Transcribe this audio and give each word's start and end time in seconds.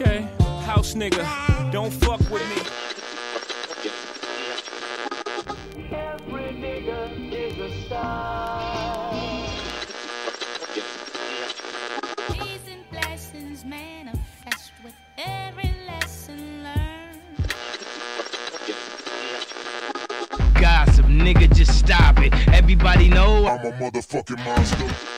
Okay, 0.00 0.28
house 0.62 0.94
nigga, 0.94 1.26
don't 1.72 1.90
fuck 1.90 2.20
with 2.30 2.48
me. 2.50 2.62
Every 5.90 6.52
nigga 6.52 7.32
is 7.32 7.58
a 7.58 7.82
star. 7.82 9.12
Peace 12.32 12.68
and 12.70 12.88
blessings 12.92 13.64
manifest 13.64 14.70
with 14.84 14.94
every 15.16 15.74
lesson 15.88 16.62
learned. 16.62 17.20
Gossip, 20.60 21.06
nigga, 21.06 21.52
just 21.52 21.76
stop 21.76 22.20
it. 22.20 22.32
Everybody 22.54 23.08
know 23.08 23.48
I'm 23.48 23.66
a 23.66 23.72
motherfucking 23.72 24.44
monster. 24.44 25.17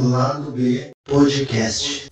Lado 0.00 0.52
B 0.52 0.90
Podcast. 1.04 2.08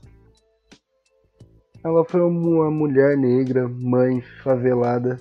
Ela 1.83 2.05
foi 2.05 2.21
uma 2.23 2.71
mulher 2.71 3.17
negra, 3.17 3.69
mãe, 3.69 4.23
favelada. 4.43 5.21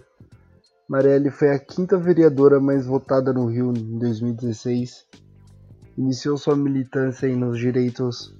Marielle 0.87 1.29
foi 1.29 1.49
a 1.49 1.59
quinta 1.59 1.97
vereadora 1.97 2.59
mais 2.59 2.85
votada 2.85 3.33
no 3.33 3.47
Rio 3.47 3.73
em 3.75 3.97
2016. 3.97 5.05
Iniciou 5.97 6.37
sua 6.37 6.55
militância 6.55 7.27
nos 7.35 7.57
direitos 7.59 8.35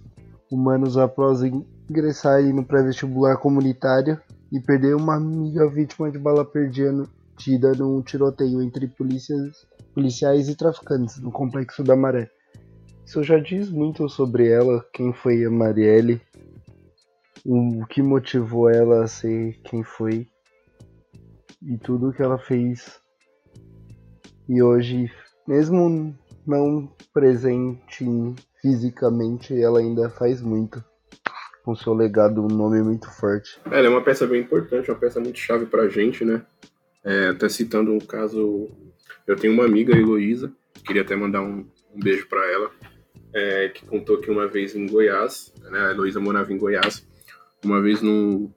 humanos 0.51 0.97
após 0.97 1.41
ingressar 1.44 2.41
no 2.44 2.63
pré-vestibular 2.63 3.38
comunitário 3.38 4.22
e 4.53 4.59
perder 4.59 4.96
uma 4.96 5.16
amiga 5.16 5.68
vítima 5.68 6.12
de 6.12 6.19
bala 6.19 6.46
perdida 6.46 7.74
num 7.75 8.03
tiroteio 8.03 8.62
entre 8.62 8.88
polícias, 8.88 9.66
policiais 9.96 10.47
e 10.47 10.56
traficantes 10.56 11.19
no 11.19 11.31
Complexo 11.31 11.84
da 11.84 11.96
Maré. 11.96 12.30
Isso 13.03 13.24
já 13.24 13.40
diz 13.40 13.72
muito 13.72 14.08
sobre 14.08 14.47
ela, 14.47 14.86
quem 14.94 15.12
foi 15.12 15.44
a 15.44 15.50
Marielle, 15.50 16.22
o 17.44 17.84
que 17.88 18.03
motivou 18.03 18.69
ela 18.69 19.03
a 19.03 19.08
ser 19.08 19.59
quem 19.63 19.84
foi 19.84 20.28
e 21.59 21.75
tudo 21.80 22.13
que 22.13 22.22
ela 22.22 22.38
fez. 22.38 23.02
E 24.47 24.62
hoje, 24.62 25.12
mesmo 25.47 26.16
não 26.46 26.92
presente 27.12 28.06
fisicamente, 28.62 29.59
ela 29.59 29.80
ainda 29.80 30.12
faz 30.12 30.42
muito. 30.42 30.84
Com 31.63 31.75
seu 31.75 31.94
legado, 31.94 32.44
um 32.44 32.47
nome 32.47 32.81
muito 32.81 33.09
forte. 33.09 33.59
Ela 33.66 33.88
é 33.88 33.90
uma 33.90 34.03
peça 34.03 34.28
bem 34.28 34.41
importante, 34.41 34.91
uma 34.91 35.00
peça 35.00 35.19
muito 35.19 35.40
chave 35.40 35.66
pra 35.66 35.88
gente, 35.88 36.25
né? 36.25 36.46
É, 37.03 37.28
até 37.29 37.47
citando 37.47 37.91
um 37.94 38.00
caso, 38.00 38.69
eu 39.25 39.35
tenho 39.35 39.53
uma 39.53 39.66
amiga, 39.66 39.96
Heloísa, 39.96 40.51
queria 40.85 41.01
até 41.01 41.16
mandar 41.16 41.41
um, 41.41 41.66
um 41.94 42.00
beijo 42.00 42.28
pra 42.28 42.46
ela, 42.51 42.72
é, 43.34 43.69
que 43.69 43.85
contou 43.85 44.19
que 44.19 44.29
uma 44.29 44.47
vez 44.47 44.75
em 44.75 44.85
Goiás, 44.85 45.53
né, 45.72 45.79
a 45.88 45.91
Heloísa 45.91 46.19
morava 46.19 46.53
em 46.53 46.57
Goiás, 46.57 47.07
uma 47.63 47.81
vez 47.81 48.01
num, 48.01 48.51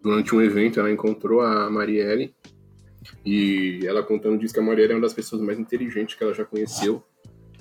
durante 0.00 0.34
um 0.34 0.42
evento 0.42 0.80
ela 0.80 0.90
encontrou 0.90 1.40
a 1.40 1.70
Marielle 1.70 2.34
e 3.24 3.80
ela 3.84 4.02
contando 4.02 4.38
disse 4.38 4.54
que 4.54 4.60
a 4.60 4.62
Marielle 4.62 4.92
é 4.92 4.96
uma 4.96 5.02
das 5.02 5.14
pessoas 5.14 5.42
mais 5.42 5.58
inteligentes 5.58 6.16
que 6.16 6.24
ela 6.24 6.34
já 6.34 6.44
conheceu. 6.44 7.02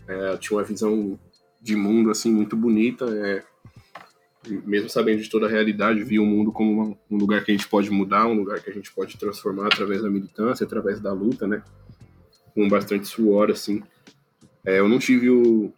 É, 0.08 0.38
tinha 0.38 0.58
uma 0.58 0.64
visão 0.64 1.20
de 1.62 1.76
mundo 1.76 2.10
assim 2.10 2.32
muito 2.32 2.56
bonita, 2.56 3.06
é, 3.06 3.44
mesmo 4.48 4.90
sabendo 4.90 5.22
de 5.22 5.30
toda 5.30 5.46
a 5.46 5.50
realidade, 5.50 6.04
via 6.04 6.22
o 6.22 6.26
mundo 6.26 6.52
como 6.52 6.98
um 7.10 7.18
lugar 7.18 7.44
que 7.44 7.52
a 7.52 7.54
gente 7.54 7.68
pode 7.68 7.90
mudar, 7.90 8.28
um 8.28 8.34
lugar 8.34 8.60
que 8.62 8.70
a 8.70 8.74
gente 8.74 8.92
pode 8.92 9.18
transformar 9.18 9.68
através 9.68 10.02
da 10.02 10.10
militância, 10.10 10.66
através 10.66 11.00
da 11.00 11.14
luta, 11.14 11.48
né? 11.48 11.64
Com 12.54 12.68
bastante 12.68 13.08
suor, 13.08 13.52
assim. 13.52 13.84
É, 14.66 14.80
eu 14.80 14.90
não 14.90 15.00
tive 15.00 15.30
o 15.30 15.72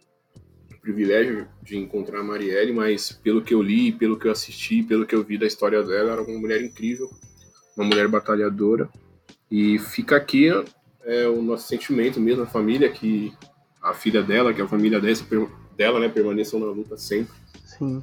privilégio 0.80 1.48
de 1.62 1.76
encontrar 1.78 2.20
a 2.20 2.24
Marielle, 2.24 2.72
mas 2.72 3.12
pelo 3.12 3.42
que 3.42 3.54
eu 3.54 3.62
li, 3.62 3.92
pelo 3.92 4.18
que 4.18 4.26
eu 4.26 4.32
assisti, 4.32 4.82
pelo 4.82 5.06
que 5.06 5.14
eu 5.14 5.22
vi 5.22 5.38
da 5.38 5.46
história 5.46 5.82
dela, 5.82 6.12
era 6.12 6.22
uma 6.22 6.38
mulher 6.38 6.62
incrível, 6.62 7.08
uma 7.76 7.86
mulher 7.86 8.08
batalhadora. 8.08 8.88
E 9.50 9.78
fica 9.78 10.16
aqui 10.16 10.48
é, 11.04 11.26
o 11.28 11.40
nosso 11.40 11.68
sentimento 11.68 12.20
mesmo, 12.20 12.42
a 12.42 12.46
família, 12.46 12.90
que 12.90 13.32
a 13.80 13.94
filha 13.94 14.22
dela, 14.22 14.52
que 14.52 14.60
a 14.60 14.68
família 14.68 15.00
dessa, 15.00 15.24
dela, 15.76 16.00
né, 16.00 16.08
permaneçam 16.08 16.60
na 16.60 16.66
luta 16.66 16.96
sempre. 16.96 17.34
Sim. 17.64 18.02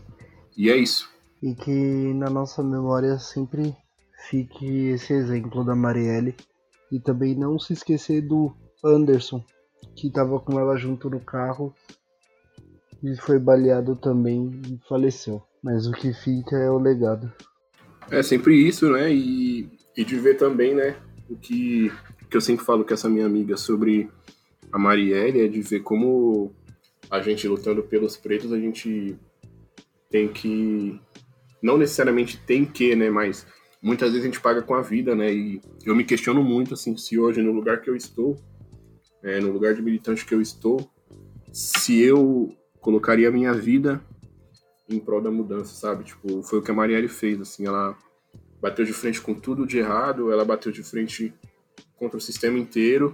E 0.57 0.69
é 0.69 0.77
isso. 0.77 1.09
E 1.41 1.55
que 1.55 2.13
na 2.13 2.29
nossa 2.29 2.63
memória 2.63 3.17
sempre 3.17 3.75
fique 4.29 4.89
esse 4.89 5.13
exemplo 5.13 5.63
da 5.63 5.75
Marielle. 5.75 6.35
E 6.91 6.99
também 6.99 7.35
não 7.35 7.57
se 7.57 7.73
esquecer 7.73 8.21
do 8.21 8.53
Anderson, 8.83 9.43
que 9.95 10.07
estava 10.07 10.39
com 10.39 10.59
ela 10.59 10.75
junto 10.75 11.09
no 11.09 11.19
carro 11.19 11.73
e 13.03 13.15
foi 13.15 13.39
baleado 13.39 13.95
também 13.95 14.61
e 14.67 14.79
faleceu. 14.87 15.41
Mas 15.63 15.87
o 15.87 15.91
que 15.91 16.13
fica 16.13 16.55
é 16.55 16.69
o 16.69 16.77
legado. 16.77 17.31
É 18.09 18.21
sempre 18.21 18.55
isso, 18.55 18.91
né? 18.91 19.11
E, 19.11 19.69
e 19.95 20.03
de 20.03 20.17
ver 20.17 20.35
também, 20.35 20.75
né? 20.75 20.95
O 21.29 21.35
que, 21.35 21.91
que 22.29 22.37
eu 22.37 22.41
sempre 22.41 22.65
falo 22.65 22.83
com 22.83 22.93
essa 22.93 23.09
minha 23.09 23.25
amiga 23.25 23.57
sobre 23.57 24.09
a 24.71 24.77
Marielle 24.77 25.41
é 25.41 25.47
de 25.47 25.61
ver 25.61 25.81
como 25.81 26.53
a 27.09 27.21
gente 27.21 27.47
lutando 27.47 27.83
pelos 27.83 28.17
pretos, 28.17 28.53
a 28.53 28.59
gente 28.59 29.17
tem 30.11 30.27
que. 30.27 30.99
Não 31.63 31.77
necessariamente 31.77 32.37
tem 32.37 32.65
que, 32.65 32.95
né? 32.95 33.09
Mas 33.09 33.47
muitas 33.81 34.09
vezes 34.09 34.23
a 34.23 34.27
gente 34.27 34.41
paga 34.41 34.61
com 34.61 34.75
a 34.75 34.81
vida, 34.81 35.15
né? 35.15 35.33
E 35.33 35.61
eu 35.85 35.95
me 35.95 36.03
questiono 36.03 36.43
muito, 36.43 36.73
assim, 36.73 36.95
se 36.97 37.17
hoje, 37.17 37.41
no 37.41 37.51
lugar 37.51 37.81
que 37.81 37.89
eu 37.89 37.95
estou, 37.95 38.37
é, 39.23 39.39
no 39.39 39.51
lugar 39.51 39.73
de 39.73 39.81
militante 39.81 40.25
que 40.25 40.33
eu 40.33 40.41
estou, 40.41 40.89
se 41.51 42.01
eu 42.01 42.55
colocaria 42.79 43.29
a 43.29 43.31
minha 43.31 43.53
vida 43.53 44.03
em 44.89 44.99
prol 44.99 45.21
da 45.21 45.31
mudança, 45.31 45.73
sabe? 45.73 46.03
Tipo, 46.03 46.43
foi 46.43 46.59
o 46.59 46.61
que 46.61 46.71
a 46.71 46.73
Marielle 46.73 47.07
fez, 47.07 47.39
assim, 47.39 47.65
ela 47.65 47.97
bateu 48.61 48.85
de 48.85 48.93
frente 48.93 49.21
com 49.21 49.33
tudo 49.33 49.65
de 49.65 49.79
errado, 49.79 50.31
ela 50.31 50.45
bateu 50.45 50.71
de 50.71 50.83
frente 50.83 51.33
contra 51.95 52.17
o 52.17 52.21
sistema 52.21 52.59
inteiro 52.59 53.13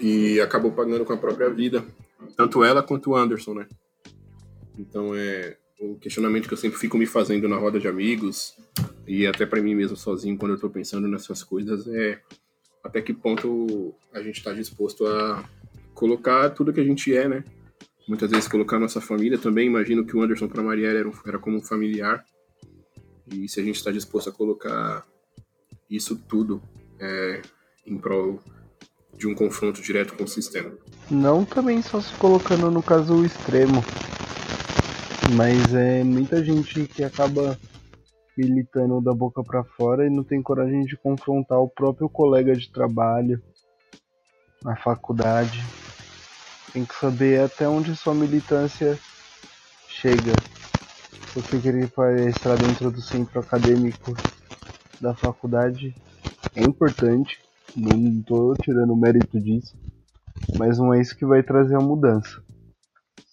e 0.00 0.40
acabou 0.40 0.72
pagando 0.72 1.04
com 1.04 1.12
a 1.12 1.16
própria 1.16 1.50
vida, 1.50 1.84
tanto 2.36 2.62
ela 2.62 2.82
quanto 2.82 3.10
o 3.10 3.16
Anderson, 3.16 3.54
né? 3.54 3.66
Então 4.78 5.14
é 5.14 5.56
um 5.80 5.96
questionamento 5.96 6.48
que 6.48 6.54
eu 6.54 6.58
sempre 6.58 6.78
fico 6.78 6.96
me 6.96 7.06
fazendo 7.06 7.48
na 7.48 7.56
roda 7.56 7.78
de 7.78 7.88
amigos 7.88 8.56
e 9.06 9.26
até 9.26 9.44
para 9.44 9.60
mim 9.60 9.74
mesmo 9.74 9.96
sozinho 9.96 10.38
quando 10.38 10.52
eu 10.52 10.60
tô 10.60 10.70
pensando 10.70 11.06
nessas 11.08 11.42
coisas 11.42 11.86
é 11.88 12.20
até 12.82 13.00
que 13.00 13.12
ponto 13.12 13.94
a 14.12 14.22
gente 14.22 14.36
está 14.36 14.52
disposto 14.52 15.06
a 15.06 15.44
colocar 15.94 16.50
tudo 16.50 16.72
que 16.72 16.80
a 16.80 16.84
gente 16.84 17.16
é, 17.16 17.26
né? 17.26 17.44
Muitas 18.06 18.30
vezes 18.30 18.46
colocar 18.46 18.78
nossa 18.78 19.00
família 19.00 19.38
também. 19.38 19.66
Imagino 19.66 20.04
que 20.04 20.14
o 20.14 20.22
Anderson 20.22 20.48
para 20.48 20.62
Marielle 20.62 20.98
era, 20.98 21.08
um, 21.08 21.12
era 21.26 21.38
como 21.38 21.56
um 21.56 21.62
familiar. 21.62 22.22
E 23.32 23.48
se 23.48 23.60
a 23.60 23.64
gente 23.64 23.76
está 23.76 23.90
disposto 23.90 24.28
a 24.28 24.32
colocar 24.32 25.06
isso 25.88 26.16
tudo 26.28 26.60
é, 27.00 27.40
em 27.86 27.96
prol 27.96 28.38
de 29.16 29.26
um 29.26 29.34
confronto 29.34 29.80
direto 29.80 30.14
com 30.14 30.24
o 30.24 30.28
sistema. 30.28 30.76
Não 31.10 31.44
também 31.44 31.80
só 31.80 32.00
se 32.00 32.12
colocando 32.16 32.70
no 32.70 32.82
caso 32.82 33.24
extremo, 33.24 33.82
mas 35.32 35.74
é 35.74 36.04
muita 36.04 36.44
gente 36.44 36.86
que 36.86 37.02
acaba 37.02 37.58
militando 38.36 39.00
da 39.00 39.12
boca 39.12 39.42
para 39.42 39.64
fora 39.64 40.06
e 40.06 40.10
não 40.10 40.24
tem 40.24 40.42
coragem 40.42 40.84
de 40.84 40.96
confrontar 40.96 41.58
o 41.58 41.68
próprio 41.68 42.08
colega 42.08 42.54
de 42.54 42.70
trabalho 42.70 43.40
na 44.62 44.76
faculdade. 44.76 45.62
Tem 46.72 46.84
que 46.84 46.94
saber 46.94 47.40
até 47.40 47.68
onde 47.68 47.94
sua 47.96 48.14
militância 48.14 48.98
chega. 49.88 50.32
Você 51.34 51.58
querer 51.60 51.88
palestrar 51.90 52.58
dentro 52.58 52.90
do 52.90 53.00
centro 53.00 53.40
acadêmico 53.40 54.14
da 55.00 55.14
faculdade 55.14 55.94
é 56.54 56.62
importante, 56.62 57.40
não 57.76 58.20
estou 58.20 58.54
tirando 58.56 58.92
o 58.92 58.96
mérito 58.96 59.40
disso, 59.40 59.76
mas 60.56 60.78
não 60.78 60.94
é 60.94 61.00
isso 61.00 61.16
que 61.16 61.26
vai 61.26 61.42
trazer 61.42 61.76
a 61.76 61.80
mudança. 61.80 62.42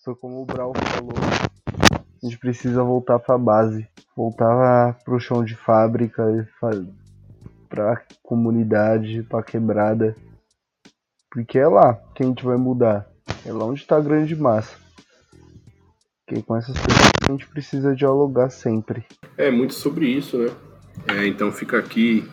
Só 0.04 0.16
como 0.16 0.42
o 0.42 0.46
Brau 0.46 0.74
falou, 0.74 1.14
a 2.22 2.28
gente 2.28 2.38
precisa 2.38 2.84
voltar 2.84 3.18
para 3.20 3.36
a 3.36 3.40
base, 3.40 3.88
voltar 4.16 5.00
para 5.04 5.16
o 5.16 5.20
chão 5.20 5.44
de 5.44 5.56
fábrica, 5.56 6.24
para 7.68 7.94
a 7.94 8.02
comunidade, 8.22 9.24
para 9.24 9.40
a 9.40 9.44
quebrada, 9.44 10.16
porque 11.32 11.58
é 11.58 11.68
lá 11.68 11.96
que 12.14 12.24
a 12.24 12.26
gente 12.26 12.44
vai 12.44 12.58
mudar, 12.58 13.10
é 13.46 13.52
lá 13.52 13.66
onde 13.66 13.82
está 13.82 13.98
a 13.98 14.02
grande 14.02 14.36
massa. 14.36 14.76
Porque 16.26 16.44
com 16.44 16.56
essas 16.56 16.78
pessoas 16.78 17.12
a 17.28 17.32
gente 17.32 17.48
precisa 17.48 17.96
dialogar 17.96 18.50
sempre. 18.50 19.06
É 19.38 19.50
muito 19.50 19.74
sobre 19.74 20.08
isso, 20.08 20.38
né? 20.38 20.50
É, 21.08 21.26
então 21.26 21.52
fica 21.52 21.80
aqui 21.80 22.30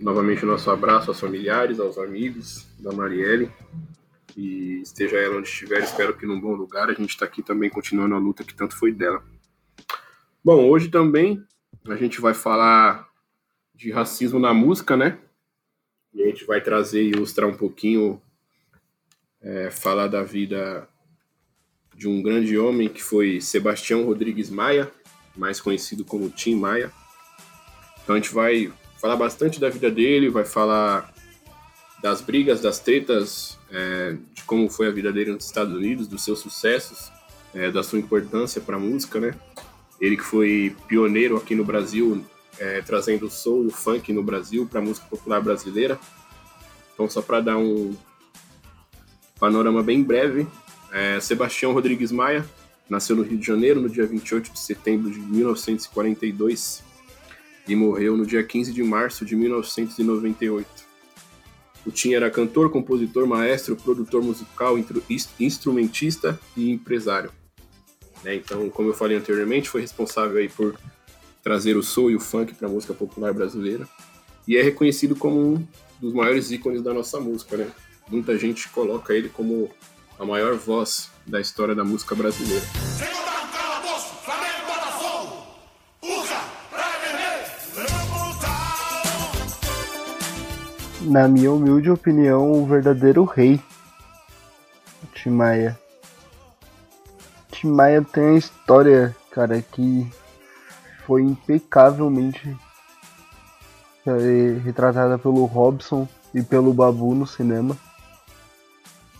novamente 0.00 0.44
o 0.44 0.48
nosso 0.48 0.70
abraço 0.70 1.10
aos 1.10 1.20
familiares, 1.20 1.78
aos 1.78 1.98
amigos 1.98 2.66
da 2.80 2.92
Marielle. 2.92 3.50
E 4.36 4.80
esteja 4.82 5.16
ela 5.16 5.38
onde 5.38 5.48
estiver, 5.48 5.82
espero 5.82 6.16
que 6.16 6.26
num 6.26 6.40
bom 6.40 6.54
lugar. 6.54 6.88
A 6.88 6.94
gente 6.94 7.10
está 7.10 7.24
aqui 7.24 7.42
também 7.42 7.70
continuando 7.70 8.14
a 8.14 8.18
luta 8.18 8.44
que 8.44 8.54
tanto 8.54 8.76
foi 8.76 8.92
dela. 8.92 9.22
Bom, 10.44 10.68
hoje 10.68 10.88
também 10.88 11.42
a 11.86 11.96
gente 11.96 12.20
vai 12.20 12.34
falar 12.34 13.08
de 13.74 13.90
racismo 13.90 14.38
na 14.38 14.52
música, 14.52 14.96
né? 14.96 15.18
E 16.12 16.22
a 16.22 16.26
gente 16.26 16.44
vai 16.44 16.60
trazer 16.60 17.02
e 17.02 17.10
ilustrar 17.10 17.48
um 17.48 17.56
pouquinho, 17.56 18.20
é, 19.40 19.70
falar 19.70 20.08
da 20.08 20.22
vida 20.22 20.88
de 21.94 22.08
um 22.08 22.22
grande 22.22 22.58
homem 22.58 22.88
que 22.88 23.02
foi 23.02 23.40
Sebastião 23.40 24.04
Rodrigues 24.04 24.50
Maia, 24.50 24.90
mais 25.36 25.60
conhecido 25.60 26.04
como 26.04 26.30
Tim 26.30 26.56
Maia. 26.56 26.90
Então 28.02 28.14
a 28.14 28.18
gente 28.18 28.34
vai 28.34 28.72
falar 29.00 29.16
bastante 29.16 29.60
da 29.60 29.68
vida 29.68 29.90
dele, 29.90 30.28
vai 30.28 30.44
falar 30.44 31.13
das 32.04 32.20
brigas, 32.20 32.60
das 32.60 32.78
tretas, 32.78 33.58
é, 33.70 34.18
de 34.34 34.42
como 34.44 34.68
foi 34.68 34.88
a 34.88 34.90
vida 34.90 35.10
dele 35.10 35.32
nos 35.32 35.46
Estados 35.46 35.72
Unidos, 35.72 36.06
dos 36.06 36.22
seus 36.22 36.38
sucessos, 36.38 37.10
é, 37.54 37.70
da 37.70 37.82
sua 37.82 37.98
importância 37.98 38.60
para 38.60 38.76
a 38.76 38.78
música, 38.78 39.18
né? 39.18 39.34
Ele 39.98 40.14
que 40.14 40.22
foi 40.22 40.76
pioneiro 40.86 41.34
aqui 41.34 41.54
no 41.54 41.64
Brasil, 41.64 42.22
é, 42.58 42.82
trazendo 42.82 43.24
o 43.24 43.30
soul 43.30 43.64
e 43.64 43.66
o 43.68 43.70
funk 43.70 44.12
no 44.12 44.22
Brasil 44.22 44.66
para 44.66 44.80
a 44.80 44.82
música 44.82 45.06
popular 45.08 45.40
brasileira. 45.40 45.98
Então, 46.92 47.08
só 47.08 47.22
para 47.22 47.40
dar 47.40 47.56
um 47.56 47.96
panorama 49.40 49.82
bem 49.82 50.02
breve, 50.02 50.46
é, 50.92 51.18
Sebastião 51.20 51.72
Rodrigues 51.72 52.12
Maia 52.12 52.44
nasceu 52.86 53.16
no 53.16 53.22
Rio 53.22 53.38
de 53.38 53.46
Janeiro 53.46 53.80
no 53.80 53.88
dia 53.88 54.04
28 54.04 54.52
de 54.52 54.60
setembro 54.60 55.10
de 55.10 55.20
1942 55.20 56.84
e 57.66 57.74
morreu 57.74 58.14
no 58.14 58.26
dia 58.26 58.44
15 58.44 58.74
de 58.74 58.82
março 58.82 59.24
de 59.24 59.34
1998. 59.34 60.93
O 61.86 61.90
Tim 61.90 62.14
era 62.14 62.30
cantor, 62.30 62.70
compositor, 62.70 63.26
maestro, 63.26 63.76
produtor 63.76 64.22
musical, 64.22 64.76
instrumentista 65.38 66.38
e 66.56 66.70
empresário. 66.70 67.30
Né? 68.22 68.36
Então, 68.36 68.70
como 68.70 68.88
eu 68.88 68.94
falei 68.94 69.16
anteriormente, 69.16 69.68
foi 69.68 69.82
responsável 69.82 70.38
aí 70.38 70.48
por 70.48 70.74
trazer 71.42 71.76
o 71.76 71.82
soul 71.82 72.10
e 72.10 72.16
o 72.16 72.20
funk 72.20 72.54
para 72.54 72.66
a 72.66 72.70
música 72.70 72.94
popular 72.94 73.34
brasileira 73.34 73.86
e 74.48 74.56
é 74.56 74.62
reconhecido 74.62 75.14
como 75.14 75.54
um 75.54 75.66
dos 76.00 76.12
maiores 76.12 76.50
ícones 76.50 76.82
da 76.82 76.92
nossa 76.92 77.20
música. 77.20 77.56
Né? 77.56 77.70
Muita 78.08 78.36
gente 78.38 78.68
coloca 78.68 79.14
ele 79.14 79.28
como 79.28 79.70
a 80.18 80.24
maior 80.24 80.54
voz 80.54 81.10
da 81.26 81.40
história 81.40 81.74
da 81.74 81.84
música 81.84 82.14
brasileira. 82.14 82.64
Na 91.04 91.28
minha 91.28 91.52
humilde 91.52 91.90
opinião, 91.90 92.52
o 92.52 92.66
verdadeiro 92.66 93.24
rei. 93.24 93.60
Tim 95.12 95.30
Maia. 95.30 95.78
Tim 97.50 97.68
Maia 97.68 98.02
tem 98.02 98.24
uma 98.24 98.38
história, 98.38 99.14
cara, 99.30 99.60
que 99.60 100.10
foi 101.06 101.22
impecavelmente 101.22 102.56
é, 104.06 104.58
retratada 104.64 105.18
pelo 105.18 105.44
Robson 105.44 106.08
e 106.34 106.42
pelo 106.42 106.72
Babu 106.72 107.14
no 107.14 107.26
cinema. 107.26 107.76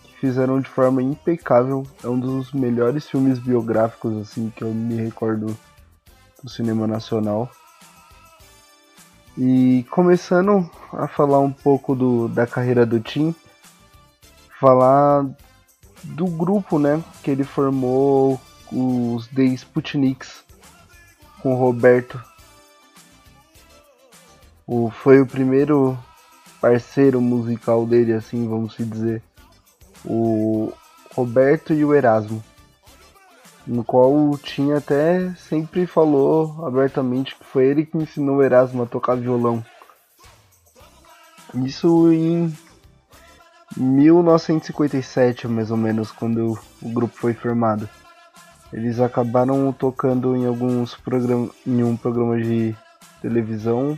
Que 0.03 0.17
fizeram 0.17 0.59
de 0.59 0.69
forma 0.69 1.01
impecável. 1.01 1.85
É 2.03 2.07
um 2.07 2.19
dos 2.19 2.51
melhores 2.51 3.07
filmes 3.07 3.39
biográficos 3.39 4.17
assim 4.17 4.51
que 4.55 4.63
eu 4.63 4.73
me 4.73 4.95
recordo 4.95 5.55
do 6.43 6.49
cinema 6.49 6.87
nacional. 6.87 7.49
E 9.37 9.85
começando 9.89 10.69
a 10.93 11.07
falar 11.07 11.39
um 11.39 11.51
pouco 11.51 11.93
do, 11.93 12.29
da 12.29 12.47
carreira 12.47 12.85
do 12.85 13.01
Tim, 13.01 13.35
falar 14.59 15.25
do 16.03 16.25
grupo, 16.25 16.79
né, 16.79 17.03
que 17.21 17.31
ele 17.31 17.43
formou 17.43 18.39
os 18.71 19.27
The 19.27 19.43
Sputniks 19.43 20.43
com 21.41 21.53
o 21.53 21.57
Roberto. 21.57 22.21
O, 24.65 24.89
foi 24.89 25.19
o 25.19 25.27
primeiro 25.27 25.97
parceiro 26.61 27.19
musical 27.19 27.85
dele, 27.85 28.13
assim, 28.13 28.47
vamos 28.47 28.75
dizer. 28.77 29.21
O 30.05 30.71
Roberto 31.13 31.73
e 31.73 31.83
o 31.83 31.93
Erasmo 31.93 32.43
no 33.67 33.83
qual 33.83 34.13
o 34.13 34.37
Tim 34.37 34.71
até 34.71 35.33
sempre 35.35 35.85
falou 35.85 36.65
abertamente 36.65 37.35
que 37.35 37.43
foi 37.43 37.65
ele 37.65 37.85
que 37.85 37.97
ensinou 37.97 38.43
Erasmo 38.43 38.83
a 38.83 38.85
tocar 38.85 39.15
violão. 39.15 39.63
Isso 41.53 42.11
em 42.11 42.53
1957, 43.77 45.47
mais 45.47 45.71
ou 45.71 45.77
menos, 45.77 46.11
quando 46.11 46.59
o 46.81 46.89
grupo 46.89 47.15
foi 47.15 47.33
formado. 47.33 47.89
Eles 48.71 48.99
acabaram 48.99 49.71
tocando 49.71 50.35
em 50.35 50.45
alguns 50.45 50.95
programas, 50.95 51.51
em 51.65 51.83
um 51.83 51.95
programa 51.95 52.37
de 52.41 52.75
televisão, 53.21 53.97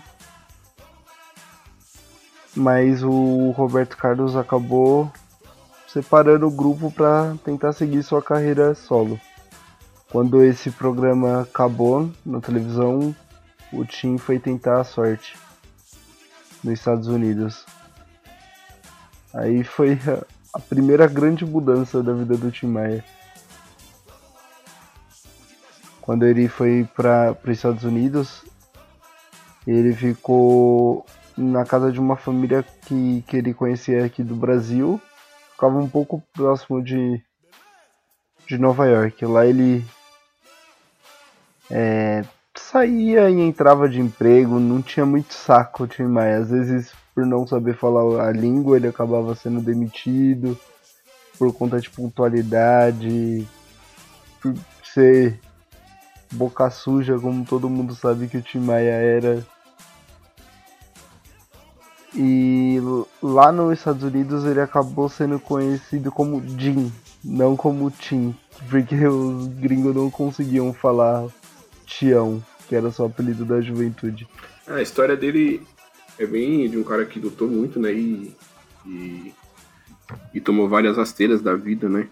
mas 2.55 3.03
o 3.03 3.51
Roberto 3.51 3.97
Carlos 3.97 4.35
acabou 4.35 5.11
separando 5.87 6.47
o 6.47 6.51
grupo 6.51 6.91
para 6.91 7.35
tentar 7.43 7.73
seguir 7.73 8.03
sua 8.03 8.21
carreira 8.21 8.75
solo. 8.75 9.19
Quando 10.09 10.41
esse 10.41 10.71
programa 10.71 11.41
acabou 11.41 12.09
na 12.25 12.39
televisão, 12.39 13.13
o 13.73 13.83
Tim 13.83 14.17
foi 14.17 14.39
tentar 14.39 14.79
a 14.79 14.83
sorte 14.85 15.37
nos 16.63 16.79
Estados 16.79 17.07
Unidos. 17.07 17.65
Aí 19.33 19.65
foi 19.65 19.99
a 20.53 20.59
primeira 20.59 21.07
grande 21.07 21.45
mudança 21.45 22.01
da 22.01 22.13
vida 22.13 22.37
do 22.37 22.49
Tim 22.49 22.67
Maia. 22.67 23.03
Quando 26.01 26.25
ele 26.25 26.47
foi 26.47 26.87
para 26.95 27.37
os 27.43 27.49
Estados 27.49 27.83
Unidos, 27.83 28.45
ele 29.67 29.93
ficou 29.93 31.05
na 31.37 31.65
casa 31.65 31.91
de 31.91 31.99
uma 31.99 32.15
família 32.15 32.63
que, 32.63 33.25
que 33.27 33.35
ele 33.35 33.53
conhecia 33.53 34.05
aqui 34.05 34.23
do 34.23 34.35
Brasil, 34.35 35.01
ficava 35.51 35.77
um 35.77 35.89
pouco 35.89 36.23
próximo 36.33 36.81
de, 36.81 37.21
de 38.47 38.57
Nova 38.57 38.85
York. 38.85 39.25
Lá 39.25 39.45
ele 39.45 39.85
é, 41.69 42.23
saía 42.55 43.29
e 43.29 43.39
entrava 43.39 43.87
de 43.87 43.99
emprego, 43.99 44.59
não 44.59 44.81
tinha 44.81 45.05
muito 45.05 45.33
saco 45.33 45.83
o 45.83 45.87
Tim 45.87 46.03
Maia. 46.03 46.39
Às 46.39 46.49
vezes, 46.49 46.91
por 47.13 47.25
não 47.25 47.45
saber 47.47 47.75
falar 47.75 48.27
a 48.27 48.31
língua, 48.31 48.77
ele 48.77 48.87
acabava 48.87 49.35
sendo 49.35 49.61
demitido 49.61 50.57
por 51.37 51.53
conta 51.53 51.79
de 51.79 51.89
pontualidade, 51.89 53.47
por 54.41 54.55
ser 54.83 55.39
boca 56.31 56.69
suja, 56.69 57.17
como 57.19 57.45
todo 57.45 57.69
mundo 57.69 57.95
sabe 57.95 58.27
que 58.27 58.37
o 58.37 58.41
Tim 58.41 58.59
Maia 58.59 58.91
era. 58.91 59.45
E 62.15 62.79
lá 63.21 63.51
nos 63.51 63.77
Estados 63.77 64.01
Unidos 64.01 64.43
ele 64.45 64.59
acabou 64.59 65.07
sendo 65.07 65.39
conhecido 65.39 66.11
como 66.11 66.41
Jim, 66.57 66.91
não 67.23 67.55
como 67.55 67.91
Tim, 67.91 68.35
porque 68.69 69.05
os 69.05 69.47
gringos 69.49 69.95
não 69.95 70.09
conseguiam 70.09 70.73
falar 70.73 71.27
Tião, 71.87 72.43
que 72.67 72.75
era 72.75 72.91
só 72.91 73.03
o 73.03 73.07
apelido 73.07 73.45
da 73.45 73.61
juventude. 73.61 74.27
A 74.67 74.81
história 74.81 75.15
dele 75.15 75.65
é 76.19 76.25
bem 76.25 76.69
de 76.69 76.77
um 76.77 76.83
cara 76.83 77.05
que 77.05 77.19
lutou 77.19 77.47
muito, 77.47 77.79
né? 77.79 77.93
E, 77.93 78.35
e, 78.85 79.33
e 80.33 80.41
tomou 80.41 80.67
várias 80.67 80.97
rasteiras 80.97 81.41
da 81.41 81.55
vida, 81.55 81.87
né? 81.87 82.09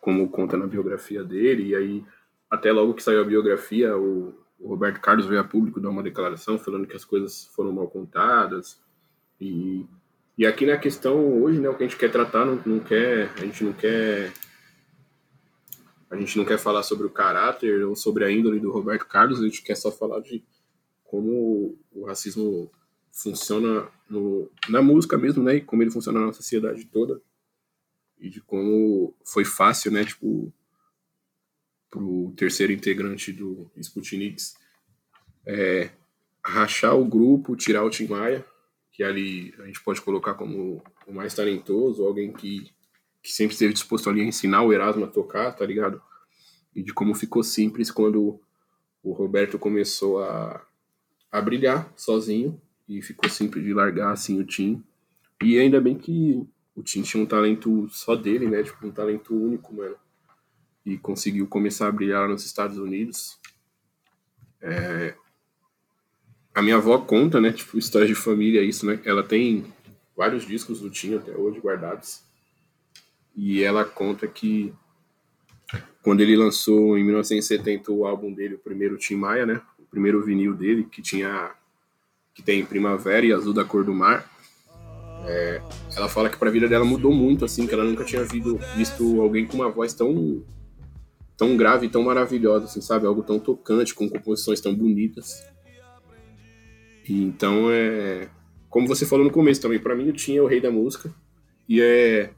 Como 0.00 0.28
conta 0.28 0.56
na 0.56 0.66
biografia 0.66 1.22
dele. 1.22 1.68
E 1.68 1.74
aí, 1.76 2.04
até 2.50 2.72
logo 2.72 2.94
que 2.94 3.02
saiu 3.02 3.20
a 3.20 3.24
biografia, 3.24 3.96
o, 3.96 4.34
o 4.58 4.68
Roberto 4.68 5.00
Carlos 5.00 5.26
veio 5.26 5.40
a 5.40 5.44
público 5.44 5.80
dar 5.80 5.90
uma 5.90 6.02
declaração 6.02 6.58
falando 6.58 6.86
que 6.86 6.96
as 6.96 7.04
coisas 7.04 7.48
foram 7.54 7.72
mal 7.72 7.86
contadas. 7.86 8.80
E, 9.40 9.86
e 10.36 10.44
aqui 10.44 10.66
na 10.66 10.76
questão 10.76 11.40
hoje, 11.42 11.60
né? 11.60 11.68
O 11.68 11.74
que 11.74 11.84
a 11.84 11.86
gente 11.86 11.98
quer 11.98 12.10
tratar, 12.10 12.44
não, 12.44 12.60
não 12.66 12.80
quer. 12.80 13.30
A 13.36 13.40
gente 13.44 13.62
não 13.62 13.72
quer 13.72 14.32
a 16.10 16.16
gente 16.16 16.38
não 16.38 16.44
quer 16.44 16.58
falar 16.58 16.82
sobre 16.82 17.06
o 17.06 17.10
caráter 17.10 17.84
ou 17.84 17.94
sobre 17.94 18.24
a 18.24 18.30
índole 18.30 18.60
do 18.60 18.70
Roberto 18.70 19.06
Carlos, 19.06 19.40
a 19.40 19.44
gente 19.44 19.62
quer 19.62 19.74
só 19.74 19.90
falar 19.90 20.20
de 20.20 20.42
como 21.04 21.78
o 21.92 22.04
racismo 22.06 22.70
funciona 23.12 23.88
no, 24.08 24.50
na 24.68 24.80
música 24.80 25.18
mesmo, 25.18 25.42
né? 25.42 25.56
E 25.56 25.60
como 25.60 25.82
ele 25.82 25.90
funciona 25.90 26.20
na 26.20 26.32
sociedade 26.32 26.84
toda. 26.86 27.20
E 28.18 28.28
de 28.28 28.40
como 28.40 29.14
foi 29.24 29.44
fácil, 29.44 29.90
né? 29.90 30.04
Tipo, 30.04 30.52
pro 31.90 32.32
terceiro 32.36 32.72
integrante 32.72 33.32
do 33.32 33.70
Sputniks 33.76 34.56
é, 35.46 35.90
rachar 36.44 36.96
o 36.96 37.04
grupo, 37.04 37.56
tirar 37.56 37.84
o 37.84 37.90
Tim 37.90 38.06
Maia, 38.06 38.44
que 38.92 39.02
ali 39.02 39.54
a 39.58 39.66
gente 39.66 39.82
pode 39.82 40.00
colocar 40.00 40.34
como 40.34 40.82
o 41.06 41.12
mais 41.12 41.34
talentoso, 41.34 42.04
alguém 42.04 42.32
que 42.32 42.70
que 43.22 43.32
sempre 43.32 43.52
esteve 43.52 43.72
disposto 43.72 44.08
ali 44.08 44.20
a 44.20 44.24
ensinar 44.24 44.62
o 44.62 44.72
Erasmo 44.72 45.04
a 45.04 45.08
tocar, 45.08 45.52
tá 45.52 45.64
ligado? 45.64 46.00
E 46.74 46.82
de 46.82 46.92
como 46.92 47.14
ficou 47.14 47.42
simples 47.42 47.90
quando 47.90 48.40
o 49.02 49.12
Roberto 49.12 49.58
começou 49.58 50.22
a, 50.22 50.64
a 51.30 51.40
brilhar 51.40 51.92
sozinho 51.96 52.60
e 52.88 53.02
ficou 53.02 53.28
simples 53.28 53.64
de 53.64 53.74
largar 53.74 54.12
assim 54.12 54.40
o 54.40 54.44
Tim. 54.44 54.82
E 55.42 55.58
ainda 55.58 55.80
bem 55.80 55.96
que 55.96 56.46
o 56.74 56.82
Tim 56.82 57.02
tinha 57.02 57.22
um 57.22 57.26
talento 57.26 57.88
só 57.90 58.14
dele, 58.14 58.48
né? 58.48 58.62
Tipo, 58.62 58.86
um 58.86 58.90
talento 58.90 59.34
único, 59.34 59.74
mano. 59.74 59.96
E 60.84 60.96
conseguiu 60.96 61.46
começar 61.46 61.88
a 61.88 61.92
brilhar 61.92 62.28
nos 62.28 62.44
Estados 62.44 62.78
Unidos. 62.78 63.38
É... 64.60 65.14
A 66.54 66.62
minha 66.62 66.76
avó 66.76 66.98
conta, 66.98 67.40
né? 67.40 67.52
Tipo, 67.52 67.78
história 67.78 68.06
de 68.06 68.14
família, 68.14 68.62
isso, 68.62 68.86
né? 68.86 69.00
Ela 69.04 69.22
tem 69.22 69.66
vários 70.16 70.46
discos 70.46 70.80
do 70.80 70.90
Tim 70.90 71.14
até 71.14 71.36
hoje 71.36 71.60
guardados. 71.60 72.27
E 73.40 73.62
ela 73.62 73.84
conta 73.84 74.26
que 74.26 74.74
quando 76.02 76.22
ele 76.22 76.36
lançou 76.36 76.98
em 76.98 77.04
1970 77.04 77.92
o 77.92 78.04
álbum 78.04 78.32
dele, 78.32 78.56
o 78.56 78.58
primeiro 78.58 78.96
Tim 78.96 79.14
Maia, 79.14 79.46
né? 79.46 79.62
O 79.78 79.84
primeiro 79.84 80.20
vinil 80.24 80.54
dele, 80.54 80.82
que 80.82 81.00
tinha 81.00 81.52
que 82.34 82.42
tem 82.42 82.64
Primavera 82.64 83.24
e 83.24 83.32
Azul 83.32 83.52
da 83.52 83.64
Cor 83.64 83.84
do 83.84 83.94
Mar. 83.94 84.28
É, 85.24 85.62
ela 85.94 86.08
fala 86.08 86.28
que 86.28 86.36
para 86.36 86.48
a 86.48 86.52
vida 86.52 86.68
dela 86.68 86.84
mudou 86.84 87.12
muito, 87.12 87.44
assim, 87.44 87.64
que 87.64 87.74
ela 87.74 87.84
nunca 87.84 88.04
tinha 88.04 88.24
visto, 88.24 88.58
visto 88.76 89.20
alguém 89.20 89.46
com 89.46 89.54
uma 89.54 89.70
voz 89.70 89.94
tão 89.94 90.44
tão 91.36 91.56
grave 91.56 91.88
tão 91.88 92.02
maravilhosa, 92.02 92.64
assim, 92.64 92.80
sabe? 92.80 93.06
Algo 93.06 93.22
tão 93.22 93.38
tocante, 93.38 93.94
com 93.94 94.08
composições 94.08 94.60
tão 94.60 94.74
bonitas. 94.74 95.46
E 97.08 97.22
então 97.22 97.70
é, 97.70 98.28
como 98.68 98.88
você 98.88 99.06
falou 99.06 99.24
no 99.24 99.30
começo 99.30 99.60
também, 99.60 99.78
para 99.78 99.94
mim 99.94 100.08
o 100.08 100.12
Tim 100.12 100.34
é 100.34 100.42
o 100.42 100.46
rei 100.46 100.60
da 100.60 100.72
música 100.72 101.14
e 101.68 101.80
é 101.80 102.32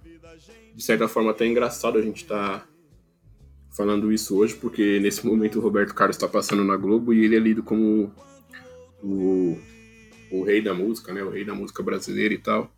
de 0.81 0.87
certa 0.87 1.07
forma 1.07 1.31
até 1.31 1.47
engraçado 1.47 1.99
a 1.99 2.03
gente 2.03 2.23
estar 2.23 2.61
tá 2.61 2.67
falando 3.77 4.11
isso 4.11 4.35
hoje, 4.35 4.55
porque 4.55 4.99
nesse 4.99 5.27
momento 5.27 5.59
o 5.59 5.61
Roberto 5.61 5.95
Carlos 5.95 6.17
está 6.17 6.27
passando 6.27 6.65
na 6.65 6.75
Globo 6.75 7.13
e 7.13 7.23
ele 7.23 7.37
é 7.37 7.39
lido 7.39 7.63
como 7.63 8.11
o, 9.03 9.59
o 10.31 10.43
rei 10.43 10.63
da 10.63 10.73
música, 10.73 11.13
né? 11.13 11.23
O 11.23 11.29
rei 11.29 11.45
da 11.45 11.53
música 11.53 11.83
brasileira 11.83 12.33
e 12.33 12.39
tal. 12.39 12.73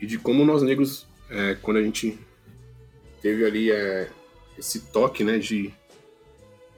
E 0.00 0.06
de 0.06 0.16
como 0.16 0.44
nós 0.44 0.62
negros, 0.62 1.04
é, 1.28 1.56
quando 1.60 1.78
a 1.78 1.82
gente 1.82 2.16
teve 3.20 3.44
ali 3.44 3.72
é, 3.72 4.08
esse 4.56 4.78
toque, 4.78 5.24
né, 5.24 5.38
de, 5.40 5.74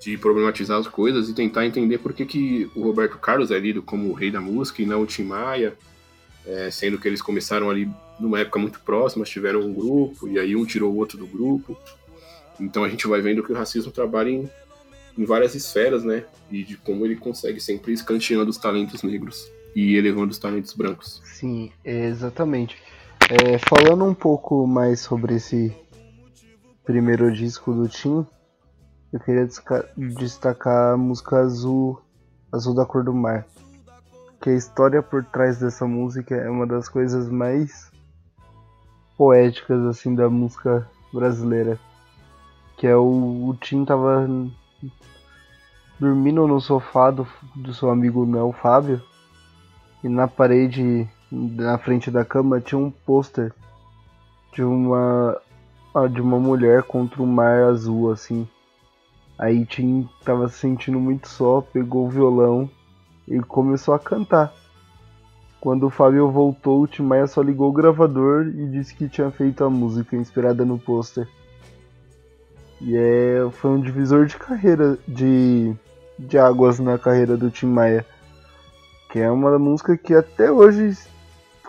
de 0.00 0.16
problematizar 0.16 0.78
as 0.78 0.88
coisas 0.88 1.28
e 1.28 1.34
tentar 1.34 1.66
entender 1.66 1.98
por 1.98 2.14
que, 2.14 2.24
que 2.24 2.70
o 2.74 2.80
Roberto 2.80 3.18
Carlos 3.18 3.50
é 3.50 3.58
lido 3.58 3.82
como 3.82 4.08
o 4.08 4.14
rei 4.14 4.30
da 4.30 4.40
música 4.40 4.80
e 4.80 4.86
não 4.86 5.02
o 5.02 5.06
Tim 5.06 5.24
Maia, 5.24 5.76
é, 6.46 6.70
sendo 6.70 6.98
que 6.98 7.06
eles 7.06 7.20
começaram 7.20 7.68
ali 7.68 7.86
numa 8.18 8.40
época 8.40 8.58
muito 8.58 8.80
próxima, 8.80 9.24
tiveram 9.24 9.60
um 9.60 9.72
grupo, 9.72 10.28
e 10.28 10.38
aí 10.38 10.54
um 10.54 10.64
tirou 10.64 10.92
o 10.92 10.96
outro 10.96 11.18
do 11.18 11.26
grupo. 11.26 11.76
Então 12.60 12.84
a 12.84 12.88
gente 12.88 13.06
vai 13.06 13.20
vendo 13.20 13.42
que 13.42 13.52
o 13.52 13.56
racismo 13.56 13.90
trabalha 13.90 14.30
em, 14.30 14.50
em 15.18 15.24
várias 15.24 15.54
esferas, 15.54 16.04
né? 16.04 16.24
E 16.50 16.62
de 16.62 16.76
como 16.76 17.04
ele 17.04 17.16
consegue 17.16 17.60
sempre 17.60 17.92
escanteando 17.92 18.50
os 18.50 18.58
talentos 18.58 19.02
negros 19.02 19.50
e 19.74 19.96
elevando 19.96 20.30
os 20.30 20.38
talentos 20.38 20.72
brancos. 20.74 21.20
Sim, 21.24 21.72
exatamente. 21.84 22.76
É, 23.28 23.58
falando 23.58 24.04
um 24.04 24.14
pouco 24.14 24.66
mais 24.66 25.00
sobre 25.00 25.36
esse 25.36 25.74
primeiro 26.84 27.32
disco 27.32 27.72
do 27.72 27.88
Tim, 27.88 28.24
eu 29.12 29.20
queria 29.20 29.48
destacar 29.96 30.94
a 30.94 30.96
música 30.96 31.38
Azul, 31.38 32.00
Azul 32.52 32.74
da 32.74 32.84
Cor 32.84 33.02
do 33.02 33.14
Mar. 33.14 33.46
Que 34.40 34.50
a 34.50 34.54
história 34.54 35.02
por 35.02 35.24
trás 35.24 35.58
dessa 35.58 35.86
música 35.86 36.34
é 36.34 36.50
uma 36.50 36.66
das 36.66 36.88
coisas 36.88 37.30
mais 37.30 37.90
poéticas 39.16 39.84
assim 39.86 40.14
da 40.14 40.28
música 40.28 40.88
brasileira. 41.12 41.78
Que 42.76 42.86
é 42.86 42.96
o, 42.96 43.48
o 43.48 43.56
Tim 43.60 43.84
tava 43.84 44.28
dormindo 45.98 46.46
no 46.46 46.60
sofá 46.60 47.10
do, 47.10 47.26
do 47.54 47.72
seu 47.72 47.90
amigo 47.90 48.26
Mel 48.26 48.52
Fábio. 48.52 49.02
E 50.02 50.08
na 50.08 50.28
parede, 50.28 51.08
na 51.30 51.78
frente 51.78 52.10
da 52.10 52.24
cama, 52.24 52.60
tinha 52.60 52.78
um 52.78 52.90
pôster 52.90 53.52
de 54.52 54.62
uma 54.62 55.40
de 56.10 56.20
uma 56.20 56.40
mulher 56.40 56.82
contra 56.82 57.22
um 57.22 57.26
mar 57.26 57.62
azul, 57.62 58.10
assim. 58.10 58.48
Aí 59.38 59.64
Tim 59.64 60.08
tava 60.24 60.48
se 60.48 60.58
sentindo 60.58 60.98
muito 60.98 61.28
só, 61.28 61.60
pegou 61.60 62.06
o 62.06 62.10
violão 62.10 62.68
e 63.28 63.40
começou 63.40 63.94
a 63.94 63.98
cantar. 63.98 64.52
Quando 65.64 65.86
o 65.86 65.90
Fábio 65.90 66.30
voltou, 66.30 66.82
o 66.82 66.86
Tim 66.86 67.04
Maia 67.04 67.26
só 67.26 67.40
ligou 67.40 67.70
o 67.70 67.72
gravador 67.72 68.48
e 68.48 68.66
disse 68.66 68.94
que 68.94 69.08
tinha 69.08 69.30
feito 69.30 69.64
a 69.64 69.70
música 69.70 70.14
inspirada 70.14 70.62
no 70.62 70.78
pôster. 70.78 71.26
E 72.82 72.94
é, 72.94 73.48
foi 73.50 73.70
um 73.70 73.80
divisor 73.80 74.26
de 74.26 74.36
carreira, 74.36 74.98
de, 75.08 75.74
de 76.18 76.36
águas 76.36 76.78
na 76.78 76.98
carreira 76.98 77.34
do 77.34 77.50
Tim 77.50 77.68
Maia. 77.68 78.04
Que 79.10 79.20
é 79.20 79.30
uma 79.30 79.58
música 79.58 79.96
que 79.96 80.12
até 80.12 80.52
hoje 80.52 80.98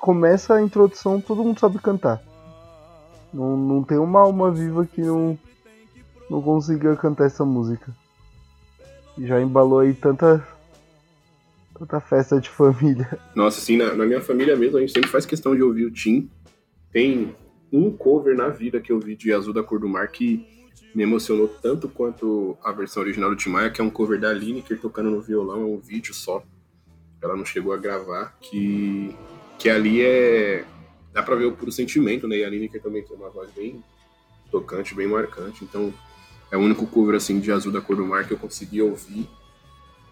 começa 0.02 0.56
a 0.56 0.62
introdução, 0.62 1.22
todo 1.22 1.46
mundo 1.46 1.58
sabe 1.58 1.80
cantar. 1.80 2.22
Não, 3.34 3.56
não 3.56 3.82
tem 3.82 3.98
uma 3.98 4.20
alma 4.20 4.52
viva 4.52 4.86
que 4.86 5.00
não, 5.00 5.40
não 6.30 6.42
consiga 6.42 6.98
cantar 6.98 7.28
essa 7.28 7.46
música. 7.46 7.96
Já 9.18 9.40
embalou 9.40 9.80
aí 9.80 9.94
tanta 9.94 10.46
Tanta 11.78 12.00
festa 12.00 12.40
de 12.40 12.50
família. 12.50 13.20
Nossa, 13.36 13.60
assim, 13.60 13.76
na, 13.76 13.94
na, 13.94 14.06
minha 14.06 14.22
família 14.22 14.56
mesmo, 14.56 14.78
a 14.78 14.80
gente 14.80 14.94
sempre 14.94 15.10
faz 15.10 15.26
questão 15.26 15.54
de 15.54 15.62
ouvir 15.62 15.86
o 15.86 15.92
Tim. 15.92 16.30
Tem 16.90 17.36
um 17.72 17.92
cover 17.92 18.36
na 18.36 18.48
vida 18.48 18.80
que 18.80 18.94
eu 18.94 19.00
vi 19.00 19.16
de 19.16 19.34
Azul 19.34 19.54
da 19.54 19.62
Cor 19.62 19.80
do 19.80 19.90
Mar 19.90 20.08
que 20.08 20.48
me 20.96 21.04
emocionou 21.04 21.50
tanto 21.50 21.90
quanto 21.90 22.58
a 22.64 22.72
versão 22.72 23.04
original 23.04 23.30
do 23.30 23.36
Tim 23.36 23.50
Maia, 23.50 23.70
que 23.70 23.82
é 23.82 23.84
um 23.84 23.90
cover 23.90 24.18
da 24.18 24.32
Lineker 24.32 24.80
tocando 24.80 25.12
no 25.12 25.22
violão, 25.22 25.62
é 25.62 25.66
um 25.66 25.78
vídeo 25.78 26.14
só. 26.14 26.42
Ela 27.22 27.36
não 27.36 27.44
chegou 27.44 27.74
a 27.74 27.78
gravar, 27.78 28.38
que, 28.40 29.14
que 29.60 29.70
ali 29.70 30.02
é. 30.02 30.64
dá 31.12 31.22
pra 31.22 31.36
ver 31.36 31.46
o 31.46 31.52
puro 31.52 31.74
sentimento, 31.74 32.26
né? 32.26 32.38
E 32.38 32.46
a 32.46 32.50
Lineker 32.50 32.82
também 32.82 33.04
tem 33.04 33.18
uma 33.18 33.30
voz 33.30 33.52
bem 33.52 33.84
tocante, 34.50 34.96
bem 34.96 35.08
marcante. 35.08 35.66
Então, 35.66 35.94
é 36.50 36.56
o 36.56 36.62
único 36.62 36.88
cover 36.88 37.16
assim 37.16 37.42
de 37.42 37.52
Azul 37.52 37.74
da 37.74 37.82
Cor 37.82 37.98
do 37.98 38.06
Mar 38.06 38.26
que 38.26 38.34
eu 38.34 38.38
consegui 38.38 38.82
ouvir 38.82 39.28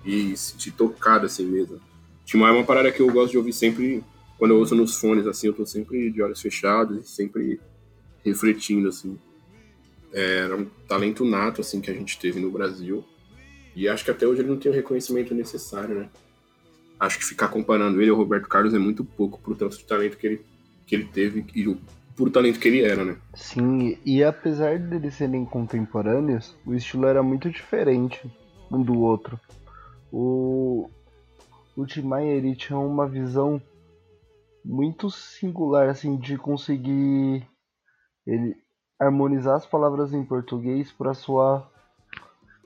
e 0.06 0.36
sentir 0.36 0.72
tocado 0.72 1.26
assim 1.26 1.46
mesmo. 1.46 1.80
Timão 2.26 2.48
é 2.48 2.52
uma 2.52 2.64
parada 2.64 2.92
que 2.92 3.02
eu 3.02 3.12
gosto 3.12 3.32
de 3.32 3.38
ouvir 3.38 3.54
sempre, 3.54 4.04
quando 4.38 4.52
eu 4.52 4.58
ouço 4.58 4.76
nos 4.76 4.96
fones, 4.96 5.28
assim, 5.28 5.48
eu 5.48 5.54
tô 5.54 5.66
sempre 5.66 6.12
de 6.12 6.22
olhos 6.22 6.42
fechados 6.42 7.06
e 7.06 7.08
sempre 7.08 7.60
refletindo, 8.24 8.88
assim. 8.88 9.18
É, 10.12 10.38
era 10.40 10.56
um 10.56 10.66
talento 10.88 11.26
nato, 11.26 11.62
assim, 11.62 11.82
que 11.82 11.92
a 11.92 11.94
gente 11.94 12.20
teve 12.20 12.40
no 12.40 12.52
Brasil. 12.52 13.04
E 13.76 13.88
acho 13.88 14.06
que 14.06 14.12
até 14.12 14.28
hoje 14.28 14.42
ele 14.42 14.50
não 14.50 14.58
tem 14.58 14.72
o 14.72 14.76
reconhecimento 14.76 15.34
necessário, 15.34 15.96
né? 15.96 16.10
Acho 17.00 17.18
que 17.18 17.26
ficar 17.26 17.50
comparando 17.50 18.02
ele 18.02 18.12
ao 18.12 18.18
Roberto 18.18 18.48
Carlos 18.48 18.74
é 18.74 18.80
muito 18.80 19.04
pouco 19.04 19.42
pro 19.42 19.56
tanto 19.56 19.78
de 19.78 19.84
talento 19.84 20.18
que 20.18 20.28
ele, 20.28 20.42
que 20.86 20.96
ele 20.96 21.06
teve 21.06 21.46
e 21.54 21.68
o 21.68 21.78
puro 22.16 22.30
talento 22.30 22.60
que 22.60 22.68
ele 22.68 22.82
era, 22.82 23.04
né? 23.04 23.18
Sim, 23.34 23.98
e 24.06 24.24
apesar 24.24 24.78
deles 24.78 25.16
serem 25.16 25.44
contemporâneos, 25.44 26.56
o 26.66 26.74
estilo 26.74 27.08
era 27.08 27.24
muito 27.24 27.50
diferente. 27.50 28.22
um 28.72 28.82
do 28.82 29.00
outro. 29.00 29.40
O, 30.16 30.88
o 31.76 31.88
Tim 31.88 32.04
Maia 32.04 32.30
ele 32.34 32.56
tinha 32.56 32.78
uma 32.78 33.08
visão 33.08 33.60
muito 34.64 35.10
singular 35.10 35.90
assim 35.90 36.18
de 36.18 36.38
conseguir 36.38 37.44
ele 38.24 38.56
harmonizar 39.00 39.56
as 39.56 39.66
palavras 39.66 40.14
em 40.14 40.24
português 40.24 40.92
para 40.92 41.16
soar 41.16 41.68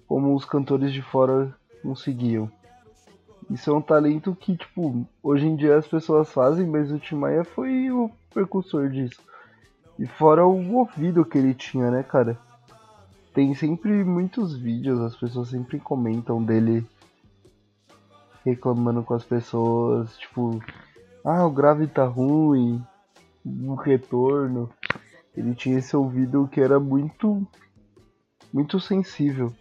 como 0.05 0.35
os 0.35 0.43
cantores 0.43 0.91
de 0.91 1.01
fora 1.01 1.55
conseguiam. 1.81 2.51
Isso 3.49 3.71
é 3.71 3.73
um 3.73 3.81
talento 3.81 4.35
que, 4.35 4.57
tipo, 4.57 5.07
hoje 5.23 5.47
em 5.47 5.55
dia 5.55 5.77
as 5.77 5.87
pessoas 5.87 6.29
fazem, 6.29 6.67
mas 6.67 6.91
o 6.91 6.99
Tim 6.99 7.15
Maia 7.15 7.45
foi 7.45 7.89
o 7.89 8.11
precursor 8.33 8.89
disso. 8.89 9.21
E 9.97 10.05
fora 10.05 10.45
o 10.45 10.75
ouvido 10.75 11.23
que 11.23 11.37
ele 11.37 11.53
tinha, 11.53 11.89
né, 11.89 12.03
cara? 12.03 12.37
Tem 13.33 13.55
sempre 13.55 14.03
muitos 14.03 14.57
vídeos, 14.57 14.99
as 14.99 15.15
pessoas 15.15 15.47
sempre 15.47 15.79
comentam 15.79 16.43
dele 16.43 16.85
reclamando 18.49 19.03
com 19.03 19.13
as 19.13 19.23
pessoas, 19.23 20.17
tipo, 20.17 20.61
ah, 21.23 21.45
o 21.45 21.51
grave 21.51 21.87
tá 21.87 22.05
ruim, 22.05 22.81
o 23.45 23.75
retorno. 23.75 24.69
Ele 25.35 25.53
tinha 25.53 25.79
esse 25.79 25.95
ouvido 25.95 26.47
que 26.51 26.61
era 26.61 26.79
muito 26.79 27.45
muito 28.51 28.79
sensível. 28.79 29.53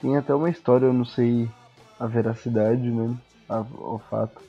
Tem 0.00 0.16
até 0.16 0.34
uma 0.34 0.50
história, 0.50 0.86
eu 0.86 0.92
não 0.92 1.04
sei 1.04 1.48
a 2.00 2.06
veracidade, 2.06 2.90
né, 2.90 3.14
o 3.78 3.98
fato. 3.98 4.40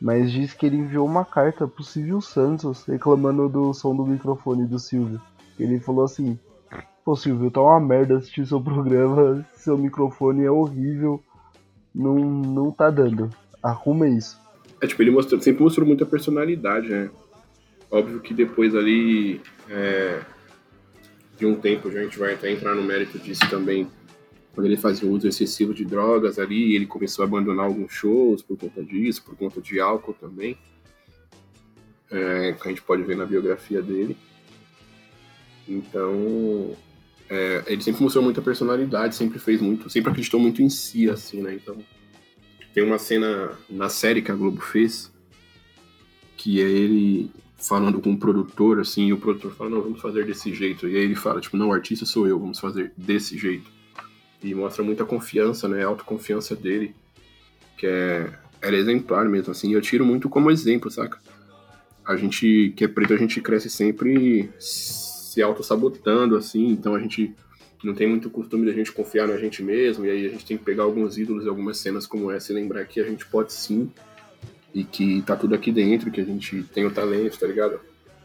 Mas 0.00 0.30
diz 0.30 0.52
que 0.52 0.66
ele 0.66 0.76
enviou 0.76 1.06
uma 1.06 1.24
carta 1.24 1.66
pro 1.66 1.82
Silvio 1.82 2.20
Santos 2.20 2.84
reclamando 2.84 3.48
do 3.48 3.72
som 3.72 3.96
do 3.96 4.06
microfone 4.06 4.66
do 4.66 4.78
Silvio. 4.78 5.20
Ele 5.58 5.80
falou 5.80 6.04
assim: 6.04 6.38
Pô, 7.02 7.16
Silvio, 7.16 7.50
tá 7.50 7.62
uma 7.62 7.80
merda 7.80 8.18
assistir 8.18 8.46
seu 8.46 8.60
programa, 8.60 9.44
seu 9.54 9.78
microfone 9.78 10.44
é 10.44 10.50
horrível, 10.50 11.22
não, 11.96 12.14
não 12.18 12.70
tá 12.70 12.90
dando. 12.90 13.30
Arruma 13.62 14.06
isso. 14.06 14.38
É, 14.80 14.86
tipo, 14.86 15.02
ele 15.02 15.10
mostrou, 15.10 15.40
sempre 15.40 15.62
mostrou 15.62 15.86
muita 15.86 16.04
personalidade, 16.04 16.88
né? 16.88 17.10
Óbvio 17.90 18.20
que 18.20 18.34
depois 18.34 18.74
ali, 18.74 19.40
é, 19.70 20.20
de 21.38 21.46
um 21.46 21.54
tempo, 21.54 21.88
a 21.88 22.02
gente 22.02 22.18
vai 22.18 22.34
até 22.34 22.52
entrar 22.52 22.74
no 22.74 22.82
mérito 22.82 23.18
disso 23.18 23.48
também, 23.48 23.88
quando 24.52 24.66
ele 24.66 24.76
fazia 24.76 25.08
uso 25.08 25.26
excessivo 25.26 25.72
de 25.72 25.84
drogas 25.84 26.38
ali, 26.38 26.74
ele 26.74 26.86
começou 26.86 27.24
a 27.24 27.28
abandonar 27.28 27.66
alguns 27.66 27.92
shows 27.92 28.42
por 28.42 28.58
conta 28.58 28.82
disso, 28.82 29.22
por 29.24 29.36
conta 29.36 29.60
de 29.60 29.80
álcool 29.80 30.14
também, 30.14 30.58
é, 32.10 32.52
que 32.52 32.68
a 32.68 32.70
gente 32.70 32.82
pode 32.82 33.02
ver 33.02 33.16
na 33.16 33.24
biografia 33.24 33.80
dele. 33.80 34.16
Então, 35.68 36.76
é, 37.28 37.64
ele 37.66 37.82
sempre 37.82 38.02
mostrou 38.02 38.22
muita 38.22 38.40
personalidade, 38.40 39.16
sempre 39.16 39.38
fez 39.38 39.60
muito, 39.60 39.90
sempre 39.90 40.10
acreditou 40.10 40.38
muito 40.38 40.62
em 40.62 40.68
si, 40.68 41.10
assim, 41.10 41.42
né? 41.42 41.54
Então, 41.54 41.76
tem 42.72 42.84
uma 42.84 42.98
cena 42.98 43.50
na 43.68 43.88
série 43.88 44.22
que 44.22 44.30
a 44.30 44.34
Globo 44.34 44.60
fez, 44.60 45.12
que 46.36 46.60
é 46.60 46.64
ele 46.64 47.30
falando 47.56 48.00
com 48.00 48.10
um 48.10 48.16
produtor, 48.16 48.78
assim, 48.80 49.06
e 49.06 49.12
o 49.12 49.18
produtor 49.18 49.52
fala, 49.52 49.70
não, 49.70 49.82
vamos 49.82 50.00
fazer 50.00 50.24
desse 50.24 50.54
jeito. 50.54 50.86
E 50.86 50.96
aí 50.96 51.02
ele 51.02 51.16
fala, 51.16 51.40
tipo, 51.40 51.56
não, 51.56 51.68
o 51.68 51.72
artista 51.72 52.04
sou 52.04 52.28
eu, 52.28 52.38
vamos 52.38 52.60
fazer 52.60 52.92
desse 52.96 53.36
jeito. 53.36 53.68
E 54.42 54.54
mostra 54.54 54.84
muita 54.84 55.04
confiança, 55.04 55.66
né, 55.66 55.82
a 55.82 55.88
autoconfiança 55.88 56.54
dele, 56.54 56.94
que 57.76 57.86
é, 57.86 58.30
era 58.60 58.76
exemplar 58.76 59.28
mesmo, 59.28 59.50
assim, 59.50 59.72
eu 59.72 59.80
tiro 59.80 60.04
muito 60.04 60.28
como 60.28 60.50
exemplo, 60.50 60.90
saca? 60.90 61.18
A 62.04 62.14
gente, 62.14 62.72
que 62.76 62.84
é 62.84 62.88
preto, 62.88 63.14
a 63.14 63.16
gente 63.16 63.40
cresce 63.40 63.68
sempre 63.68 64.48
se 65.36 65.42
auto-sabotando, 65.42 66.34
assim, 66.34 66.68
então 66.68 66.94
a 66.94 66.98
gente 66.98 67.34
não 67.84 67.94
tem 67.94 68.08
muito 68.08 68.30
costume 68.30 68.64
de 68.64 68.70
a 68.70 68.74
gente 68.74 68.90
confiar 68.90 69.28
na 69.28 69.36
gente 69.36 69.62
mesmo, 69.62 70.06
e 70.06 70.10
aí 70.10 70.26
a 70.26 70.30
gente 70.30 70.46
tem 70.46 70.56
que 70.56 70.64
pegar 70.64 70.84
alguns 70.84 71.18
ídolos 71.18 71.44
e 71.44 71.48
algumas 71.48 71.76
cenas 71.76 72.06
como 72.06 72.30
essa 72.30 72.50
e 72.50 72.54
lembrar 72.54 72.82
que 72.86 72.98
a 72.98 73.04
gente 73.04 73.26
pode 73.26 73.52
sim, 73.52 73.90
e 74.74 74.82
que 74.82 75.20
tá 75.26 75.36
tudo 75.36 75.54
aqui 75.54 75.70
dentro, 75.70 76.10
que 76.10 76.22
a 76.22 76.24
gente 76.24 76.62
tem 76.62 76.86
o 76.86 76.90
talento, 76.90 77.38
tá 77.38 77.46
ligado? 77.46 77.78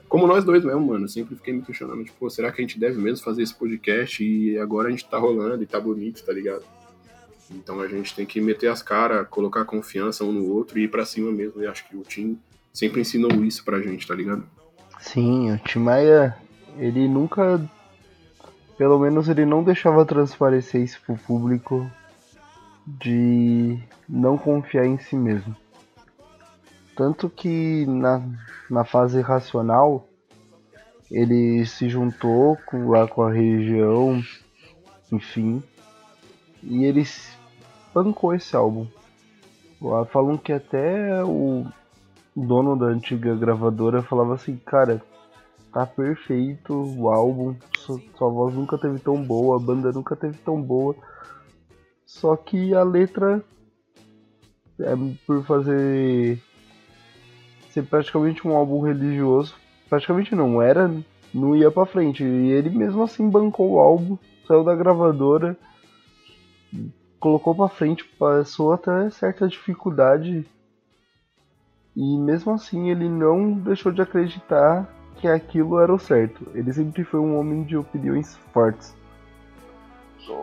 Como 0.08 0.26
nós 0.26 0.46
dois 0.46 0.64
mesmo, 0.64 0.80
mano, 0.80 1.04
eu 1.04 1.10
sempre 1.10 1.36
fiquei 1.36 1.54
me 1.54 1.62
questionando, 1.62 2.02
tipo, 2.02 2.30
será 2.30 2.50
que 2.50 2.62
a 2.62 2.64
gente 2.66 2.80
deve 2.80 2.98
mesmo 2.98 3.26
fazer 3.26 3.44
esse 3.44 3.54
podcast 3.54 4.24
e 4.24 4.58
agora 4.58 4.88
a 4.88 4.92
gente 4.92 5.06
tá 5.06 5.18
rolando 5.18 5.62
e 5.62 5.66
tá 5.66 5.82
bonito, 5.82 6.24
tá 6.24 6.32
ligado? 6.32 6.64
Então 7.52 7.82
a 7.82 7.90
gente 7.90 8.16
tem 8.16 8.26
que 8.26 8.40
meter 8.40 8.68
as 8.68 8.82
caras, 8.82 9.28
colocar 9.28 9.66
confiança 9.66 10.24
um 10.24 10.32
no 10.32 10.48
outro 10.50 10.80
e 10.80 10.84
ir 10.84 10.88
pra 10.88 11.06
cima 11.06 11.30
mesmo, 11.30 11.62
e 11.62 11.68
acho 11.68 11.86
que 11.90 11.98
o 11.98 12.04
Tim 12.04 12.40
sempre 12.72 13.02
ensinou 13.02 13.44
isso 13.44 13.66
pra 13.66 13.82
gente, 13.82 14.08
tá 14.08 14.16
ligado? 14.16 14.46
Sim, 15.02 15.52
o 15.52 15.58
Tim 15.58 15.80
Maia, 15.80 16.38
ele 16.78 17.08
nunca. 17.08 17.62
Pelo 18.78 18.98
menos 18.98 19.30
ele 19.30 19.46
não 19.46 19.64
deixava 19.64 20.06
transparecer 20.06 20.82
isso 20.82 21.00
pro 21.06 21.16
público 21.16 21.90
de 22.88 23.80
não 24.10 24.38
confiar 24.38 24.86
em 24.86 24.98
si 24.98 25.16
mesmo. 25.16 25.56
Tanto 26.96 27.30
que 27.30 27.86
na, 27.86 28.22
na 28.70 28.84
fase 28.84 29.22
racional 29.22 30.08
ele 31.10 31.66
se 31.66 31.90
juntou 31.90 32.58
com, 32.66 32.90
lá 32.90 33.08
com 33.08 33.22
a 33.22 33.32
região, 33.32 34.22
enfim, 35.12 35.62
e 36.64 36.86
ele 36.86 37.04
bancou 37.94 38.34
esse 38.34 38.56
álbum. 38.56 38.88
Lá 39.82 40.06
falam 40.06 40.38
que 40.38 40.54
até 40.54 41.24
o 41.24 41.66
dono 42.36 42.78
da 42.78 42.86
antiga 42.86 43.36
gravadora 43.36 44.02
falava 44.02 44.36
assim, 44.36 44.56
cara, 44.58 45.02
tá 45.72 45.86
perfeito 45.86 46.74
o 46.74 47.10
álbum, 47.10 47.56
sua, 47.78 48.00
sua 48.18 48.30
voz 48.30 48.54
nunca 48.54 48.78
teve 48.78 49.00
tão 49.00 49.24
boa, 49.24 49.56
a 49.58 49.60
banda 49.60 49.92
nunca 49.92 50.16
teve 50.16 50.38
tão 50.40 50.62
boa. 50.62 50.96
Só 52.06 52.36
que 52.36 52.74
a 52.76 52.84
letra 52.84 53.44
é 54.80 54.94
por 55.26 55.44
fazer 55.46 56.40
ser 57.70 57.84
praticamente 57.84 58.46
um 58.46 58.56
álbum 58.56 58.82
religioso, 58.82 59.56
praticamente 59.90 60.36
não 60.36 60.62
era, 60.62 60.92
não 61.34 61.56
ia 61.56 61.72
pra 61.72 61.86
frente. 61.86 62.24
E 62.24 62.52
ele 62.52 62.70
mesmo 62.70 63.04
assim 63.04 63.30
bancou 63.30 63.72
o 63.72 63.80
álbum, 63.80 64.18
saiu 64.46 64.64
da 64.64 64.76
gravadora, 64.76 65.58
colocou 67.18 67.56
pra 67.56 67.70
frente, 67.70 68.04
passou 68.04 68.74
até 68.74 69.10
certa 69.10 69.48
dificuldade. 69.48 70.46
E 71.96 72.18
mesmo 72.18 72.52
assim 72.54 72.90
ele 72.90 73.08
não 73.08 73.54
deixou 73.54 73.92
de 73.92 74.02
acreditar 74.02 75.01
que 75.22 75.28
aquilo 75.28 75.80
era 75.80 75.94
o 75.94 76.00
certo. 76.00 76.48
Ele 76.56 76.74
sempre 76.74 77.04
foi 77.04 77.20
um 77.20 77.38
homem 77.38 77.62
de 77.64 77.78
opiniões 77.78 78.36
fortes. 78.52 78.96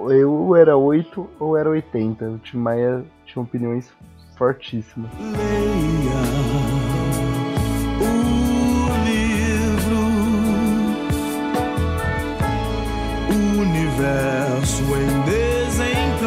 Eu 0.09 0.55
era 0.55 0.77
8 0.77 1.29
ou 1.41 1.57
era 1.57 1.69
80. 1.69 2.25
O 2.31 2.38
Tim 2.38 2.59
Maia 2.59 3.05
tinha 3.27 3.43
opiniões 3.43 3.93
fortíssimas. 4.37 5.11
Leia 5.19 6.14
o 8.01 8.95
livro 9.05 9.99
Universo 13.61 14.85
em 14.95 15.09
Desencanto. 15.25 16.23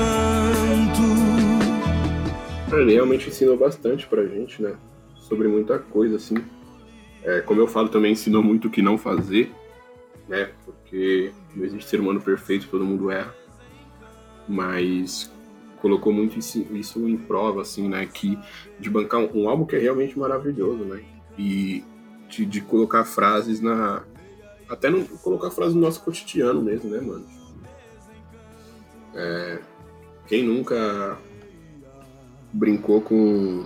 Ele 2.75 2.93
realmente 2.93 3.29
ensinou 3.29 3.57
bastante 3.57 4.05
pra 4.07 4.25
gente, 4.25 4.61
né? 4.61 4.73
Sobre 5.15 5.47
muita 5.47 5.79
coisa, 5.79 6.17
assim. 6.17 6.35
É, 7.23 7.41
como 7.41 7.61
eu 7.61 7.67
falo, 7.67 7.89
também 7.89 8.13
ensinou 8.13 8.41
muito 8.41 8.67
o 8.67 8.71
que 8.71 8.81
não 8.81 8.97
fazer, 8.97 9.51
né? 10.27 10.51
Porque 10.65 11.31
não 11.55 11.65
existe 11.65 11.89
ser 11.89 11.99
humano 11.99 12.21
perfeito, 12.21 12.67
todo 12.67 12.85
mundo 12.85 13.11
erra. 13.11 13.35
Mas 14.47 15.31
colocou 15.81 16.11
muito 16.13 16.37
isso, 16.37 17.07
em 17.07 17.17
prova, 17.17 17.61
assim, 17.61 17.87
né? 17.87 18.05
Que 18.05 18.37
de 18.79 18.89
bancar 18.89 19.19
um, 19.19 19.43
um 19.43 19.49
álbum 19.49 19.65
que 19.65 19.75
é 19.75 19.79
realmente 19.79 20.17
maravilhoso, 20.17 20.83
né? 20.83 21.03
E 21.37 21.83
de, 22.29 22.45
de 22.45 22.61
colocar 22.61 23.03
frases 23.03 23.61
na. 23.61 24.03
Até 24.69 24.89
não 24.89 25.03
colocar 25.03 25.51
frases 25.51 25.75
no 25.75 25.81
nosso 25.81 26.01
cotidiano 26.03 26.61
mesmo, 26.61 26.89
né, 26.89 27.01
mano? 27.01 27.25
É, 29.13 29.59
quem 30.27 30.43
nunca 30.43 31.17
brincou 32.53 33.01
com 33.01 33.65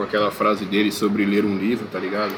com 0.00 0.04
aquela 0.04 0.30
frase 0.30 0.64
dele 0.64 0.90
sobre 0.90 1.26
ler 1.26 1.44
um 1.44 1.58
livro, 1.58 1.86
tá 1.88 1.98
ligado? 1.98 2.34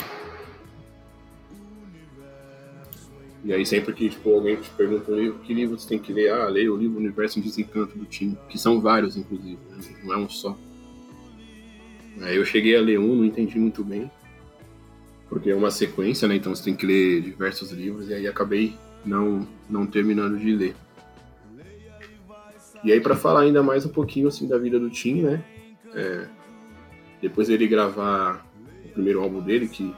E 3.45 3.53
aí 3.53 3.65
sempre 3.65 3.95
que 3.95 4.09
tipo, 4.09 4.35
alguém 4.35 4.57
te 4.57 4.69
pergunta 4.71 5.13
um 5.13 5.17
livro, 5.17 5.39
que 5.39 5.55
livro 5.55 5.79
você 5.79 5.91
tem 5.91 5.99
que 6.01 6.13
ler? 6.13 6.33
Ah, 6.33 6.49
leia 6.49 6.73
o 6.73 6.77
livro 6.77 6.99
Universo 6.99 7.39
em 7.39 7.43
Desencanto 7.43 7.97
do 7.97 8.05
Tim, 8.05 8.37
que 8.49 8.59
são 8.59 8.81
vários, 8.81 9.17
inclusive, 9.17 9.61
né? 9.71 9.79
não 10.03 10.13
é 10.13 10.17
um 10.17 10.29
só. 10.29 10.59
Aí 12.23 12.37
eu 12.37 12.45
cheguei 12.45 12.77
a 12.77 12.81
ler 12.81 12.99
um, 12.99 13.15
não 13.15 13.25
entendi 13.25 13.57
muito 13.61 13.85
bem, 13.85 14.11
porque 15.29 15.51
é 15.51 15.55
uma 15.55 15.71
sequência, 15.71 16.27
né? 16.27 16.35
Então 16.35 16.53
você 16.53 16.65
tem 16.65 16.75
que 16.75 16.85
ler 16.85 17.23
diversos 17.23 17.71
livros, 17.71 18.09
e 18.09 18.15
aí 18.15 18.27
acabei 18.27 18.75
não, 19.05 19.47
não 19.71 19.87
terminando 19.87 20.37
de 20.37 20.51
ler. 20.53 20.75
E 22.83 22.91
aí 22.91 23.01
para 23.01 23.15
falar 23.15 23.43
ainda 23.43 23.63
mais 23.63 23.87
um 23.87 23.91
pouquinho 23.91 24.27
assim 24.27 24.49
da 24.49 24.59
vida 24.59 24.81
do 24.81 24.91
Tim, 24.91 25.23
né? 25.23 25.45
É, 25.95 26.27
depois 27.23 27.49
dele 27.49 27.67
gravar 27.67 28.45
o 28.85 28.89
primeiro 28.89 29.23
álbum 29.23 29.41
dele, 29.41 29.69
que, 29.69 29.95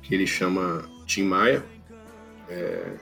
que 0.00 0.14
ele 0.14 0.26
chama 0.26 0.88
Tim 1.04 1.24
Maia, 1.24 1.62
é, 2.48 2.96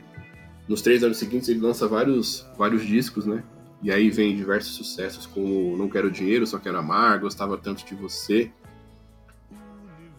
nos 0.66 0.82
três 0.82 1.04
anos 1.04 1.18
seguintes 1.18 1.48
ele 1.48 1.60
lança 1.60 1.86
vários, 1.86 2.46
vários 2.56 2.86
discos, 2.86 3.26
né? 3.26 3.44
E 3.82 3.90
aí 3.90 4.10
vem 4.10 4.36
diversos 4.36 4.74
sucessos 4.74 5.26
como 5.26 5.76
Não 5.76 5.88
Quero 5.88 6.10
Dinheiro, 6.10 6.46
Só 6.46 6.58
Quero 6.58 6.78
Amar, 6.78 7.18
Gostava 7.18 7.56
Tanto 7.56 7.84
de 7.84 7.94
Você. 7.94 8.50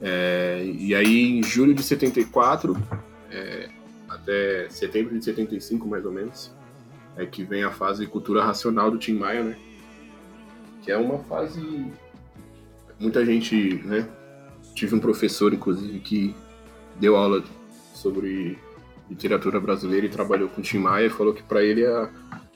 É, 0.02 0.66
e 0.66 0.96
aí, 0.96 1.40
em 1.40 1.44
julho 1.44 1.76
de 1.76 1.84
74, 1.84 2.76
é, 3.30 3.70
até 4.10 4.68
setembro 4.70 5.18
de 5.18 5.24
75, 5.24 5.88
mais 5.88 6.06
ou 6.06 6.12
menos, 6.12 6.52
é 7.16 7.26
que 7.26 7.44
vem 7.44 7.64
a 7.64 7.72
fase 7.72 8.08
Cultura 8.08 8.44
Racional 8.44 8.90
do 8.90 8.98
Tim 8.98 9.14
Maia, 9.14 9.44
né? 9.44 9.58
Que 10.82 10.92
é 10.92 10.98
uma 10.98 11.20
fase... 11.20 11.92
Muita 13.02 13.26
gente, 13.26 13.82
né? 13.84 14.08
Tive 14.76 14.94
um 14.96 15.00
professor, 15.00 15.52
inclusive, 15.52 16.00
que 16.00 16.36
deu 17.00 17.16
aula 17.16 17.44
sobre 17.96 18.60
literatura 19.10 19.60
brasileira 19.60 20.06
e 20.06 20.10
trabalhou 20.10 20.48
com 20.48 20.62
Tim 20.62 20.78
Maia 20.78 21.08
e 21.08 21.10
falou 21.10 21.34
que 21.34 21.42
para 21.42 21.64
ele 21.64 21.84
a 21.84 22.12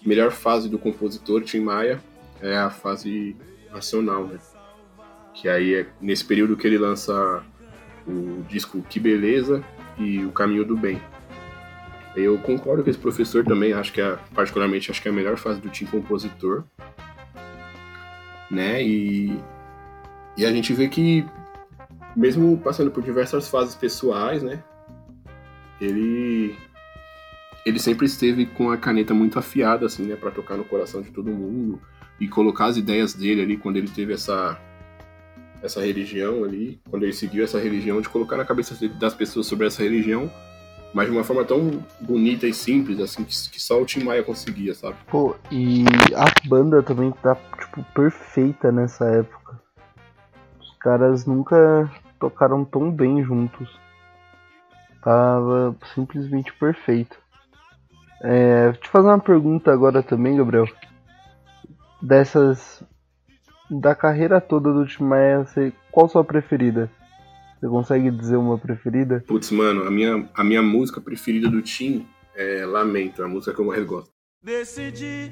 melhor 0.05 0.31
fase 0.31 0.69
do 0.69 0.77
compositor 0.77 1.41
Tim 1.41 1.61
Maia 1.61 1.99
é 2.39 2.55
a 2.55 2.69
fase 2.69 3.35
racional, 3.71 4.27
né? 4.27 4.37
Que 5.33 5.49
aí 5.49 5.73
é 5.73 5.87
nesse 5.99 6.23
período 6.23 6.55
que 6.55 6.67
ele 6.67 6.77
lança 6.77 7.43
o 8.07 8.43
disco 8.47 8.83
Que 8.87 8.99
Beleza 8.99 9.63
e 9.97 10.23
O 10.23 10.31
Caminho 10.31 10.63
do 10.63 10.77
Bem. 10.77 11.01
Eu 12.15 12.37
concordo 12.37 12.83
com 12.83 12.89
esse 12.89 12.99
professor 12.99 13.43
também, 13.43 13.73
acho 13.73 13.91
que 13.91 13.99
é, 13.99 14.17
particularmente 14.33 14.91
acho 14.91 15.01
que 15.01 15.07
é 15.07 15.11
a 15.11 15.13
melhor 15.13 15.37
fase 15.37 15.59
do 15.59 15.69
Tim 15.69 15.87
compositor, 15.87 16.65
né? 18.49 18.81
E, 18.81 19.37
e 20.37 20.45
a 20.45 20.51
gente 20.51 20.73
vê 20.73 20.87
que 20.87 21.25
mesmo 22.15 22.57
passando 22.57 22.91
por 22.91 23.03
diversas 23.03 23.47
fases 23.47 23.75
pessoais, 23.75 24.41
né? 24.41 24.63
Ele 25.79 26.55
ele 27.65 27.79
sempre 27.79 28.05
esteve 28.05 28.45
com 28.45 28.69
a 28.69 28.77
caneta 28.77 29.13
muito 29.13 29.39
afiada 29.39 29.85
assim, 29.85 30.03
né, 30.03 30.15
para 30.15 30.29
tocar 30.29 30.55
no 30.55 30.63
coração 30.63 31.01
de 31.01 31.09
todo 31.09 31.31
mundo 31.31 31.81
e 32.19 32.27
colocar 32.27 32.67
as 32.67 32.77
ideias 32.77 33.13
dele 33.13 33.41
ali 33.41 33.57
quando 33.57 33.77
ele 33.77 33.89
teve 33.89 34.13
essa 34.13 34.59
essa 35.63 35.81
religião 35.81 36.43
ali, 36.43 36.79
quando 36.89 37.03
ele 37.03 37.13
seguiu 37.13 37.43
essa 37.43 37.59
religião, 37.59 37.99
de 37.99 38.07
colocar 38.07 38.37
na 38.37 38.45
cabeça 38.45 38.75
das 38.99 39.15
pessoas 39.15 39.47
sobre 39.47 39.65
essa 39.65 39.81
religião, 39.81 40.31
mas 40.93 41.07
de 41.07 41.11
uma 41.11 41.23
forma 41.23 41.43
tão 41.43 41.83
bonita 41.99 42.45
e 42.47 42.53
simples, 42.53 42.99
assim, 42.99 43.23
que, 43.23 43.33
que 43.49 43.61
só 43.61 43.81
o 43.81 43.85
Tim 43.85 44.03
Maia 44.03 44.23
conseguia, 44.23 44.75
sabe? 44.75 44.95
Pô, 45.07 45.35
e 45.51 45.83
a 46.15 46.47
banda 46.47 46.83
também 46.83 47.11
tá, 47.23 47.35
tipo, 47.59 47.83
perfeita 47.95 48.71
nessa 48.71 49.05
época. 49.05 49.44
Os 50.85 50.91
caras 50.91 51.25
nunca 51.25 51.91
tocaram 52.19 52.63
tão 52.63 52.91
bem 52.91 53.23
juntos. 53.23 53.67
Tava 55.03 55.75
simplesmente 55.95 56.53
perfeito. 56.53 57.17
É, 58.21 58.71
te 58.73 58.87
fazer 58.89 59.07
uma 59.07 59.19
pergunta 59.19 59.73
agora 59.73 60.03
também, 60.03 60.37
Gabriel. 60.37 60.67
Dessas. 61.99 62.83
Da 63.67 63.95
carreira 63.95 64.39
toda 64.39 64.71
do 64.71 64.85
Tim 64.85 65.05
Maia, 65.05 65.43
você, 65.43 65.73
qual 65.89 66.07
sua 66.07 66.23
preferida? 66.23 66.87
Você 67.59 67.67
consegue 67.67 68.11
dizer 68.11 68.35
uma 68.35 68.59
preferida? 68.59 69.23
Putz, 69.27 69.49
mano, 69.49 69.87
a 69.87 69.89
minha, 69.89 70.29
a 70.35 70.43
minha 70.43 70.61
música 70.61 71.01
preferida 71.01 71.49
do 71.49 71.63
Tim 71.63 72.07
é 72.35 72.63
Lamento, 72.63 73.23
é 73.23 73.25
a 73.25 73.27
música 73.27 73.55
que 73.55 73.59
eu 73.59 73.65
mais 73.65 73.83
gosto. 73.83 74.11
Decidi 74.43 75.31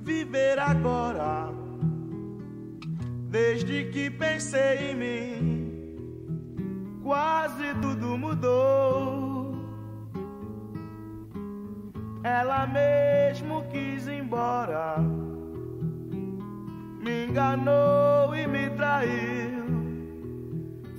viver 0.00 0.58
agora. 0.58 1.71
Desde 3.32 3.84
que 3.84 4.10
pensei 4.10 4.90
em 4.90 4.94
mim, 4.94 5.32
quase 7.02 7.72
tudo 7.80 8.18
mudou. 8.18 9.54
Ela 12.22 12.66
mesmo 12.66 13.64
quis 13.70 14.06
ir 14.06 14.18
embora, 14.20 14.98
me 17.00 17.24
enganou 17.24 18.36
e 18.36 18.46
me 18.46 18.68
traiu, 18.76 19.64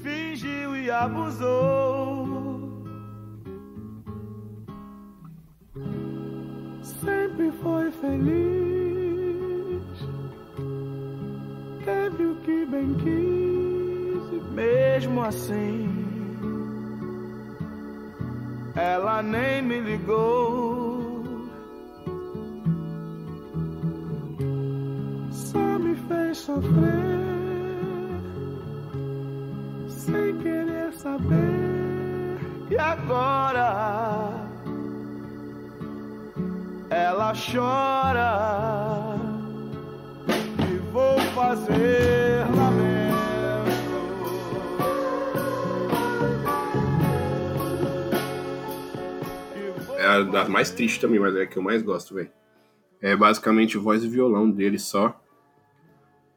fingiu 0.02 0.76
e 0.76 0.90
abusou. 0.90 2.58
Sempre 6.82 7.52
foi 7.62 7.92
feliz, 7.92 8.63
teve 11.86 12.26
o 12.26 12.36
que 12.38 12.66
bem 12.66 12.94
quis, 12.96 14.32
e 14.32 14.54
mesmo 14.54 15.24
assim, 15.24 15.90
ela 18.76 19.22
nem 19.22 19.62
me 19.62 19.80
ligou. 19.80 21.14
Só 25.32 25.80
me 25.80 25.96
fez 25.96 26.38
sofrer, 26.38 26.74
sem 29.88 30.38
querer 30.40 30.94
saber. 30.94 32.40
E 32.72 32.78
agora? 32.78 34.44
ela 36.94 37.34
chora 37.34 39.13
fazer 41.34 42.46
lamento. 42.56 43.14
É 49.98 50.06
a 50.06 50.22
das 50.22 50.48
mais 50.48 50.70
tristes 50.70 51.02
também, 51.02 51.20
mas 51.20 51.36
é 51.36 51.44
a 51.44 51.48
que 51.48 51.58
eu 51.58 51.64
mais 51.64 51.82
gosto, 51.82 52.14
velho. 52.16 52.32
É 53.02 53.16
basicamente 53.16 53.78
voz 53.78 54.04
e 54.04 54.08
violão 54.08 54.50
dele 54.50 54.78
só. 54.78 55.20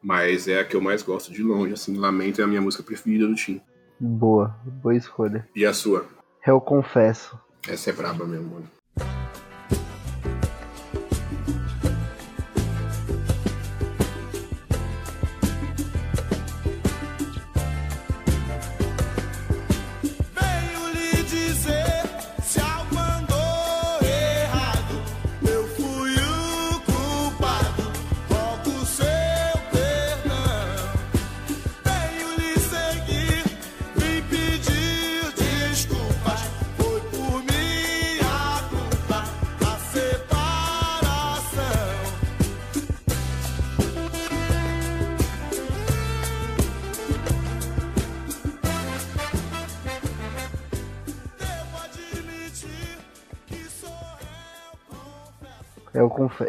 Mas 0.03 0.49
é 0.49 0.61
a 0.61 0.65
que 0.65 0.77
eu 0.77 0.81
mais 0.81 1.03
gosto 1.03 1.33
de 1.33 1.43
longe, 1.43 1.73
assim. 1.73 1.97
Lamento 1.97 2.41
é 2.41 2.45
a 2.45 2.47
minha 2.47 2.61
música 2.61 2.83
preferida 2.83 3.27
do 3.27 3.35
Tim. 3.35 3.61
Boa, 3.99 4.55
boa 4.65 4.95
escolha. 4.95 5.49
E 5.55 5.67
a 5.67 5.73
sua? 5.73 6.07
Eu 6.47 6.61
confesso. 6.61 7.39
Essa 7.69 7.91
é 7.91 7.93
braba 7.93 8.25
mesmo, 8.25 8.55
mano. 8.55 8.76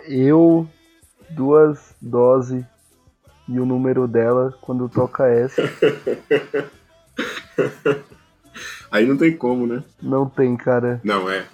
Eu 0.07 0.67
duas 1.29 1.93
doses 2.01 2.63
e 3.47 3.59
o 3.59 3.65
número 3.65 4.07
dela 4.07 4.57
quando 4.61 4.89
toca 4.89 5.27
essa. 5.27 5.61
Aí 8.91 9.05
não 9.05 9.17
tem 9.17 9.35
como, 9.35 9.67
né? 9.67 9.83
Não 10.01 10.29
tem, 10.29 10.55
cara. 10.55 11.01
Não, 11.03 11.29
é. 11.29 11.45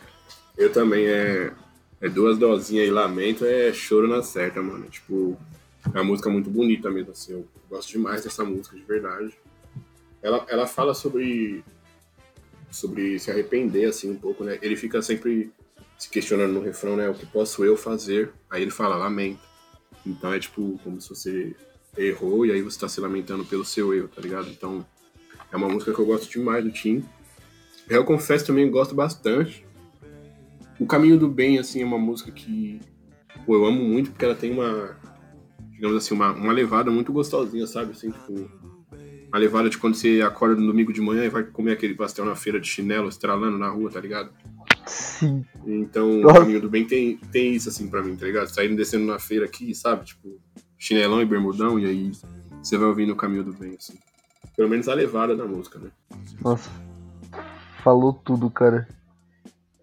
Eu 0.57 0.71
também, 0.71 1.07
é. 1.07 1.51
É 1.99 2.09
duas 2.09 2.37
dosinhas 2.37 2.85
e 2.85 2.91
lamento, 2.91 3.45
é 3.45 3.71
choro 3.71 4.09
na 4.09 4.21
certa, 4.21 4.61
mano. 4.61 4.85
Tipo, 4.89 5.37
é 5.85 5.97
uma 5.97 6.03
música 6.03 6.29
muito 6.29 6.49
bonita 6.49 6.91
mesmo, 6.91 7.11
assim. 7.11 7.31
Eu 7.31 7.47
gosto 7.69 7.91
demais 7.91 8.21
dessa 8.21 8.43
música, 8.43 8.75
de 8.75 8.83
verdade. 8.83 9.33
Ela, 10.21 10.45
ela 10.49 10.67
fala 10.67 10.93
sobre. 10.93 11.63
sobre 12.69 13.17
se 13.19 13.31
arrepender, 13.31 13.85
assim, 13.85 14.11
um 14.11 14.17
pouco, 14.17 14.43
né? 14.43 14.59
Ele 14.61 14.75
fica 14.75 15.01
sempre 15.01 15.49
se 16.03 16.09
questionando 16.09 16.51
no 16.51 16.59
refrão, 16.59 16.97
né? 16.97 17.09
O 17.09 17.13
que 17.13 17.25
posso 17.25 17.63
eu 17.63 17.77
fazer? 17.77 18.29
Aí 18.49 18.61
ele 18.61 18.71
fala, 18.71 18.97
lamento. 18.97 19.39
Então 20.05 20.33
é 20.33 20.39
tipo, 20.39 20.77
como 20.83 20.99
se 20.99 21.07
você 21.07 21.55
errou 21.97 22.45
e 22.45 22.51
aí 22.51 22.61
você 22.61 22.77
tá 22.77 22.89
se 22.89 22.99
lamentando 22.99 23.45
pelo 23.45 23.63
seu 23.63 23.93
erro, 23.93 24.09
tá 24.09 24.21
ligado? 24.21 24.49
Então, 24.49 24.85
é 25.49 25.55
uma 25.55 25.69
música 25.69 25.93
que 25.93 25.99
eu 25.99 26.05
gosto 26.05 26.29
demais 26.29 26.61
do 26.61 26.71
Tim. 26.71 27.05
Eu 27.89 28.03
confesso 28.03 28.45
também 28.45 28.69
gosto 28.69 28.93
bastante. 28.93 29.65
O 30.77 30.85
Caminho 30.85 31.17
do 31.17 31.29
Bem, 31.29 31.57
assim, 31.57 31.81
é 31.81 31.85
uma 31.85 31.97
música 31.97 32.31
que 32.31 32.81
pô, 33.45 33.55
eu 33.55 33.65
amo 33.65 33.81
muito 33.81 34.11
porque 34.11 34.25
ela 34.25 34.35
tem 34.35 34.51
uma, 34.51 34.97
digamos 35.71 35.95
assim, 35.95 36.13
uma, 36.13 36.33
uma 36.33 36.51
levada 36.51 36.91
muito 36.91 37.13
gostosinha, 37.13 37.65
sabe? 37.65 37.91
Assim, 37.91 38.11
tipo, 38.11 38.51
uma 39.27 39.37
levada 39.37 39.69
de 39.69 39.77
quando 39.77 39.95
você 39.95 40.21
acorda 40.21 40.55
no 40.55 40.67
domingo 40.67 40.91
de 40.91 40.99
manhã 40.99 41.23
e 41.23 41.29
vai 41.29 41.43
comer 41.43 41.71
aquele 41.71 41.93
pastel 41.93 42.25
na 42.25 42.35
feira 42.35 42.59
de 42.59 42.67
chinelo, 42.67 43.07
estralando 43.07 43.57
na 43.57 43.69
rua, 43.69 43.89
tá 43.89 44.01
ligado? 44.01 44.33
Sim. 44.85 45.45
Então, 45.65 46.21
o 46.21 46.33
caminho 46.33 46.61
do 46.61 46.69
bem 46.69 46.85
tem, 46.85 47.17
tem 47.31 47.53
isso, 47.53 47.69
assim, 47.69 47.89
pra 47.89 48.03
mim, 48.03 48.15
tá 48.15 48.25
ligado? 48.25 48.47
Saindo 48.47 48.75
descendo 48.75 49.05
na 49.05 49.19
feira 49.19 49.45
aqui, 49.45 49.73
sabe? 49.73 50.05
Tipo, 50.05 50.39
chinelão 50.77 51.21
e 51.21 51.25
bermudão, 51.25 51.79
e 51.79 51.85
aí 51.85 52.11
você 52.61 52.77
vai 52.77 52.87
ouvindo 52.87 53.13
o 53.13 53.15
caminho 53.15 53.43
do 53.43 53.53
bem, 53.53 53.75
assim. 53.77 53.97
Pelo 54.55 54.69
menos 54.69 54.87
a 54.87 54.93
levada 54.93 55.35
da 55.35 55.45
música, 55.45 55.79
né? 55.79 55.89
Nossa. 56.41 56.69
Falou 57.83 58.13
tudo, 58.13 58.49
cara. 58.49 58.87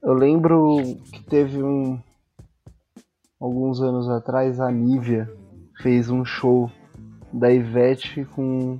Eu 0.03 0.15
lembro 0.15 0.79
que 1.13 1.23
teve 1.25 1.63
um. 1.63 2.01
Alguns 3.39 3.81
anos 3.81 4.09
atrás, 4.09 4.61
a 4.61 4.71
Nívia 4.71 5.31
fez 5.83 6.11
um 6.11 6.25
show 6.25 6.71
da 7.33 7.53
Ivete 7.53 8.25
com, 8.25 8.79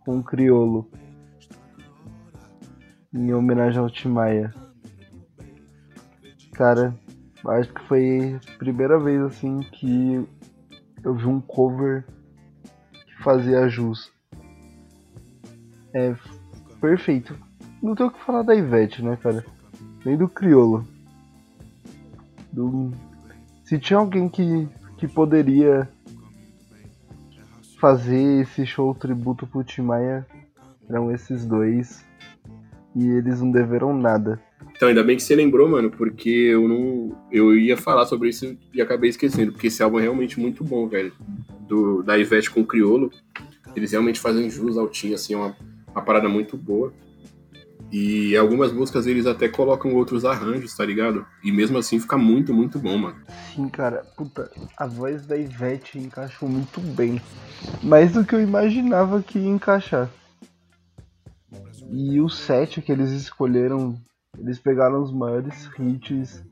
com 0.00 0.18
o 0.18 0.24
Criolo. 0.24 0.90
Em 3.14 3.32
homenagem 3.32 3.78
ao 3.78 3.90
Tim 3.90 4.08
Maia. 4.08 4.52
Cara, 6.58 6.92
acho 7.46 7.72
que 7.72 7.80
foi 7.86 8.34
a 8.34 8.58
primeira 8.58 8.98
vez 8.98 9.22
assim 9.22 9.60
que 9.60 10.28
eu 11.04 11.14
vi 11.14 11.24
um 11.24 11.40
cover 11.40 12.04
que 12.92 13.22
fazia 13.22 13.68
jus. 13.68 14.12
É 15.94 16.16
perfeito. 16.80 17.38
Não 17.80 17.94
tem 17.94 18.06
o 18.06 18.10
que 18.10 18.24
falar 18.24 18.42
da 18.42 18.56
Ivete, 18.56 19.04
né, 19.04 19.16
cara? 19.22 19.46
Nem 20.04 20.16
do 20.16 20.28
Criolo. 20.28 20.84
Do... 22.52 22.90
Se 23.62 23.78
tinha 23.78 24.00
alguém 24.00 24.28
que, 24.28 24.68
que 24.96 25.06
poderia 25.06 25.88
fazer 27.80 28.42
esse 28.42 28.66
show 28.66 28.92
tributo 28.96 29.46
pro 29.46 29.62
Tim 29.62 29.82
Maia, 29.82 30.26
eram 30.90 31.12
esses 31.12 31.46
dois. 31.46 32.04
E 32.96 33.06
eles 33.06 33.40
não 33.40 33.52
deveram 33.52 33.96
nada. 33.96 34.42
Então, 34.74 34.88
ainda 34.88 35.02
bem 35.02 35.16
que 35.16 35.22
você 35.22 35.34
lembrou, 35.34 35.68
mano, 35.68 35.90
porque 35.90 36.28
eu 36.28 36.68
não. 36.68 37.16
Eu 37.32 37.56
ia 37.56 37.76
falar 37.76 38.06
sobre 38.06 38.28
isso 38.28 38.56
e 38.72 38.80
acabei 38.80 39.10
esquecendo, 39.10 39.52
porque 39.52 39.66
esse 39.66 39.82
álbum 39.82 39.98
é 39.98 40.02
realmente 40.02 40.38
muito 40.38 40.62
bom, 40.62 40.88
velho. 40.88 41.12
Do, 41.66 42.02
da 42.02 42.16
Ivete 42.16 42.50
com 42.50 42.60
o 42.60 42.66
Criolo. 42.66 43.10
Eles 43.74 43.92
realmente 43.92 44.20
fazem 44.20 44.48
jus 44.48 44.76
ao 44.76 44.88
Tim, 44.88 45.14
assim, 45.14 45.34
é 45.34 45.36
uma, 45.36 45.56
uma 45.92 46.02
parada 46.02 46.28
muito 46.28 46.56
boa. 46.56 46.92
E 47.90 48.36
algumas 48.36 48.70
músicas 48.70 49.06
eles 49.06 49.26
até 49.26 49.48
colocam 49.48 49.94
outros 49.94 50.24
arranjos, 50.24 50.76
tá 50.76 50.84
ligado? 50.84 51.26
E 51.42 51.50
mesmo 51.50 51.78
assim 51.78 51.98
fica 51.98 52.18
muito, 52.18 52.52
muito 52.52 52.78
bom, 52.78 52.98
mano. 52.98 53.16
Sim, 53.54 53.68
cara, 53.68 54.04
puta, 54.16 54.50
a 54.76 54.86
voz 54.86 55.26
da 55.26 55.36
Ivete 55.36 55.98
encaixou 55.98 56.48
muito 56.48 56.80
bem. 56.80 57.20
Mais 57.82 58.12
do 58.12 58.24
que 58.24 58.34
eu 58.34 58.42
imaginava 58.42 59.22
que 59.22 59.38
ia 59.38 59.48
encaixar. 59.48 60.10
E 61.90 62.20
o 62.20 62.28
set 62.28 62.82
que 62.82 62.92
eles 62.92 63.10
escolheram, 63.10 63.98
eles 64.38 64.58
pegaram 64.58 65.02
os 65.02 65.12
maiores 65.12 65.68
hits. 65.78 66.44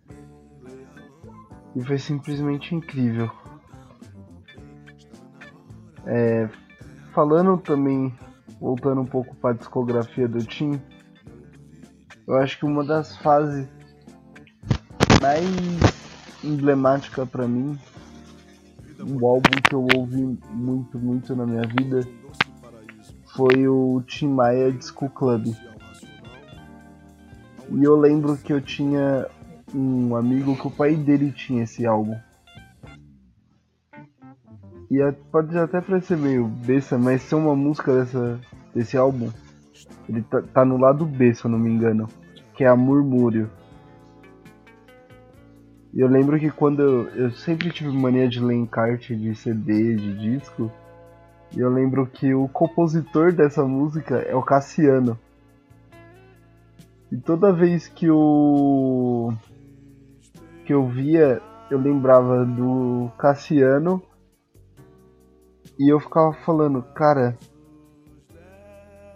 E 1.75 1.83
foi 1.83 1.99
simplesmente 1.99 2.75
incrível. 2.75 3.31
É, 6.07 6.49
falando 7.13 7.59
também, 7.59 8.15
voltando 8.61 9.01
um 9.01 9.07
pouco 9.07 9.35
para 9.37 9.51
a 9.51 9.55
discografia 9.55 10.27
do 10.27 10.39
Tim, 10.39 10.81
eu 12.27 12.37
acho 12.37 12.59
que 12.59 12.65
uma 12.65 12.85
das 12.85 13.17
fases 13.19 13.69
mais 15.21 15.45
emblemática 16.43 17.27
pra 17.27 17.47
mim, 17.47 17.79
um 19.01 19.27
álbum 19.27 19.51
que 19.69 19.75
eu 19.75 19.87
ouvi 19.95 20.39
muito, 20.51 20.99
muito 20.99 21.37
na 21.37 21.45
minha 21.45 21.67
vida, 21.67 22.01
foi 23.35 23.69
o 23.69 24.03
Tim 24.07 24.29
Maia 24.29 24.73
Disco 24.73 25.11
Club. 25.11 25.55
E 27.71 27.83
eu 27.83 27.97
lembro 27.97 28.37
que 28.37 28.53
eu 28.53 28.61
tinha 28.61 29.27
um 29.75 30.15
amigo 30.15 30.57
que 30.57 30.67
o 30.67 30.71
pai 30.71 30.95
dele 30.95 31.33
tinha 31.33 31.65
esse 31.65 31.87
álbum. 31.87 32.17
E 34.91 35.03
é- 35.03 35.13
pode 35.33 35.57
até 35.59 35.81
parecer 35.81 36.17
meio 36.17 36.47
besta, 36.47 36.97
mas 36.97 37.29
tem 37.29 37.39
uma 37.39 37.57
música 37.57 37.93
dessa, 37.93 38.41
desse 38.75 38.97
álbum. 38.97 39.31
Ele 40.09 40.23
tá, 40.23 40.41
tá 40.43 40.65
no 40.65 40.79
lado 40.79 41.05
B, 41.05 41.35
se 41.35 41.45
eu 41.45 41.51
não 41.51 41.59
me 41.59 41.71
engano. 41.71 42.09
Que 42.55 42.65
é 42.65 42.69
a 42.69 42.77
Murmúrio. 42.77 43.51
E 45.93 46.01
eu 46.01 46.09
lembro 46.09 46.39
que 46.39 46.51
quando 46.51 46.83
eu, 46.83 47.09
eu 47.17 47.31
sempre 47.33 47.71
tive 47.71 47.91
mania 47.91 48.29
de 48.29 48.39
ler 48.39 48.55
encarte 48.55 49.17
de 49.17 49.35
CD, 49.35 49.97
de 49.97 50.19
disco. 50.19 50.71
E 51.57 51.61
eu 51.61 51.71
lembro 51.71 52.07
que 52.07 52.33
o 52.35 52.47
compositor 52.49 53.33
dessa 53.33 53.65
música 53.65 54.19
é 54.19 54.35
o 54.35 54.43
Cassiano. 54.43 55.19
E 57.11 57.17
toda 57.17 57.53
vez 57.53 57.87
que 57.87 58.07
eu 58.07 59.33
que 60.65 60.75
eu 60.75 60.89
via, 60.89 61.41
eu 61.71 61.79
lembrava 61.79 62.45
do 62.45 63.09
Cassiano 63.17 64.03
e 65.79 65.93
eu 65.93 66.01
ficava 66.01 66.33
falando, 66.45 66.83
cara, 66.83 67.39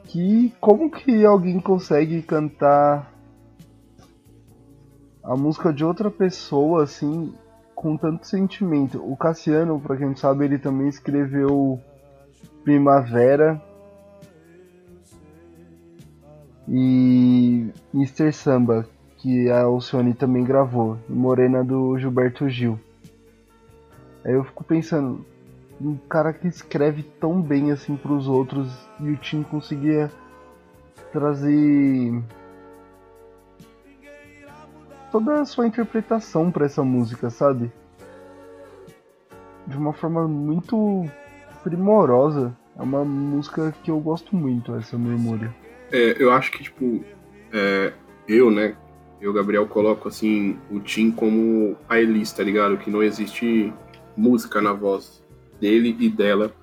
que 0.05 0.55
como 0.61 0.89
que 0.91 1.25
alguém 1.25 1.59
consegue 1.59 2.23
cantar 2.23 3.13
a 5.25 5.37
música 5.37 5.73
de 5.73 5.85
outra 5.85 6.11
pessoa 6.11 6.85
assim 6.85 7.35
com 7.75 7.97
tanto 7.97 8.27
sentimento? 8.27 9.03
O 9.05 9.17
Cassiano, 9.17 9.81
pra 9.81 9.97
quem 9.97 10.07
não 10.07 10.17
sabe, 10.17 10.45
ele 10.45 10.59
também 10.59 10.87
escreveu 10.87 11.81
Primavera 12.63 13.61
e 16.73 17.69
Mr. 17.93 18.33
Samba, 18.33 18.89
que 19.17 19.51
a 19.51 19.63
Alcione 19.63 20.15
também 20.15 20.45
gravou, 20.45 20.97
e 21.09 21.13
Morena 21.13 21.65
do 21.65 21.99
Gilberto 21.99 22.49
Gil. 22.49 22.79
Aí 24.25 24.35
eu 24.35 24.45
fico 24.45 24.63
pensando, 24.63 25.27
um 25.81 25.97
cara 25.97 26.33
que 26.33 26.47
escreve 26.47 27.03
tão 27.03 27.43
bem 27.43 27.73
assim 27.73 27.97
pros 27.97 28.29
outros 28.29 28.73
e 29.01 29.11
o 29.11 29.17
Tim 29.17 29.43
conseguia 29.43 30.13
trazer 31.13 32.23
toda 35.11 35.41
a 35.41 35.45
sua 35.45 35.67
interpretação 35.67 36.53
pra 36.53 36.67
essa 36.67 36.85
música, 36.85 37.31
sabe? 37.31 37.73
De 39.67 39.77
uma 39.77 39.93
forma 39.93 40.29
muito 40.29 41.05
primorosa. 41.65 42.57
É 42.79 42.83
uma 42.83 43.05
música 43.05 43.75
que 43.83 43.91
eu 43.91 43.99
gosto 43.99 44.37
muito, 44.37 44.75
essa 44.77 44.97
memória. 44.97 45.53
É, 45.93 46.23
eu 46.23 46.31
acho 46.33 46.51
que, 46.53 46.63
tipo, 46.63 47.05
é, 47.53 47.93
eu, 48.29 48.51
né? 48.51 48.77
Eu, 49.21 49.33
Gabriel, 49.33 49.67
coloco 49.67 50.09
assim 50.09 50.59
o 50.71 50.81
Tim 50.81 51.11
como 51.11 51.77
a 51.89 52.01
Elis, 52.01 52.33
tá 52.33 52.43
ligado? 52.43 52.79
Que 52.79 52.91
não 52.91 53.03
existe 53.03 53.73
música 54.17 54.61
na 54.61 54.73
voz 54.73 55.23
dele 55.61 55.95
e 55.99 56.09
dela 56.09 56.55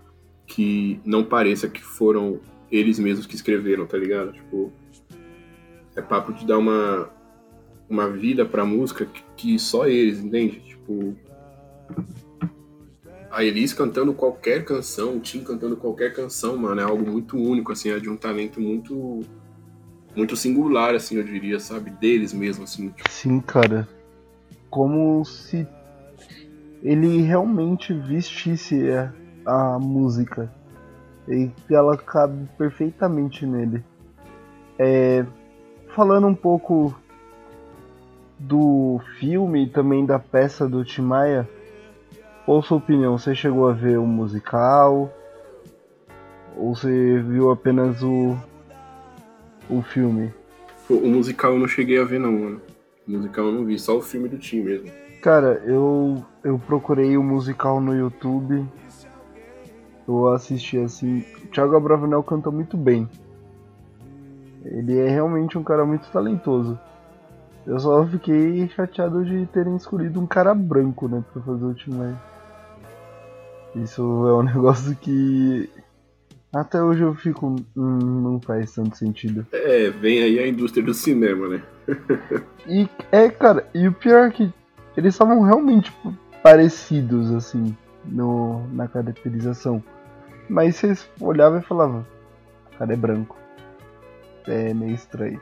que 0.45 0.99
não 1.05 1.23
pareça 1.23 1.67
que 1.67 1.83
foram 1.83 2.39
eles 2.71 2.97
mesmos 2.97 3.27
que 3.27 3.35
escreveram, 3.35 3.85
tá 3.85 3.97
ligado? 3.97 4.31
Tipo, 4.31 4.71
é 5.95 6.01
papo 6.01 6.33
de 6.33 6.45
dar 6.45 6.57
uma, 6.57 7.09
uma 7.89 8.09
vida 8.09 8.45
pra 8.45 8.65
música 8.65 9.05
que, 9.05 9.23
que 9.35 9.59
só 9.59 9.87
eles, 9.87 10.19
entende? 10.19 10.59
Tipo, 10.61 11.15
a 13.31 13.43
Elis 13.43 13.73
cantando 13.73 14.13
qualquer 14.13 14.63
canção, 14.63 15.17
o 15.17 15.19
Tim 15.19 15.43
cantando 15.43 15.75
qualquer 15.75 16.13
canção, 16.13 16.57
mano, 16.57 16.81
é 16.81 16.83
algo 16.83 17.09
muito 17.09 17.37
único, 17.37 17.71
assim, 17.71 17.89
é 17.89 17.99
de 17.99 18.09
um 18.09 18.15
talento 18.15 18.59
muito 18.59 19.21
muito 20.15 20.35
singular, 20.35 20.95
assim, 20.95 21.17
eu 21.17 21.23
diria, 21.23 21.59
sabe? 21.59 21.91
Deles 21.91 22.33
mesmo, 22.33 22.63
assim. 22.63 22.89
Tipo, 22.89 23.09
Sim, 23.11 23.39
cara. 23.39 23.87
Como 24.67 25.23
se 25.23 25.67
ele 26.81 27.21
realmente 27.21 27.93
vestisse 27.93 28.89
a, 28.91 29.13
a 29.45 29.79
música. 29.79 30.51
E 31.27 31.51
ela 31.69 31.95
cabe 31.95 32.47
perfeitamente 32.57 33.45
nele. 33.45 33.83
É, 34.79 35.23
falando 35.95 36.27
um 36.27 36.35
pouco 36.35 36.95
do 38.39 38.99
filme 39.19 39.65
e 39.65 39.69
também 39.69 40.05
da 40.05 40.17
peça 40.17 40.67
do 40.67 40.83
Tim 40.83 41.01
Maia, 41.01 41.47
qual 42.47 42.59
a 42.59 42.63
sua 42.63 42.77
opinião? 42.77 43.17
Você 43.17 43.35
chegou 43.35 43.67
a 43.67 43.73
ver 43.73 43.99
o 43.99 44.07
musical? 44.07 45.13
Ou 46.55 46.73
você 46.73 47.19
viu 47.19 47.51
apenas 47.51 48.01
o, 48.01 48.37
o 49.69 49.81
filme? 49.81 50.33
o, 50.89 51.09
musical 51.09 51.51
eu 51.51 51.59
não 51.59 51.67
cheguei 51.67 51.99
a 51.99 52.05
ver, 52.05 52.21
não, 52.21 52.31
mano. 52.31 52.61
O 53.05 53.11
musical 53.11 53.47
eu 53.47 53.51
não 53.51 53.65
vi, 53.65 53.77
só 53.77 53.97
o 53.97 54.01
filme 54.01 54.29
do 54.29 54.37
Tim 54.37 54.61
mesmo. 54.61 54.89
Cara, 55.21 55.61
eu, 55.65 56.23
eu 56.41 56.57
procurei 56.57 57.17
o 57.17 57.23
musical 57.23 57.81
no 57.81 57.93
YouTube. 57.93 58.65
Eu 60.07 60.29
assisti 60.29 60.77
assim. 60.77 61.25
O 61.43 61.47
Thiago 61.47 61.75
Abravanel 61.75 62.23
canta 62.23 62.49
muito 62.49 62.77
bem. 62.77 63.09
Ele 64.63 64.97
é 64.97 65.09
realmente 65.09 65.57
um 65.57 65.63
cara 65.63 65.85
muito 65.85 66.09
talentoso. 66.11 66.79
Eu 67.65 67.77
só 67.77 68.07
fiquei 68.07 68.69
chateado 68.69 69.25
de 69.25 69.45
terem 69.47 69.75
escolhido 69.75 70.21
um 70.21 70.25
cara 70.25 70.55
branco, 70.55 71.09
né, 71.09 71.21
pra 71.33 71.41
fazer 71.41 71.65
o 71.65 71.73
Tim 71.73 71.91
Maia. 71.91 72.36
Isso 73.83 74.01
é 74.01 74.33
um 74.33 74.43
negócio 74.43 74.95
que 74.95 75.69
Até 76.53 76.81
hoje 76.81 77.01
eu 77.01 77.13
fico. 77.13 77.55
Hum, 77.75 77.99
não 78.21 78.41
faz 78.41 78.73
tanto 78.73 78.97
sentido. 78.97 79.45
É, 79.51 79.89
vem 79.89 80.21
aí 80.23 80.39
a 80.39 80.47
indústria 80.47 80.83
do 80.83 80.93
cinema, 80.93 81.47
né? 81.47 81.63
E 82.69 82.89
é, 83.13 83.29
cara, 83.29 83.65
e 83.73 83.87
o 83.87 83.93
pior 83.93 84.27
é 84.27 84.29
que 84.29 84.53
eles 84.97 85.13
estavam 85.13 85.41
realmente 85.41 85.89
tipo, 85.89 86.13
parecidos, 86.43 87.31
assim, 87.31 87.73
no, 88.03 88.67
na 88.73 88.89
caracterização. 88.89 89.81
Mas 90.49 90.75
vocês 90.75 91.09
olhavam 91.21 91.59
e 91.59 91.63
falavam, 91.63 92.05
o 92.73 92.77
cara 92.77 92.91
é 92.91 92.97
branco. 92.97 93.37
É 94.45 94.73
meio 94.73 94.95
estranho. 94.95 95.39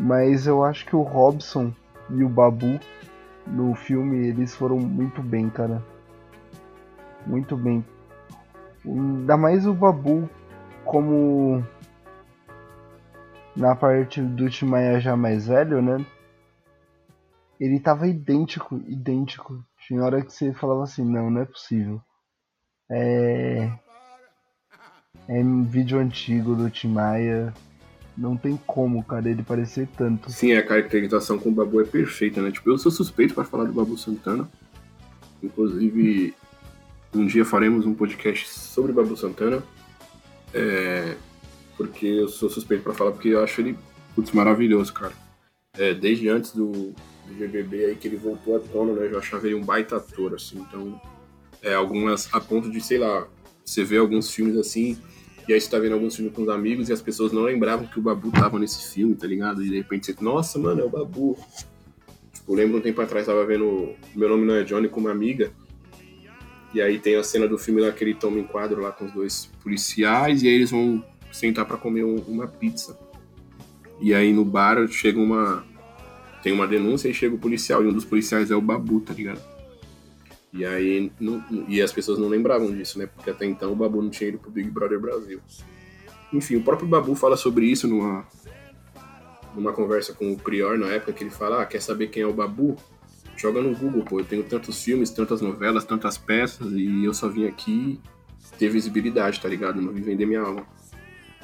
Mas 0.00 0.48
eu 0.48 0.64
acho 0.64 0.84
que 0.84 0.96
o 0.96 1.02
Robson 1.02 1.72
e 2.10 2.24
o 2.24 2.28
Babu 2.28 2.80
no 3.46 3.74
filme, 3.74 4.28
eles 4.28 4.54
foram 4.54 4.78
muito 4.78 5.22
bem, 5.22 5.48
cara. 5.48 5.82
Muito 7.28 7.56
bem. 7.56 7.84
Ainda 8.84 9.36
mais 9.36 9.66
o 9.66 9.74
Babu 9.74 10.28
como 10.84 11.62
na 13.54 13.76
parte 13.76 14.22
do 14.22 14.48
Timaya 14.48 14.98
já 14.98 15.14
mais 15.14 15.46
velho, 15.46 15.82
né? 15.82 16.04
Ele 17.60 17.78
tava 17.78 18.06
idêntico, 18.06 18.80
idêntico. 18.86 19.62
Tinha 19.86 20.02
hora 20.02 20.22
que 20.22 20.32
você 20.32 20.54
falava 20.54 20.84
assim, 20.84 21.04
não, 21.04 21.28
não 21.28 21.42
é 21.42 21.44
possível. 21.44 22.00
É. 22.90 23.70
É 25.28 25.40
um 25.40 25.64
vídeo 25.64 25.98
antigo 25.98 26.54
do 26.54 26.70
Timaya. 26.70 27.52
Não 28.16 28.36
tem 28.36 28.56
como, 28.66 29.04
cara, 29.04 29.28
ele 29.28 29.42
parecer 29.42 29.86
tanto. 29.96 30.30
Sim, 30.30 30.54
a 30.54 30.66
caracterização 30.66 31.38
com 31.38 31.50
o 31.50 31.52
Babu 31.52 31.80
é 31.80 31.84
perfeita, 31.84 32.40
né? 32.40 32.50
Tipo, 32.50 32.70
eu 32.70 32.78
sou 32.78 32.90
suspeito 32.90 33.34
para 33.34 33.44
falar 33.44 33.64
do 33.64 33.72
Babu 33.72 33.98
Santana. 33.98 34.48
Inclusive, 35.42 36.34
um 37.14 37.26
dia 37.26 37.44
faremos 37.44 37.86
um 37.86 37.94
podcast 37.94 38.48
sobre 38.48 38.92
Babu 38.92 39.16
Santana. 39.16 39.62
É, 40.52 41.14
porque 41.76 42.06
eu 42.06 42.28
sou 42.28 42.48
suspeito 42.50 42.82
para 42.82 42.94
falar, 42.94 43.12
porque 43.12 43.28
eu 43.28 43.42
acho 43.42 43.60
ele, 43.60 43.78
putz, 44.14 44.32
maravilhoso, 44.32 44.92
cara. 44.92 45.12
É, 45.76 45.94
desde 45.94 46.28
antes 46.28 46.52
do, 46.52 46.72
do 46.72 47.34
GBB 47.38 47.84
aí 47.84 47.94
que 47.94 48.08
ele 48.08 48.16
voltou 48.16 48.56
à 48.56 48.60
tona, 48.60 48.92
né? 48.92 49.08
Eu 49.10 49.18
achava 49.18 49.46
ele 49.46 49.54
um 49.54 49.64
baita 49.64 49.96
ator, 49.96 50.34
assim. 50.34 50.58
Então, 50.58 51.00
é, 51.62 51.74
algumas, 51.74 52.32
a 52.32 52.40
ponto 52.40 52.70
de, 52.70 52.80
sei 52.80 52.98
lá, 52.98 53.26
você 53.64 53.84
vê 53.84 53.98
alguns 53.98 54.30
filmes 54.30 54.56
assim, 54.56 54.98
e 55.48 55.52
aí 55.52 55.60
você 55.60 55.70
tá 55.70 55.78
vendo 55.78 55.92
alguns 55.92 56.16
filmes 56.16 56.34
com 56.34 56.42
os 56.42 56.48
amigos 56.48 56.88
e 56.88 56.92
as 56.92 57.00
pessoas 57.00 57.32
não 57.32 57.42
lembravam 57.42 57.86
que 57.86 57.98
o 57.98 58.02
Babu 58.02 58.30
tava 58.30 58.58
nesse 58.58 58.92
filme, 58.92 59.14
tá 59.14 59.26
ligado? 59.26 59.64
E 59.64 59.68
de 59.70 59.76
repente 59.76 60.06
você, 60.06 60.16
nossa, 60.20 60.58
mano, 60.58 60.82
é 60.82 60.84
o 60.84 60.90
Babu. 60.90 61.38
Tipo, 62.34 62.52
eu 62.52 62.56
lembro 62.56 62.78
um 62.78 62.82
tempo 62.82 63.00
atrás, 63.00 63.24
tava 63.26 63.46
vendo 63.46 63.94
Meu 64.14 64.28
Nome 64.28 64.44
Não 64.44 64.54
É 64.54 64.62
Johnny 64.62 64.88
com 64.88 65.00
uma 65.00 65.10
amiga, 65.10 65.50
e 66.74 66.82
aí 66.82 66.98
tem 66.98 67.16
a 67.16 67.22
cena 67.22 67.48
do 67.48 67.56
filme 67.56 67.80
lá 67.80 67.90
que 67.90 68.04
ele 68.04 68.14
toma 68.14 68.38
enquadro 68.38 68.82
lá 68.82 68.92
com 68.92 69.06
os 69.06 69.12
dois 69.12 69.50
policiais, 69.62 70.42
e 70.42 70.48
aí 70.48 70.54
eles 70.54 70.70
vão 70.70 71.04
sentar 71.32 71.64
para 71.64 71.76
comer 71.76 72.04
um, 72.04 72.16
uma 72.28 72.46
pizza. 72.46 72.98
E 74.00 74.14
aí 74.14 74.32
no 74.32 74.44
bar 74.44 74.86
chega 74.88 75.18
uma. 75.18 75.64
Tem 76.42 76.52
uma 76.52 76.68
denúncia 76.68 77.08
e 77.08 77.14
chega 77.14 77.34
o 77.34 77.38
policial, 77.38 77.82
e 77.82 77.88
um 77.88 77.92
dos 77.92 78.04
policiais 78.04 78.50
é 78.50 78.56
o 78.56 78.60
Babu, 78.60 79.00
tá 79.00 79.12
ligado? 79.12 79.40
E 80.52 80.64
aí. 80.64 81.10
Não, 81.18 81.42
e 81.66 81.80
as 81.82 81.92
pessoas 81.92 82.18
não 82.18 82.28
lembravam 82.28 82.70
disso, 82.70 82.98
né? 82.98 83.06
Porque 83.06 83.30
até 83.30 83.46
então 83.46 83.72
o 83.72 83.76
Babu 83.76 84.02
não 84.02 84.10
tinha 84.10 84.28
ido 84.28 84.38
pro 84.38 84.50
Big 84.50 84.70
Brother 84.70 85.00
Brasil. 85.00 85.40
Enfim, 86.32 86.56
o 86.56 86.62
próprio 86.62 86.86
Babu 86.88 87.14
fala 87.14 87.36
sobre 87.36 87.66
isso 87.66 87.88
numa, 87.88 88.26
numa 89.54 89.72
conversa 89.72 90.12
com 90.12 90.32
o 90.32 90.36
Prior 90.36 90.78
na 90.78 90.88
época, 90.88 91.12
que 91.12 91.24
ele 91.24 91.30
fala: 91.30 91.62
ah, 91.62 91.66
quer 91.66 91.80
saber 91.80 92.08
quem 92.08 92.22
é 92.22 92.26
o 92.26 92.32
Babu? 92.32 92.76
Joga 93.38 93.62
no 93.62 93.72
Google, 93.74 94.02
pô. 94.02 94.18
Eu 94.18 94.24
tenho 94.24 94.42
tantos 94.42 94.82
filmes, 94.82 95.10
tantas 95.10 95.40
novelas, 95.40 95.84
tantas 95.84 96.18
peças, 96.18 96.72
e 96.72 97.04
eu 97.04 97.14
só 97.14 97.28
vim 97.28 97.46
aqui 97.46 98.00
ter 98.58 98.68
visibilidade, 98.68 99.40
tá 99.40 99.48
ligado? 99.48 99.80
Não 99.80 99.92
vim 99.92 100.02
vender 100.02 100.26
minha 100.26 100.40
alma. 100.40 100.66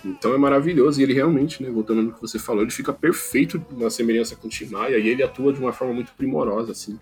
Então 0.05 0.35
é 0.35 0.37
maravilhoso, 0.37 1.01
e 1.01 1.05
ele 1.05 1.15
realmente, 1.15 1.63
né, 1.63 1.71
voltando 1.71 2.03
no 2.03 2.13
que 2.13 2.21
você 2.21 2.39
falou, 2.39 2.63
ele 2.63 2.73
fica 2.73 2.93
perfeito 2.93 3.65
na 3.71 3.89
semelhança 3.89 4.35
com 4.35 4.49
o 4.49 4.51
Tim 4.51 4.67
Maia, 4.67 4.99
e 4.99 5.09
ele 5.09 5.23
atua 5.23 5.53
de 5.53 5.61
uma 5.61 5.73
forma 5.73 5.95
muito 5.95 6.13
primorosa, 6.13 6.73
assim. 6.73 6.99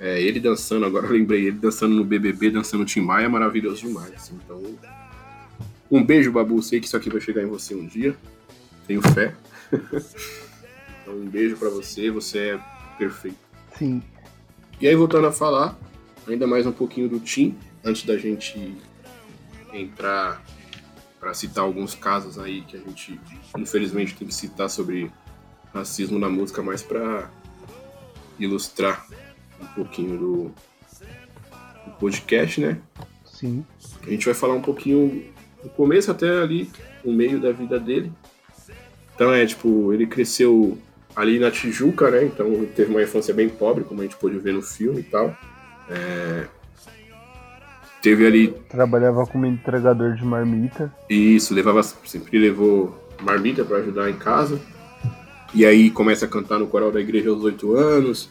É, 0.00 0.20
ele 0.20 0.40
dançando, 0.40 0.86
agora 0.86 1.06
eu 1.06 1.12
lembrei, 1.12 1.46
ele 1.46 1.58
dançando 1.58 1.94
no 1.94 2.04
BBB, 2.04 2.50
dançando 2.50 2.84
Tim 2.86 3.02
Maia, 3.02 3.26
é 3.26 3.28
maravilhoso 3.28 3.86
demais, 3.86 4.12
assim. 4.14 4.38
Então, 4.44 4.62
um 5.90 6.02
beijo, 6.02 6.32
Babu, 6.32 6.60
sei 6.62 6.80
que 6.80 6.86
isso 6.86 6.96
aqui 6.96 7.10
vai 7.10 7.20
chegar 7.20 7.42
em 7.42 7.46
você 7.46 7.74
um 7.74 7.86
dia, 7.86 8.16
tenho 8.86 9.02
fé. 9.02 9.34
então, 11.02 11.14
um 11.14 11.26
beijo 11.26 11.56
para 11.56 11.68
você, 11.68 12.10
você 12.10 12.38
é 12.38 12.60
perfeito. 12.98 13.45
Sim. 13.78 14.02
E 14.80 14.86
aí, 14.86 14.94
voltando 14.94 15.26
a 15.26 15.32
falar, 15.32 15.78
ainda 16.26 16.46
mais 16.46 16.66
um 16.66 16.72
pouquinho 16.72 17.08
do 17.08 17.20
Tim, 17.20 17.56
antes 17.84 18.04
da 18.04 18.16
gente 18.16 18.76
entrar 19.72 20.42
para 21.20 21.34
citar 21.34 21.64
alguns 21.64 21.94
casos 21.94 22.38
aí 22.38 22.62
que 22.62 22.76
a 22.76 22.80
gente, 22.80 23.20
infelizmente, 23.56 24.14
tem 24.14 24.28
que 24.28 24.34
citar 24.34 24.70
sobre 24.70 25.10
racismo 25.72 26.18
na 26.18 26.28
música, 26.28 26.62
mais 26.62 26.82
para 26.82 27.30
ilustrar 28.38 29.06
um 29.60 29.66
pouquinho 29.66 30.18
do, 30.18 30.42
do, 31.84 31.90
podcast, 31.98 32.60
né? 32.60 32.80
Sim. 33.24 33.64
A 34.06 34.10
gente 34.10 34.24
vai 34.24 34.34
falar 34.34 34.54
um 34.54 34.62
pouquinho 34.62 35.24
do 35.62 35.68
começo 35.70 36.10
até 36.10 36.38
ali, 36.38 36.70
o 37.04 37.12
meio 37.12 37.40
da 37.40 37.52
vida 37.52 37.78
dele. 37.78 38.12
Então 39.14 39.32
é 39.32 39.44
tipo, 39.46 39.92
ele 39.92 40.06
cresceu 40.06 40.78
ali 41.16 41.38
na 41.38 41.50
Tijuca, 41.50 42.10
né? 42.10 42.24
Então 42.24 42.66
teve 42.76 42.90
uma 42.90 43.02
infância 43.02 43.32
bem 43.32 43.48
pobre, 43.48 43.82
como 43.82 44.02
a 44.02 44.04
gente 44.04 44.16
pôde 44.16 44.38
ver 44.38 44.52
no 44.52 44.60
filme 44.60 45.00
e 45.00 45.04
tal. 45.04 45.34
É, 45.88 46.46
teve 48.02 48.26
ali. 48.26 48.48
Trabalhava 48.68 49.26
como 49.26 49.46
entregador 49.46 50.14
de 50.14 50.24
marmita. 50.24 50.92
Isso, 51.08 51.54
levava, 51.54 51.82
sempre 51.82 52.38
levou 52.38 53.02
marmita 53.22 53.64
para 53.64 53.78
ajudar 53.78 54.10
em 54.10 54.16
casa. 54.16 54.60
E 55.54 55.64
aí 55.64 55.90
começa 55.90 56.26
a 56.26 56.28
cantar 56.28 56.58
no 56.58 56.66
coral 56.66 56.92
da 56.92 57.00
igreja 57.00 57.30
aos 57.30 57.42
8 57.42 57.74
anos. 57.74 58.28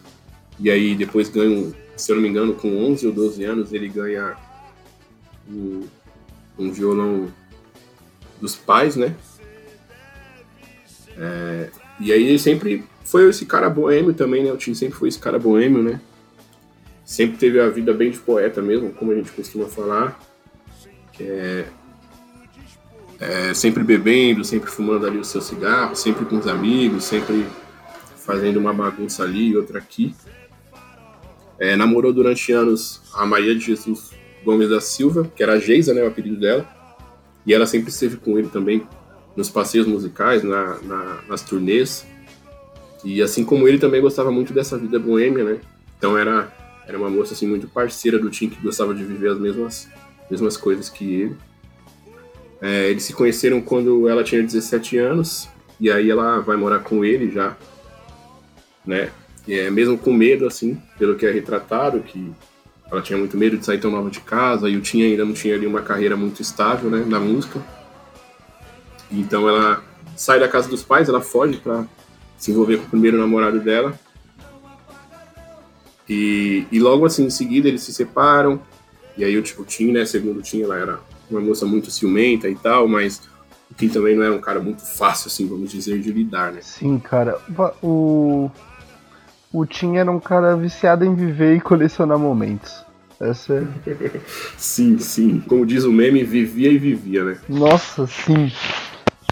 E 0.59 0.69
aí 0.69 0.95
depois 0.95 1.27
ganha, 1.27 1.49
um, 1.49 1.73
se 1.97 2.11
eu 2.11 2.15
não 2.15 2.23
me 2.23 2.29
engano, 2.29 2.53
com 2.53 2.69
11 2.85 3.07
ou 3.07 3.13
12 3.13 3.43
anos, 3.43 3.73
ele 3.73 3.89
ganha 3.89 4.37
um, 5.49 5.83
um 6.57 6.71
violão 6.71 7.27
dos 8.39 8.55
pais, 8.55 8.95
né? 8.95 9.15
É, 11.17 11.69
e 11.99 12.11
aí 12.11 12.27
ele 12.27 12.39
sempre 12.39 12.83
foi 13.03 13.29
esse 13.29 13.45
cara 13.45 13.69
boêmio 13.69 14.13
também, 14.13 14.43
né? 14.43 14.51
O 14.51 14.57
time 14.57 14.75
sempre 14.75 14.97
foi 14.97 15.09
esse 15.09 15.19
cara 15.19 15.39
boêmio, 15.39 15.81
né? 15.81 15.99
sempre 17.05 17.37
teve 17.37 17.59
a 17.61 17.69
vida 17.69 17.93
bem 17.93 18.09
de 18.09 18.17
poeta 18.17 18.61
mesmo, 18.61 18.91
como 18.91 19.11
a 19.11 19.15
gente 19.15 19.31
costuma 19.31 19.67
falar. 19.67 20.19
É, 21.19 21.65
é, 23.19 23.53
sempre 23.53 23.83
bebendo, 23.83 24.43
sempre 24.43 24.69
fumando 24.69 25.05
ali 25.05 25.19
o 25.19 25.23
seu 25.23 25.39
cigarro, 25.39 25.95
sempre 25.95 26.25
com 26.25 26.37
os 26.37 26.47
amigos, 26.47 27.05
sempre 27.05 27.45
fazendo 28.17 28.57
uma 28.57 28.73
bagunça 28.73 29.23
ali 29.23 29.49
e 29.49 29.57
outra 29.57 29.77
aqui. 29.77 30.15
É, 31.59 31.75
namorou 31.75 32.11
durante 32.11 32.51
anos 32.51 33.01
a 33.13 33.25
Maria 33.25 33.55
de 33.55 33.61
Jesus 33.61 34.11
Gomes 34.43 34.69
da 34.69 34.81
Silva, 34.81 35.31
que 35.33 35.41
era 35.41 35.53
a 35.53 35.59
Geisa, 35.59 35.93
né, 35.93 36.03
o 36.03 36.07
apelido 36.07 36.39
dela. 36.39 36.67
E 37.45 37.53
ela 37.53 37.67
sempre 37.67 37.89
esteve 37.89 38.17
com 38.17 38.37
ele 38.37 38.49
também 38.49 38.85
nos 39.35 39.49
passeios 39.49 39.87
musicais, 39.87 40.43
na, 40.43 40.77
na, 40.81 41.19
nas 41.27 41.41
turnês. 41.41 42.05
E 43.03 43.21
assim 43.21 43.43
como 43.43 43.67
ele 43.67 43.77
também 43.77 44.01
gostava 44.01 44.31
muito 44.31 44.53
dessa 44.53 44.77
vida 44.77 44.97
boêmia, 44.97 45.43
né? 45.43 45.59
Então 45.97 46.17
era 46.17 46.51
era 46.87 46.97
uma 46.97 47.09
moça 47.09 47.33
assim 47.33 47.47
muito 47.47 47.67
parceira 47.67 48.19
do 48.19 48.29
Tim 48.29 48.49
que 48.49 48.61
gostava 48.61 48.93
de 48.93 49.03
viver 49.03 49.29
as 49.29 49.39
mesmas, 49.39 49.89
mesmas 50.29 50.55
coisas 50.55 50.89
que 50.89 51.21
ele. 51.21 51.35
É, 52.61 52.89
eles 52.89 53.03
se 53.03 53.13
conheceram 53.13 53.61
quando 53.61 54.07
ela 54.07 54.23
tinha 54.23 54.41
17 54.41 54.97
anos 54.97 55.49
e 55.79 55.91
aí 55.91 56.09
ela 56.09 56.39
vai 56.39 56.55
morar 56.55 56.79
com 56.79 57.03
ele 57.03 57.31
já, 57.31 57.55
né? 58.85 59.09
E 59.47 59.53
é 59.53 59.69
mesmo 59.69 59.97
com 59.97 60.13
medo 60.13 60.47
assim, 60.47 60.81
pelo 60.97 61.15
que 61.15 61.25
é 61.25 61.31
retratado, 61.31 61.99
que 61.99 62.31
ela 62.89 63.01
tinha 63.01 63.17
muito 63.17 63.37
medo 63.37 63.57
de 63.57 63.65
sair 63.65 63.79
tão 63.79 63.91
nova 63.91 64.09
de 64.09 64.19
casa 64.21 64.69
e 64.69 64.77
o 64.77 64.81
Tim 64.81 65.03
ainda 65.03 65.25
não 65.25 65.33
tinha 65.33 65.55
ali 65.55 65.67
uma 65.67 65.81
carreira 65.81 66.15
muito 66.15 66.41
estável, 66.41 66.89
né, 66.89 67.03
na 67.07 67.19
música. 67.19 67.59
Então 69.19 69.47
ela 69.47 69.83
sai 70.15 70.39
da 70.39 70.47
casa 70.47 70.69
dos 70.69 70.83
pais, 70.83 71.09
ela 71.09 71.21
foge 71.21 71.57
para 71.57 71.85
se 72.37 72.51
envolver 72.51 72.77
com 72.77 72.83
o 72.85 72.89
primeiro 72.89 73.17
namorado 73.17 73.59
dela 73.59 73.97
e, 76.07 76.67
e 76.71 76.79
logo 76.79 77.05
assim, 77.05 77.25
em 77.25 77.29
seguida, 77.29 77.67
eles 77.67 77.81
se 77.81 77.93
separam. 77.93 78.59
E 79.17 79.23
aí 79.23 79.37
o, 79.37 79.41
o 79.41 79.65
Tim, 79.65 79.91
né, 79.91 80.05
segundo 80.05 80.39
o 80.39 80.41
Tim, 80.41 80.61
ela 80.61 80.77
era 80.77 80.99
uma 81.29 81.41
moça 81.41 81.65
muito 81.65 81.89
ciumenta 81.89 82.47
e 82.47 82.55
tal, 82.55 82.87
mas 82.87 83.21
o 83.71 83.73
Tim 83.73 83.89
também 83.89 84.15
não 84.15 84.23
era 84.23 84.33
um 84.33 84.41
cara 84.41 84.59
muito 84.59 84.81
fácil, 84.81 85.27
assim, 85.27 85.47
vamos 85.47 85.71
dizer, 85.71 85.99
de 85.99 86.11
lidar, 86.11 86.51
né? 86.51 86.61
Sim, 86.61 86.99
cara. 86.99 87.39
O. 87.81 88.49
O 89.51 89.65
Tim 89.65 89.95
era 89.95 90.11
um 90.11 90.19
cara 90.19 90.55
viciado 90.57 91.05
em 91.05 91.15
viver 91.15 91.55
e 91.55 91.61
colecionar 91.61 92.19
momentos. 92.19 92.83
Essa 93.21 93.65
é... 93.87 94.19
sim, 94.57 94.99
sim. 94.99 95.39
Como 95.47 95.65
diz 95.65 95.85
o 95.85 95.93
meme, 95.93 96.25
vivia 96.25 96.69
e 96.69 96.77
vivia, 96.77 97.23
né? 97.23 97.37
Nossa, 97.47 98.05
sim. 98.05 98.51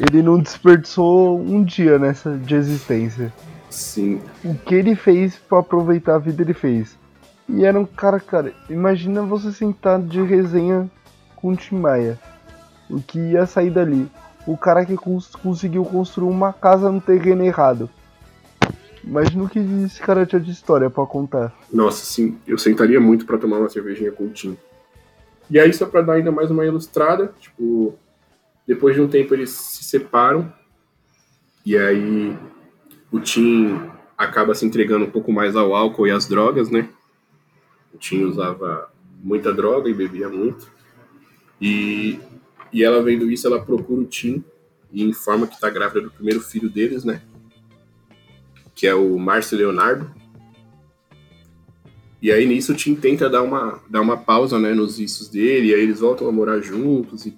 Ele 0.02 0.22
não 0.22 0.40
desperdiçou 0.40 1.40
um 1.40 1.64
dia 1.64 2.00
nessa 2.00 2.32
de 2.38 2.56
existência. 2.56 3.32
Sim. 3.70 4.22
O 4.44 4.54
que 4.56 4.76
ele 4.76 4.96
fez 4.96 5.36
para 5.36 5.60
aproveitar 5.60 6.16
a 6.16 6.20
vida, 6.20 6.42
ele 6.42 6.54
fez. 6.54 6.98
E 7.48 7.64
era 7.66 7.80
um 7.80 7.86
cara, 7.86 8.20
cara, 8.20 8.54
imagina 8.70 9.22
você 9.22 9.52
sentar 9.52 10.02
de 10.02 10.22
resenha 10.22 10.90
com 11.36 11.50
o 11.52 11.56
Tim 11.56 11.76
Maia. 11.76 12.20
o 12.90 13.02
que 13.02 13.18
ia 13.20 13.46
sair 13.46 13.70
dali. 13.72 14.10
O 14.46 14.58
cara 14.58 14.86
que 14.86 14.96
cons- 14.98 15.36
conseguiu 15.36 15.84
construir 15.86 16.30
uma 16.30 16.52
casa 16.54 16.92
no 16.92 17.00
terreno 17.02 17.44
errado. 17.44 17.90
Imagina 19.04 19.44
o 19.44 19.50
que 19.50 19.60
esse 19.86 20.00
cara 20.00 20.26
tinha 20.26 20.40
de 20.40 20.52
história 20.52 20.90
pra 20.90 21.06
contar. 21.06 21.54
Nossa, 21.72 22.06
sim, 22.06 22.38
eu 22.46 22.58
sentaria 22.58 23.00
muito 23.00 23.26
pra 23.26 23.38
tomar 23.38 23.58
uma 23.60 23.70
cervejinha 23.70 24.12
com 24.12 24.26
o 24.26 24.30
Tim. 24.30 24.58
E 25.50 25.60
aí, 25.60 25.74
só 25.74 25.86
pra 25.86 26.02
dar 26.02 26.14
ainda 26.14 26.32
mais 26.32 26.52
uma 26.52 26.66
ilustrada, 26.66 27.34
tipo, 27.40 27.96
depois 28.68 28.96
de 28.96 29.02
um 29.02 29.08
tempo 29.08 29.34
eles 29.34 29.50
se 29.50 29.84
separam, 29.84 30.52
e 31.66 31.78
aí 31.78 32.38
o 33.12 33.20
Tim 33.20 33.80
acaba 34.18 34.56
se 34.56 34.66
entregando 34.66 35.06
um 35.06 35.12
pouco 35.12 35.32
mais 35.32 35.56
ao 35.56 35.76
álcool 35.76 36.08
e 36.08 36.12
às 36.12 36.28
drogas, 36.28 36.70
né? 36.70 36.90
O 37.94 37.98
Tim 37.98 38.24
usava 38.24 38.92
muita 39.24 39.54
droga 39.54 39.90
e 39.90 39.94
bebia 39.94 40.30
muito. 40.30 40.72
E, 41.62 42.20
e 42.72 42.84
ela 42.84 43.02
vendo 43.02 43.32
isso, 43.32 43.48
ela 43.48 43.64
procura 43.64 44.02
o 44.02 44.06
Tim 44.06 44.44
e 44.92 45.04
informa 45.04 45.48
que 45.48 45.60
tá 45.60 45.70
grávida 45.70 46.02
do 46.02 46.12
primeiro 46.12 46.42
filho 46.42 46.70
deles, 46.70 47.04
né? 47.04 47.22
Que 48.76 48.88
é 48.88 48.94
o 48.94 49.18
Márcio 49.18 49.58
Leonardo. 49.58 50.12
E 52.22 52.32
aí 52.32 52.46
nisso 52.46 52.72
o 52.72 52.76
Tim 52.76 52.96
tenta 52.96 53.30
dar 53.30 53.42
uma, 53.42 53.82
dar 53.90 54.02
uma 54.02 54.18
pausa 54.18 54.58
né, 54.58 54.74
nos 54.74 54.98
vícios 54.98 55.28
dele, 55.28 55.68
e 55.68 55.76
aí 55.76 55.82
eles 55.82 56.00
voltam 56.00 56.28
a 56.28 56.32
morar 56.32 56.60
juntos 56.62 57.26
e, 57.26 57.36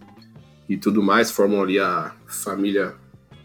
e 0.68 0.78
tudo 0.78 1.02
mais, 1.02 1.32
formam 1.32 1.62
ali 1.62 1.80
a 1.80 2.14
família 2.28 2.96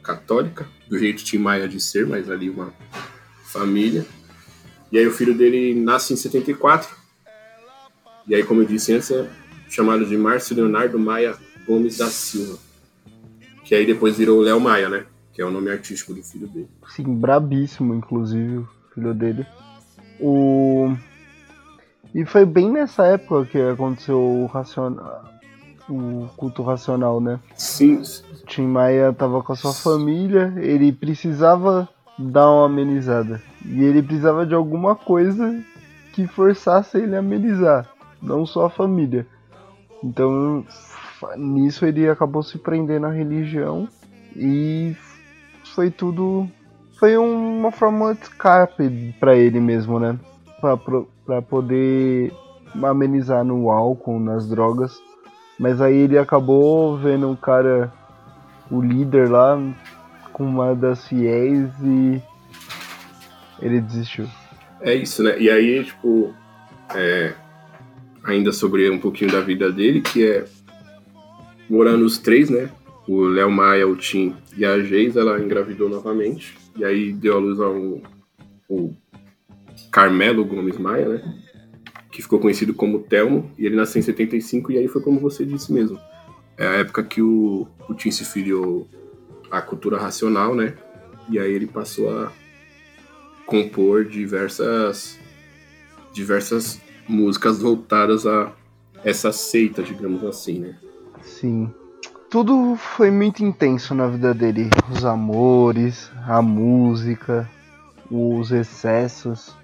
católica, 0.02 0.66
do 0.88 0.98
jeito 0.98 1.22
Tim 1.22 1.38
Maia 1.38 1.68
de 1.68 1.80
ser, 1.80 2.06
mas 2.06 2.30
ali 2.30 2.50
uma 2.50 2.72
família. 3.44 4.04
E 4.90 4.98
aí 4.98 5.06
o 5.06 5.12
filho 5.12 5.34
dele 5.34 5.74
nasce 5.74 6.12
em 6.12 6.16
74, 6.16 6.96
e 8.26 8.34
aí 8.34 8.42
como 8.42 8.62
eu 8.62 8.66
disse 8.66 8.92
antes, 8.92 9.10
é 9.10 9.28
chamado 9.68 10.04
de 10.04 10.16
Márcio 10.16 10.56
Leonardo 10.56 10.98
Maia 10.98 11.36
Gomes 11.66 11.98
da 11.98 12.06
Silva, 12.06 12.58
que 13.64 13.74
aí 13.74 13.86
depois 13.86 14.16
virou 14.16 14.40
Léo 14.40 14.60
Maia, 14.60 14.88
né, 14.88 15.06
que 15.32 15.40
é 15.40 15.44
o 15.44 15.50
nome 15.50 15.70
artístico 15.70 16.12
do 16.12 16.22
filho 16.22 16.48
dele. 16.48 16.68
Sim, 16.88 17.14
brabíssimo, 17.14 17.94
inclusive, 17.94 18.58
o 18.58 18.68
filho 18.92 19.14
dele. 19.14 19.46
O... 20.18 20.92
E 22.12 22.26
foi 22.26 22.44
bem 22.44 22.70
nessa 22.70 23.06
época 23.06 23.46
que 23.46 23.58
aconteceu 23.58 24.18
o, 24.18 24.46
raciona... 24.46 25.39
o 25.90 26.28
culto 26.36 26.62
racional, 26.62 27.20
né? 27.20 27.38
Sim, 27.54 28.02
Tim 28.46 28.66
Maia 28.66 29.12
tava 29.12 29.42
com 29.42 29.52
a 29.52 29.56
sua 29.56 29.72
família, 29.72 30.54
ele 30.56 30.92
precisava 30.92 31.88
dar 32.18 32.50
uma 32.50 32.66
amenizada. 32.66 33.42
E 33.64 33.82
ele 33.82 34.02
precisava 34.02 34.46
de 34.46 34.54
alguma 34.54 34.94
coisa 34.94 35.62
que 36.12 36.26
forçasse 36.26 36.98
ele 36.98 37.14
a 37.16 37.18
amenizar, 37.18 37.88
não 38.22 38.46
só 38.46 38.66
a 38.66 38.70
família. 38.70 39.26
Então, 40.02 40.64
nisso 41.36 41.84
ele 41.84 42.08
acabou 42.08 42.42
se 42.42 42.58
prendendo 42.58 43.06
à 43.06 43.10
religião 43.10 43.88
e 44.34 44.96
foi 45.74 45.90
tudo. 45.90 46.48
Foi 46.98 47.16
uma 47.16 47.70
forma 47.70 48.14
de 48.14 48.22
escape 48.22 49.14
pra 49.18 49.34
ele 49.36 49.60
mesmo, 49.60 49.98
né? 49.98 50.18
Pra 50.60 51.42
poder 51.42 52.32
amenizar 52.82 53.44
no 53.44 53.70
álcool, 53.70 54.20
nas 54.20 54.48
drogas. 54.48 54.98
Mas 55.60 55.78
aí 55.78 55.94
ele 55.94 56.16
acabou 56.16 56.96
vendo 56.96 57.28
um 57.28 57.36
cara, 57.36 57.92
o 58.70 58.80
líder 58.80 59.30
lá, 59.30 59.60
com 60.32 60.42
uma 60.42 60.74
das 60.74 61.06
fiéis 61.06 61.68
e 61.84 62.18
ele 63.60 63.78
desistiu. 63.78 64.26
É 64.80 64.94
isso, 64.94 65.22
né? 65.22 65.38
E 65.38 65.50
aí, 65.50 65.84
tipo, 65.84 66.34
é, 66.94 67.34
ainda 68.24 68.52
sobre 68.52 68.88
um 68.88 68.98
pouquinho 68.98 69.30
da 69.30 69.42
vida 69.42 69.70
dele, 69.70 70.00
que 70.00 70.26
é 70.26 70.46
morando 71.68 72.06
os 72.06 72.16
três, 72.16 72.48
né? 72.48 72.70
O 73.06 73.24
Léo 73.24 73.50
Maia, 73.50 73.86
o 73.86 73.94
Tim 73.94 74.34
e 74.56 74.64
a 74.64 74.80
Geis, 74.80 75.14
ela 75.14 75.38
engravidou 75.38 75.90
novamente. 75.90 76.56
E 76.74 76.86
aí 76.86 77.12
deu 77.12 77.36
à 77.36 77.38
luz 77.38 77.60
ao, 77.60 78.00
o 78.66 78.96
Carmelo 79.92 80.42
Gomes 80.42 80.78
Maia, 80.78 81.06
né? 81.06 81.39
Que 82.20 82.24
ficou 82.24 82.38
conhecido 82.38 82.74
como 82.74 82.98
Telmo. 83.00 83.50
E 83.58 83.64
ele 83.64 83.76
nasceu 83.76 83.98
em 83.98 84.02
75, 84.02 84.70
e 84.72 84.76
aí 84.78 84.86
foi 84.86 85.00
como 85.00 85.18
você 85.18 85.42
disse 85.42 85.72
mesmo. 85.72 85.98
É 86.54 86.66
a 86.66 86.72
época 86.72 87.02
que 87.02 87.22
o, 87.22 87.66
o 87.88 87.94
Tim 87.94 88.10
se 88.10 88.26
filiou 88.26 88.86
à 89.50 89.62
cultura 89.62 89.98
racional, 89.98 90.54
né? 90.54 90.74
E 91.30 91.38
aí 91.38 91.50
ele 91.50 91.66
passou 91.66 92.10
a 92.10 92.30
compor 93.46 94.04
diversas 94.04 95.18
diversas 96.12 96.78
músicas 97.08 97.62
voltadas 97.62 98.26
a 98.26 98.52
essa 99.02 99.32
seita, 99.32 99.82
digamos 99.82 100.22
assim, 100.22 100.58
né? 100.58 100.76
Sim. 101.22 101.72
Tudo 102.28 102.76
foi 102.76 103.10
muito 103.10 103.42
intenso 103.42 103.94
na 103.94 104.06
vida 104.06 104.34
dele. 104.34 104.68
Os 104.92 105.06
amores, 105.06 106.12
a 106.28 106.42
música, 106.42 107.48
os 108.10 108.52
excessos, 108.52 109.56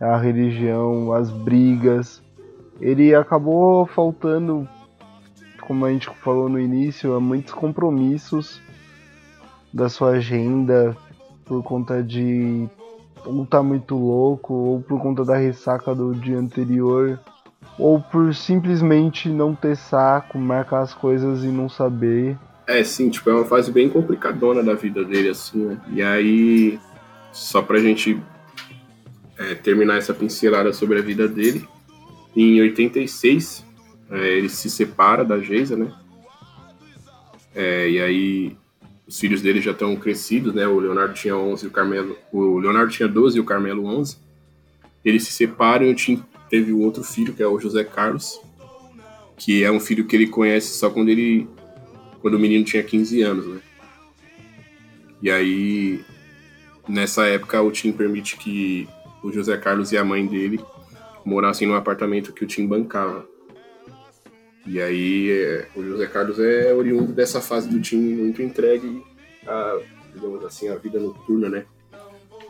a 0.00 0.16
religião, 0.16 1.12
as 1.12 1.30
brigas. 1.30 2.22
Ele 2.80 3.14
acabou 3.14 3.86
faltando, 3.86 4.68
como 5.60 5.86
a 5.86 5.90
gente 5.90 6.08
falou 6.22 6.48
no 6.48 6.58
início, 6.58 7.14
a 7.14 7.20
muitos 7.20 7.52
compromissos 7.52 8.60
da 9.72 9.88
sua 9.88 10.10
agenda 10.10 10.96
por 11.44 11.62
conta 11.62 12.02
de 12.02 12.68
ou 13.24 13.46
tá 13.46 13.62
muito 13.62 13.96
louco, 13.96 14.52
ou 14.52 14.80
por 14.82 15.00
conta 15.00 15.24
da 15.24 15.36
ressaca 15.36 15.94
do 15.94 16.14
dia 16.14 16.38
anterior, 16.38 17.18
ou 17.78 17.98
por 17.98 18.34
simplesmente 18.34 19.28
não 19.28 19.54
ter 19.54 19.76
saco, 19.76 20.38
marcar 20.38 20.80
as 20.80 20.92
coisas 20.92 21.42
e 21.42 21.48
não 21.48 21.68
saber. 21.68 22.36
É, 22.66 22.82
sim, 22.84 23.10
tipo, 23.10 23.30
é 23.30 23.34
uma 23.34 23.44
fase 23.44 23.72
bem 23.72 23.88
complicadona 23.88 24.62
da 24.62 24.74
vida 24.74 25.04
dele, 25.04 25.30
assim, 25.30 25.64
né? 25.64 25.80
E 25.90 26.02
aí, 26.02 26.78
só 27.32 27.62
pra 27.62 27.78
gente 27.78 28.20
é, 29.38 29.54
terminar 29.54 29.98
essa 29.98 30.14
pincelada 30.14 30.72
sobre 30.72 30.98
a 30.98 31.02
vida 31.02 31.28
dele, 31.28 31.66
em 32.36 32.60
86, 32.60 33.64
é, 34.10 34.38
ele 34.38 34.48
se 34.48 34.68
separa 34.68 35.24
da 35.24 35.38
Geisa, 35.38 35.76
né? 35.76 35.92
É, 37.54 37.88
e 37.88 38.00
aí, 38.00 38.56
os 39.06 39.18
filhos 39.18 39.40
dele 39.40 39.60
já 39.60 39.70
estão 39.70 39.94
crescidos, 39.96 40.52
né? 40.54 40.66
O 40.66 40.80
Leonardo 40.80 41.14
tinha 41.14 41.36
11 41.36 41.64
e 41.64 41.68
o 41.68 41.70
Carmelo... 41.70 42.16
O 42.32 42.58
Leonardo 42.58 42.90
tinha 42.90 43.08
12 43.08 43.38
e 43.38 43.40
o 43.40 43.44
Carmelo 43.44 43.86
11. 43.86 44.18
Eles 45.04 45.24
se 45.24 45.32
separam 45.32 45.86
e 45.86 45.92
o 45.92 45.94
Tim 45.94 46.22
teve 46.48 46.72
um 46.72 46.82
outro 46.82 47.04
filho, 47.04 47.32
que 47.32 47.42
é 47.42 47.46
o 47.46 47.60
José 47.60 47.84
Carlos, 47.84 48.40
que 49.36 49.62
é 49.62 49.70
um 49.70 49.78
filho 49.78 50.06
que 50.06 50.16
ele 50.16 50.26
conhece 50.26 50.78
só 50.78 50.90
quando 50.90 51.08
ele 51.08 51.46
quando 52.20 52.34
o 52.34 52.38
menino 52.38 52.64
tinha 52.64 52.82
15 52.82 53.20
anos, 53.20 53.46
né? 53.46 53.60
E 55.20 55.30
aí, 55.30 56.02
nessa 56.88 57.26
época, 57.26 57.60
o 57.60 57.70
Tim 57.70 57.92
permite 57.92 58.38
que 58.38 58.88
o 59.24 59.32
José 59.32 59.56
Carlos 59.56 59.90
e 59.90 59.96
a 59.96 60.04
mãe 60.04 60.26
dele 60.26 60.62
morassem 61.24 61.66
num 61.66 61.74
apartamento 61.74 62.32
que 62.32 62.44
o 62.44 62.46
Tim 62.46 62.66
bancava. 62.66 63.26
E 64.66 64.80
aí, 64.80 65.30
é, 65.30 65.68
o 65.74 65.82
José 65.82 66.06
Carlos 66.06 66.38
é 66.38 66.72
oriundo 66.74 67.12
dessa 67.12 67.40
fase 67.40 67.68
do 67.68 67.80
Tim 67.80 67.96
muito 67.96 68.42
entregue 68.42 69.02
a, 69.46 69.80
digamos 70.12 70.44
assim, 70.44 70.68
a 70.68 70.76
vida 70.76 71.00
noturna, 71.00 71.48
né? 71.48 71.64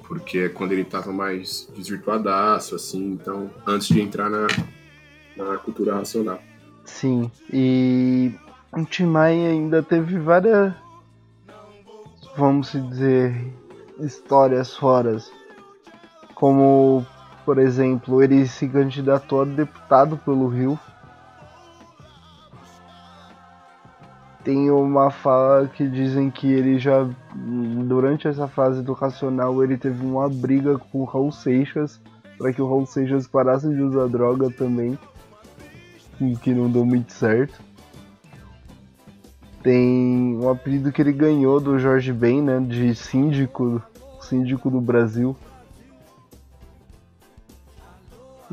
Porque 0.09 0.39
é 0.39 0.49
quando 0.49 0.73
ele 0.73 0.85
tava 0.85 1.13
mais 1.13 1.69
desvirtuadaço, 1.77 2.75
assim, 2.75 3.13
então, 3.13 3.51
antes 3.67 3.89
de 3.89 4.01
entrar 4.01 4.29
na, 4.29 4.47
na 5.37 5.57
cultura 5.59 5.95
racional. 5.95 6.43
Sim, 6.85 7.31
e 7.53 8.33
o 8.73 8.85
Tim 8.85 9.07
Maia 9.07 9.51
ainda 9.51 9.83
teve 9.83 10.19
várias, 10.19 10.75
vamos 12.37 12.73
dizer, 12.73 13.35
histórias 14.01 14.77
fora. 14.77 15.17
Como, 16.35 17.07
por 17.45 17.59
exemplo, 17.59 18.23
ele 18.23 18.47
se 18.47 18.69
candidatou 18.69 19.43
a 19.43 19.45
deputado 19.45 20.17
pelo 20.17 20.49
Rio. 20.49 20.79
Tem 24.43 24.71
uma 24.71 25.11
fala 25.11 25.67
que 25.69 25.89
dizem 25.89 26.31
que 26.31 26.53
ele 26.53 26.79
já, 26.79 27.09
durante 27.35 28.29
essa 28.29 28.47
fase 28.47 28.81
educacional, 28.81 29.65
ele 29.65 29.79
teve 29.79 30.05
uma 30.05 30.29
briga 30.29 30.79
com 30.79 31.01
o 31.01 31.05
Raul 31.05 31.33
Seixas 31.33 31.99
para 32.37 32.53
que 32.53 32.61
o 32.61 32.67
Raul 32.69 32.85
Seixas 32.85 33.27
parasse 33.27 33.69
de 33.69 33.81
usar 33.81 34.07
droga 34.09 34.51
também, 34.51 34.99
que 36.43 36.53
não 36.53 36.71
deu 36.71 36.85
muito 36.85 37.13
certo. 37.13 37.59
Tem 39.63 40.37
um 40.37 40.51
apelido 40.51 40.93
que 40.93 41.01
ele 41.01 41.13
ganhou 41.13 41.59
do 41.59 41.79
Jorge 41.79 42.13
Ben, 42.13 42.43
né, 42.43 42.61
de 42.61 42.95
síndico, 42.95 43.81
síndico 44.21 44.69
do 44.69 44.79
Brasil. 44.81 45.35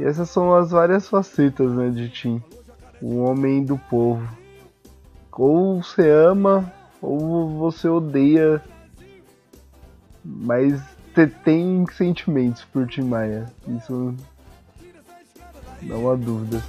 E 0.01 0.03
essas 0.03 0.31
são 0.31 0.55
as 0.55 0.71
várias 0.71 1.07
facetas, 1.07 1.71
né, 1.73 1.91
de 1.91 2.09
Tim. 2.09 2.41
O 2.99 3.17
homem 3.19 3.63
do 3.63 3.77
povo. 3.77 4.27
Ou 5.31 5.83
você 5.83 6.09
ama, 6.09 6.73
ou 6.99 7.47
você 7.59 7.87
odeia. 7.87 8.59
Mas 10.25 10.81
você 11.13 11.27
tem 11.27 11.85
sentimentos 11.95 12.65
por 12.65 12.87
Tim 12.87 13.03
Maia. 13.03 13.45
Isso 13.67 14.15
não 15.83 16.09
há 16.09 16.15
dúvida. 16.15 16.63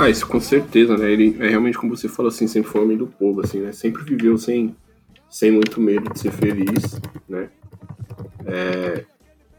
Ah, 0.00 0.08
isso 0.08 0.26
com 0.26 0.40
certeza, 0.40 0.96
né? 0.96 1.10
Ele 1.10 1.36
é 1.40 1.48
realmente, 1.48 1.76
como 1.76 1.96
você 1.96 2.08
falou, 2.08 2.28
assim, 2.30 2.46
sempre 2.46 2.70
foi 2.70 2.80
homem 2.82 2.96
do 2.96 3.06
povo, 3.06 3.40
assim, 3.42 3.60
né? 3.60 3.72
Sempre 3.72 4.02
viveu 4.02 4.38
sem, 4.38 4.74
sem 5.28 5.50
muito 5.50 5.80
medo 5.80 6.10
de 6.12 6.18
ser 6.18 6.32
feliz, 6.32 6.98
né? 7.28 7.50
É, 8.46 9.04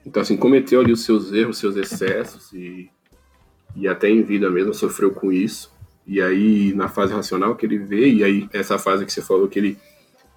então, 0.06 0.22
assim, 0.22 0.36
cometeu 0.38 0.82
ali 0.82 0.92
os 0.92 1.04
seus 1.04 1.32
erros, 1.32 1.58
os 1.58 1.60
seus 1.60 1.76
excessos 1.76 2.52
e, 2.54 2.90
e 3.76 3.88
até 3.88 4.10
em 4.10 4.24
vida 4.24 4.50
mesmo 4.50 4.74
sofreu 4.74 5.12
com 5.12 5.32
isso. 5.32 5.72
E 6.08 6.22
aí, 6.22 6.74
na 6.74 6.88
fase 6.90 7.14
racional 7.14 7.56
que 7.56 7.66
ele 7.66 7.78
vê, 7.78 8.10
e 8.12 8.24
aí 8.24 8.50
essa 8.54 8.80
fase 8.80 9.06
que 9.06 9.14
você 9.14 9.22
falou 9.22 9.48
que 9.48 9.60
ele 9.60 9.78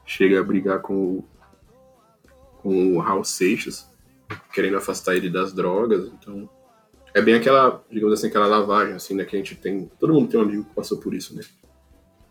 chega 0.07 0.41
a 0.41 0.45
brigar 0.45 0.81
com, 0.81 0.95
o- 0.95 1.25
com 2.63 2.97
o 2.97 2.99
Raul 3.01 3.25
Seixas, 3.25 3.89
querendo 4.53 4.77
afastar 4.77 5.17
ele 5.17 5.31
das 5.31 5.53
drogas. 5.53 6.09
Então, 6.09 6.49
é 7.15 7.23
bem 7.23 7.35
aquela, 7.35 7.83
digamos 7.91 8.19
assim, 8.19 8.27
aquela 8.27 8.49
lavagem, 8.49 8.95
assim, 8.95 9.15
né? 9.15 9.25
Que 9.25 9.37
a 9.37 9.39
gente 9.39 9.55
tem. 9.55 9.89
Todo 10.01 10.13
mundo 10.13 10.29
tem 10.29 10.39
um 10.39 10.43
amigo 10.43 10.65
que 10.65 10.75
passou 10.75 10.99
por 10.99 11.15
isso, 11.15 11.35
né? 11.37 11.43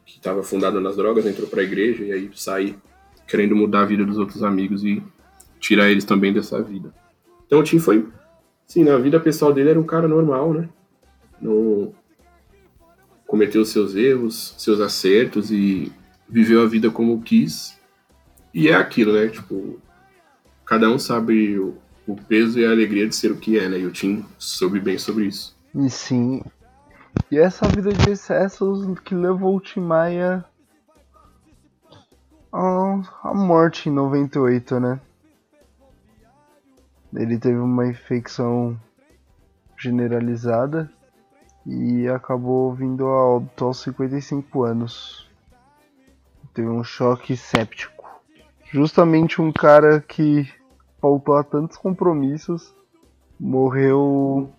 Que 0.06 0.18
estava 0.18 0.44
fundado 0.44 0.82
nas 0.82 0.98
drogas, 0.98 1.26
entrou 1.26 1.48
pra 1.48 1.64
igreja 1.64 2.04
e 2.04 2.12
aí 2.12 2.30
sai 2.36 2.76
querendo 3.26 3.56
mudar 3.56 3.82
a 3.82 3.86
vida 3.86 4.06
dos 4.06 4.18
outros 4.18 4.44
amigos 4.44 4.84
e 4.84 5.02
tirar 5.58 5.90
eles 5.90 6.04
também 6.04 6.34
dessa 6.34 6.62
vida. 6.62 6.94
Então 7.48 7.60
o 7.60 7.64
Tim 7.64 7.80
foi. 7.80 8.06
Sim, 8.68 8.84
na 8.84 8.98
vida 8.98 9.20
pessoal 9.20 9.54
dele 9.54 9.70
era 9.70 9.80
um 9.80 9.86
cara 9.86 10.08
normal, 10.08 10.54
né? 10.54 10.70
Não 11.42 11.94
cometeu 13.26 13.64
seus 13.64 13.96
erros, 13.96 14.54
seus 14.58 14.82
acertos 14.82 15.50
e 15.50 15.92
viveu 16.28 16.62
a 16.62 16.68
vida 16.68 16.92
como 16.92 17.22
quis. 17.22 17.80
E 18.54 18.68
é 18.68 18.76
aquilo, 18.76 19.14
né? 19.14 19.30
Tipo, 19.30 19.80
cada 20.66 20.90
um 20.90 21.00
sabe 21.00 21.58
o, 21.58 21.78
o 22.08 22.16
peso 22.16 22.60
e 22.60 22.66
a 22.66 22.72
alegria 22.72 23.08
de 23.08 23.16
ser 23.16 23.32
o 23.32 23.38
que 23.38 23.58
é, 23.58 23.70
né? 23.70 23.80
E 23.80 23.86
o 23.86 23.92
Tim 23.92 24.26
soube 24.38 24.80
bem 24.80 24.98
sobre 24.98 25.26
isso. 25.28 25.56
E 25.76 25.90
sim. 25.90 26.42
E 27.32 27.38
essa 27.38 27.68
vida 27.68 27.94
de 27.94 28.12
excessos 28.12 29.00
que 29.00 29.16
levou 29.16 29.58
o 29.58 29.62
Tim 29.62 29.80
Maia 29.80 30.46
à, 32.52 33.34
morte 33.34 33.90
em 33.90 33.92
98, 33.92 34.80
né? 34.80 35.00
Ele 37.16 37.38
teve 37.38 37.58
uma 37.58 37.88
infecção 37.88 38.80
generalizada 39.78 40.92
e 41.66 42.08
acabou 42.08 42.74
vindo 42.74 43.06
a 43.06 43.36
óbito 43.36 43.66
aos 43.66 43.80
55 43.82 44.64
anos. 44.64 45.30
Teve 46.54 46.68
um 46.68 46.84
choque 46.84 47.38
séptico. 47.38 48.04
Justamente 48.72 49.42
um 49.42 49.52
cara 49.52 50.02
que 50.02 50.52
faltou 51.04 51.36
a 51.36 51.44
tantos 51.44 51.76
compromissos 51.76 52.74
morreu 53.38 54.50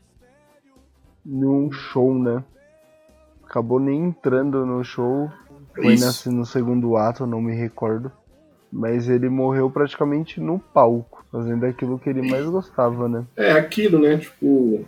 num 1.25 1.73
show, 1.73 2.15
né? 2.15 2.45
Acabou 3.43 3.81
nem 3.81 4.09
entrando 4.09 4.67
no 4.67 4.85
show. 4.85 5.33
Foi 5.75 5.95
Isso. 5.95 6.31
no 6.31 6.45
segundo 6.45 6.99
ato, 6.99 7.27
não 7.27 7.41
me 7.41 7.55
recordo. 7.55 8.13
Mas 8.71 9.09
ele 9.09 9.31
morreu 9.31 9.71
praticamente 9.71 10.39
no 10.39 10.59
palco, 10.59 11.25
fazendo 11.33 11.65
aquilo 11.65 11.99
que 11.99 12.11
ele 12.11 12.29
mais 12.29 12.45
gostava, 12.45 13.09
né? 13.09 13.25
É 13.37 13.53
aquilo, 13.53 13.99
né? 13.99 14.19
Tipo, 14.19 14.85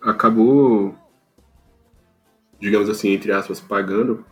acabou, 0.00 0.94
digamos 2.58 2.90
assim, 2.90 3.10
entre 3.10 3.30
aspas, 3.30 3.60
pagando 3.60 4.24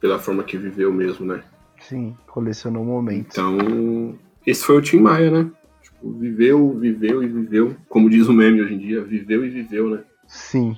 pela 0.00 0.18
forma 0.18 0.42
que 0.42 0.56
viveu 0.56 0.92
mesmo, 0.92 1.24
né? 1.24 1.44
Sim, 1.78 2.16
colecionou 2.26 2.84
momentos. 2.84 3.36
Então, 3.36 4.18
esse 4.46 4.64
foi 4.64 4.78
o 4.78 4.82
Tim 4.82 5.00
Maia, 5.00 5.30
né? 5.30 5.50
Tipo, 5.96 6.12
viveu, 6.18 6.78
viveu 6.78 7.22
e 7.22 7.26
viveu. 7.26 7.76
Como 7.88 8.10
diz 8.10 8.28
o 8.28 8.32
meme 8.32 8.62
hoje 8.62 8.74
em 8.74 8.78
dia, 8.78 9.02
viveu 9.02 9.44
e 9.44 9.50
viveu, 9.50 9.90
né? 9.90 10.00
Sim. 10.26 10.76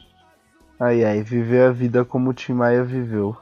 Ai 0.78 1.04
ai, 1.04 1.22
viver 1.22 1.62
a 1.62 1.72
vida 1.72 2.04
como 2.04 2.30
o 2.30 2.34
Tim 2.34 2.52
Maia 2.52 2.84
viveu. 2.84 3.36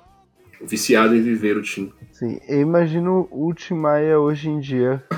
Viciado 0.63 1.15
em 1.15 1.21
viver 1.21 1.57
o 1.57 1.63
Tim. 1.63 1.93
Sim, 2.13 2.41
eu 2.49 2.61
imagino 2.63 3.29
o 3.31 3.53
Tim 3.53 3.75
Maia 3.75 4.19
hoje 4.19 4.49
em 4.49 4.59
dia. 4.61 5.03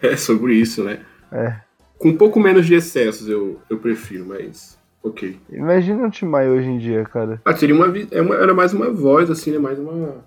É 0.00 0.16
sobre 0.16 0.54
isso, 0.54 0.84
né? 0.84 1.00
É. 1.32 1.56
Com 1.98 2.10
um 2.10 2.16
pouco 2.16 2.38
menos 2.38 2.66
de 2.66 2.74
excessos, 2.76 3.28
eu, 3.28 3.58
eu 3.68 3.78
prefiro, 3.78 4.24
mas. 4.24 4.78
Ok. 5.02 5.40
Imagina 5.50 6.06
o 6.06 6.10
Tim 6.10 6.26
Maia 6.26 6.50
hoje 6.50 6.68
em 6.68 6.78
dia, 6.78 7.02
cara. 7.04 7.40
Ah, 7.44 7.56
seria 7.56 7.74
uma, 7.74 7.92
é 8.12 8.20
uma- 8.22 8.36
Era 8.36 8.54
mais 8.54 8.72
uma 8.72 8.92
voz, 8.92 9.28
assim, 9.28 9.50
né? 9.50 9.58
Mais 9.58 9.76
uma. 9.76 10.24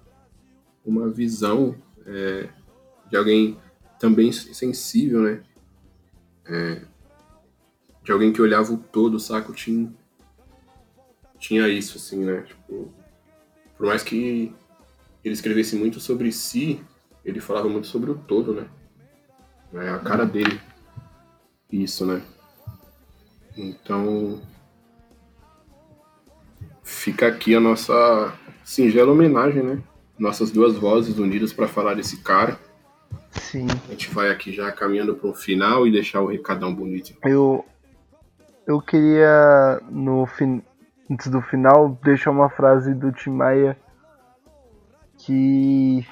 Uma 0.86 1.08
visão 1.10 1.74
é, 2.06 2.48
de 3.10 3.16
alguém 3.16 3.58
também 3.98 4.30
sensível, 4.32 5.22
né? 5.22 5.40
É, 6.50 6.82
de 8.04 8.12
alguém 8.12 8.34
que 8.34 8.41
olhava 8.41 8.74
o 8.74 8.78
todo, 8.78 9.20
saco? 9.20 9.54
Tinha, 9.54 9.93
tinha 11.38 11.68
isso, 11.68 11.97
assim, 11.97 12.26
né? 12.26 12.41
Tipo, 12.41 12.91
por 13.78 13.86
mais 13.86 14.02
que 14.04 14.54
ele 15.24 15.34
escrevesse 15.34 15.76
muito 15.76 16.00
sobre 16.00 16.32
si, 16.32 16.84
ele 17.24 17.39
falava 17.39 17.70
muito 17.70 17.88
sobre 17.88 18.10
o 18.10 18.16
todo, 18.16 18.54
né? 18.54 18.68
É 19.74 19.89
a 19.89 20.00
cara 20.00 20.26
dele. 20.26 20.60
Isso, 21.72 22.06
né? 22.06 22.24
Então, 23.56 24.41
fica 26.84 27.28
aqui 27.28 27.54
a 27.54 27.60
nossa 27.60 28.34
singela 28.64 29.12
homenagem, 29.12 29.62
né? 29.62 29.84
Nossas 30.18 30.50
duas 30.50 30.76
vozes 30.76 31.20
unidas 31.20 31.54
para 31.54 31.68
falar 31.68 31.93
desse 31.93 32.18
cara. 32.18 32.60
Sim. 33.50 33.66
A 33.88 33.91
gente 33.91 34.14
vai 34.14 34.30
aqui 34.30 34.52
já 34.52 34.72
caminhando 34.72 35.16
para 35.16 35.28
o 35.28 35.34
final 35.34 35.88
e 35.88 35.91
deixar 35.91 36.22
o 36.22 36.28
recadão 36.28 36.74
bonito. 36.74 37.16
Eu. 37.24 37.66
Eu 38.68 38.80
queria, 38.80 39.82
no 39.89 40.28
fin... 40.28 40.62
antes 41.10 41.28
do 41.28 41.41
final, 41.41 41.97
deixar 42.04 42.30
uma 42.30 42.52
frase 42.52 42.93
do 42.93 43.12
Tim 43.12 43.32
Maia 43.32 43.76
que 45.18 46.08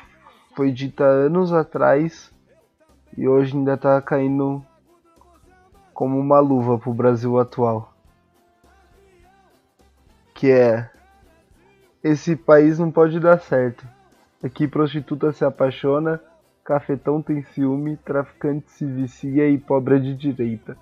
foi 0.55 0.71
dita 0.71 1.03
anos 1.03 1.53
atrás 1.53 2.33
e 3.15 3.27
hoje 3.27 3.55
ainda 3.55 3.77
tá 3.77 4.01
caindo 4.01 4.65
como 5.93 6.19
uma 6.19 6.39
luva 6.39 6.79
pro 6.79 6.91
Brasil 6.91 7.37
atual. 7.37 7.93
Que 10.33 10.49
é 10.49 10.89
esse 12.03 12.35
país 12.35 12.79
não 12.79 12.89
pode 12.89 13.19
dar 13.19 13.39
certo. 13.39 13.87
Aqui 14.43 14.67
prostituta 14.67 15.31
se 15.31 15.45
apaixona, 15.45 16.19
cafetão 16.67 17.21
tem 17.21 17.41
ciúme, 17.53 17.95
traficante 17.95 18.69
se 18.71 18.85
vicia 18.85 19.49
e 19.49 19.57
pobre 19.57 19.95
é 19.95 19.99
de 19.99 20.13
direita. 20.13 20.77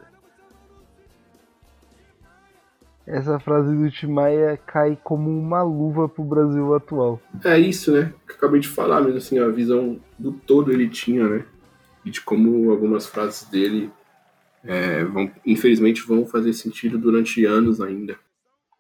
Essa 3.06 3.40
frase 3.40 3.76
do 3.76 3.92
Tim 3.92 4.08
Maia 4.08 4.58
cai 4.58 4.98
como 5.04 5.30
uma 5.30 5.62
luva 5.62 6.10
pro 6.10 6.24
Brasil 6.24 6.74
atual. 6.74 7.22
É 7.44 7.60
isso, 7.60 7.92
né? 7.92 8.12
Que 8.26 8.34
eu 8.34 8.38
acabei 8.38 8.60
de 8.60 8.68
falar 8.68 9.00
mesmo, 9.02 9.20
assim, 9.20 9.38
a 9.38 9.48
visão 9.48 10.00
do 10.18 10.32
todo 10.32 10.72
ele 10.72 10.90
tinha, 10.90 11.30
né? 11.30 11.46
E 12.04 12.10
de 12.10 12.20
como 12.20 12.72
algumas 12.72 13.06
frases 13.06 13.48
dele, 13.48 13.92
é, 14.64 15.04
vão, 15.04 15.32
infelizmente, 15.46 16.02
vão 16.02 16.26
fazer 16.26 16.54
sentido 16.54 16.98
durante 16.98 17.46
anos 17.46 17.80
ainda. 17.80 18.18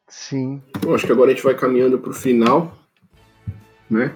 Sim, 0.08 0.60
Bom, 0.82 0.96
acho 0.96 1.06
que 1.06 1.12
agora 1.12 1.30
a 1.30 1.34
gente 1.36 1.44
vai 1.44 1.54
caminhando 1.54 2.00
para 2.00 2.10
o 2.10 2.14
final, 2.14 2.76
né? 3.88 4.16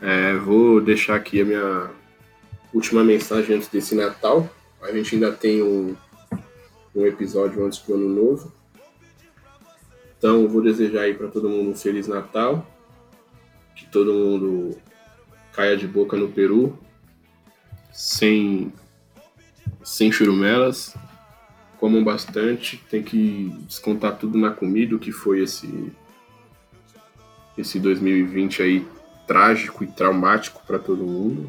É, 0.00 0.34
vou 0.34 0.80
deixar 0.80 1.16
aqui 1.16 1.40
a 1.40 1.44
minha 1.44 1.90
última 2.72 3.02
mensagem 3.02 3.56
antes 3.56 3.68
desse 3.68 3.94
Natal. 3.94 4.48
A 4.82 4.92
gente 4.92 5.14
ainda 5.14 5.32
tem 5.32 5.62
um, 5.62 5.96
um 6.94 7.06
episódio 7.06 7.64
antes 7.64 7.78
do 7.80 7.94
Ano 7.94 8.08
Novo. 8.08 8.52
Então, 10.18 10.46
vou 10.48 10.62
desejar 10.62 11.02
aí 11.02 11.14
para 11.14 11.28
todo 11.28 11.48
mundo 11.48 11.70
um 11.70 11.74
Feliz 11.74 12.06
Natal. 12.06 12.66
Que 13.74 13.86
todo 13.86 14.12
mundo 14.12 14.76
caia 15.52 15.76
de 15.76 15.86
boca 15.86 16.16
no 16.16 16.28
Peru. 16.28 16.78
Sem, 17.92 18.72
sem 19.82 20.12
churumelas 20.12 20.94
comam 21.78 22.02
bastante, 22.02 22.82
tem 22.90 23.02
que 23.02 23.52
descontar 23.66 24.18
tudo 24.18 24.38
na 24.38 24.50
comida, 24.50 24.96
o 24.96 24.98
que 24.98 25.12
foi 25.12 25.42
esse 25.42 25.92
esse 27.56 27.78
2020 27.80 28.62
aí 28.62 28.86
trágico 29.26 29.84
e 29.84 29.86
traumático 29.86 30.62
para 30.66 30.78
todo 30.78 31.04
mundo. 31.04 31.48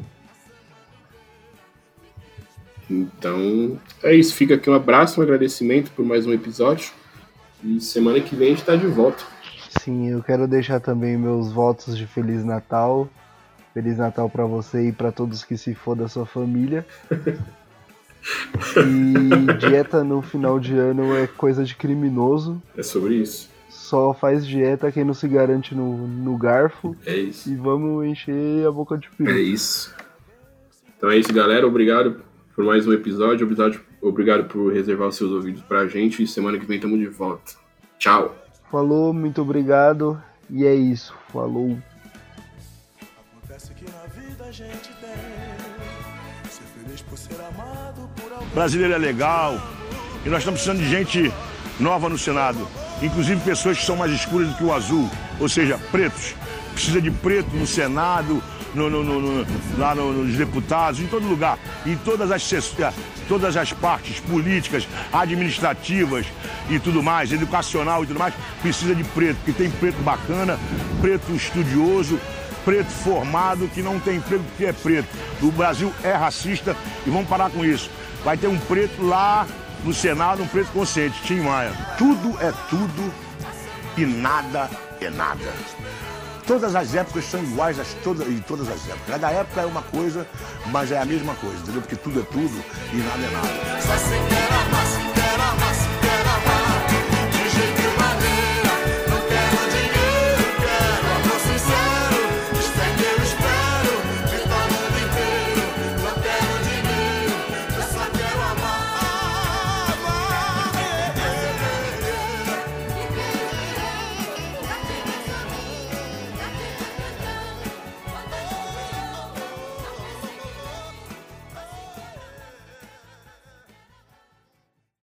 Então, 2.90 3.78
é 4.02 4.14
isso, 4.14 4.34
fica 4.34 4.54
aqui 4.54 4.70
um 4.70 4.74
abraço, 4.74 5.20
um 5.20 5.22
agradecimento 5.22 5.90
por 5.90 6.04
mais 6.04 6.26
um 6.26 6.32
episódio. 6.32 6.90
E 7.62 7.80
semana 7.80 8.20
que 8.20 8.34
vem 8.34 8.48
a 8.48 8.50
gente 8.50 8.64
tá 8.64 8.76
de 8.76 8.86
volta. 8.86 9.24
sim, 9.80 10.08
eu 10.08 10.22
quero 10.22 10.46
deixar 10.48 10.80
também 10.80 11.16
meus 11.16 11.52
votos 11.52 11.96
de 11.96 12.06
Feliz 12.06 12.44
Natal. 12.44 13.08
Feliz 13.74 13.98
Natal 13.98 14.30
pra 14.30 14.44
você 14.44 14.88
e 14.88 14.92
pra 14.92 15.12
todos 15.12 15.44
que 15.44 15.56
se 15.56 15.74
for 15.74 15.94
da 15.94 16.08
sua 16.08 16.26
família. 16.26 16.86
E 18.76 19.58
dieta 19.58 20.02
no 20.04 20.20
final 20.20 20.58
de 20.58 20.76
ano 20.76 21.16
é 21.16 21.26
coisa 21.26 21.64
de 21.64 21.74
criminoso. 21.74 22.60
É 22.76 22.82
sobre 22.82 23.14
isso. 23.14 23.48
Só 23.68 24.14
faz 24.14 24.46
dieta 24.46 24.90
quem 24.90 25.04
não 25.04 25.14
se 25.14 25.28
garante 25.28 25.74
no, 25.74 26.06
no 26.06 26.36
garfo. 26.36 26.96
É 27.04 27.16
isso. 27.16 27.50
E 27.50 27.54
vamos 27.54 28.06
encher 28.06 28.66
a 28.66 28.72
boca 28.72 28.96
de 28.96 29.10
peru. 29.10 29.30
É 29.30 29.38
isso. 29.38 29.94
Então 30.96 31.10
é 31.10 31.16
isso, 31.16 31.32
galera. 31.32 31.66
Obrigado 31.66 32.22
por 32.54 32.64
mais 32.64 32.86
um 32.86 32.92
episódio. 32.92 33.46
Obrigado, 33.46 33.80
obrigado 34.00 34.44
por 34.48 34.72
reservar 34.72 35.08
os 35.08 35.16
seus 35.16 35.30
ouvidos 35.30 35.62
pra 35.62 35.86
gente. 35.86 36.22
E 36.22 36.26
semana 36.26 36.58
que 36.58 36.66
vem 36.66 36.80
tamo 36.80 36.96
de 36.98 37.06
volta. 37.06 37.52
Tchau. 37.98 38.34
Falou, 38.70 39.12
muito 39.12 39.42
obrigado. 39.42 40.20
E 40.50 40.64
é 40.64 40.74
isso. 40.74 41.14
Falou. 41.32 41.78
Acontece 43.36 43.74
que 43.74 43.84
na 43.84 44.06
vida 44.06 44.44
a 44.44 44.50
gente 44.50 44.90
tem. 45.00 46.50
Ser 46.50 46.62
feliz 46.82 47.02
por 47.02 47.18
ser 47.18 47.40
amado 47.40 48.08
por 48.16 48.32
alguém. 48.32 48.48
brasileiro 48.54 48.94
é 48.94 48.98
legal 48.98 49.54
e 50.24 50.28
nós 50.28 50.40
estamos 50.40 50.60
precisando 50.60 50.82
de 50.82 50.88
gente 50.88 51.32
nova 51.78 52.08
no 52.08 52.18
Senado, 52.18 52.66
inclusive 53.02 53.40
pessoas 53.42 53.78
que 53.78 53.84
são 53.84 53.96
mais 53.96 54.12
escuras 54.12 54.48
do 54.48 54.54
que 54.54 54.64
o 54.64 54.72
azul, 54.72 55.08
ou 55.40 55.48
seja, 55.48 55.78
pretos. 55.90 56.34
Precisa 56.72 57.00
de 57.00 57.10
preto 57.10 57.48
no 57.56 57.66
Senado, 57.66 58.42
no- 58.74 58.88
no- 58.90 59.02
no- 59.02 59.46
lá 59.78 59.94
no- 59.94 60.12
nos 60.24 60.36
deputados, 60.36 61.00
em 61.00 61.06
todo 61.06 61.26
lugar, 61.26 61.58
em 61.86 61.96
todas 61.96 62.30
as, 62.30 62.52
eh, 62.52 62.92
todas 63.28 63.56
as 63.56 63.72
partes 63.72 64.20
políticas, 64.20 64.86
administrativas 65.12 66.26
e 66.70 66.78
tudo 66.78 67.02
mais, 67.02 67.32
educacional 67.32 68.04
e 68.04 68.06
tudo 68.06 68.18
mais, 68.18 68.34
precisa 68.62 68.94
de 68.94 69.02
preto, 69.04 69.36
porque 69.38 69.52
tem 69.52 69.70
preto 69.70 70.00
bacana, 70.02 70.58
preto 71.00 71.32
estudioso, 71.34 72.18
preto 72.64 72.90
formado 72.90 73.68
que 73.74 73.82
não 73.82 73.98
tem 73.98 74.16
emprego 74.16 74.44
porque 74.44 74.66
é 74.66 74.72
preto. 74.72 75.08
O 75.42 75.50
Brasil 75.50 75.92
é 76.04 76.12
racista 76.12 76.76
e 77.06 77.10
vamos 77.10 77.28
parar 77.28 77.50
com 77.50 77.64
isso. 77.64 77.90
Vai 78.24 78.36
ter 78.36 78.48
um 78.48 78.58
preto 78.58 79.02
lá 79.02 79.46
no 79.84 79.92
Senado, 79.92 80.42
um 80.42 80.46
preto 80.46 80.70
consciente, 80.72 81.20
Tim 81.22 81.40
Maia. 81.40 81.72
Tudo 81.96 82.36
é 82.40 82.52
tudo 82.68 83.12
e 83.96 84.04
nada 84.04 84.70
é 85.00 85.10
nada. 85.10 85.52
Todas 86.46 86.74
as 86.74 86.94
épocas 86.94 87.24
são 87.26 87.42
iguais 87.42 87.78
as 87.78 87.92
todas, 88.02 88.26
em 88.26 88.40
todas 88.40 88.68
as 88.68 88.86
épocas. 88.86 89.06
Cada 89.06 89.30
época 89.30 89.60
é 89.60 89.66
uma 89.66 89.82
coisa, 89.82 90.26
mas 90.66 90.90
é 90.90 90.98
a 90.98 91.04
mesma 91.04 91.34
coisa, 91.34 91.58
entendeu? 91.58 91.82
Porque 91.82 91.96
tudo 91.96 92.20
é 92.20 92.24
tudo 92.24 92.64
e 92.92 92.96
nada 92.96 93.22
é 93.22 93.30
nada. 93.30 94.87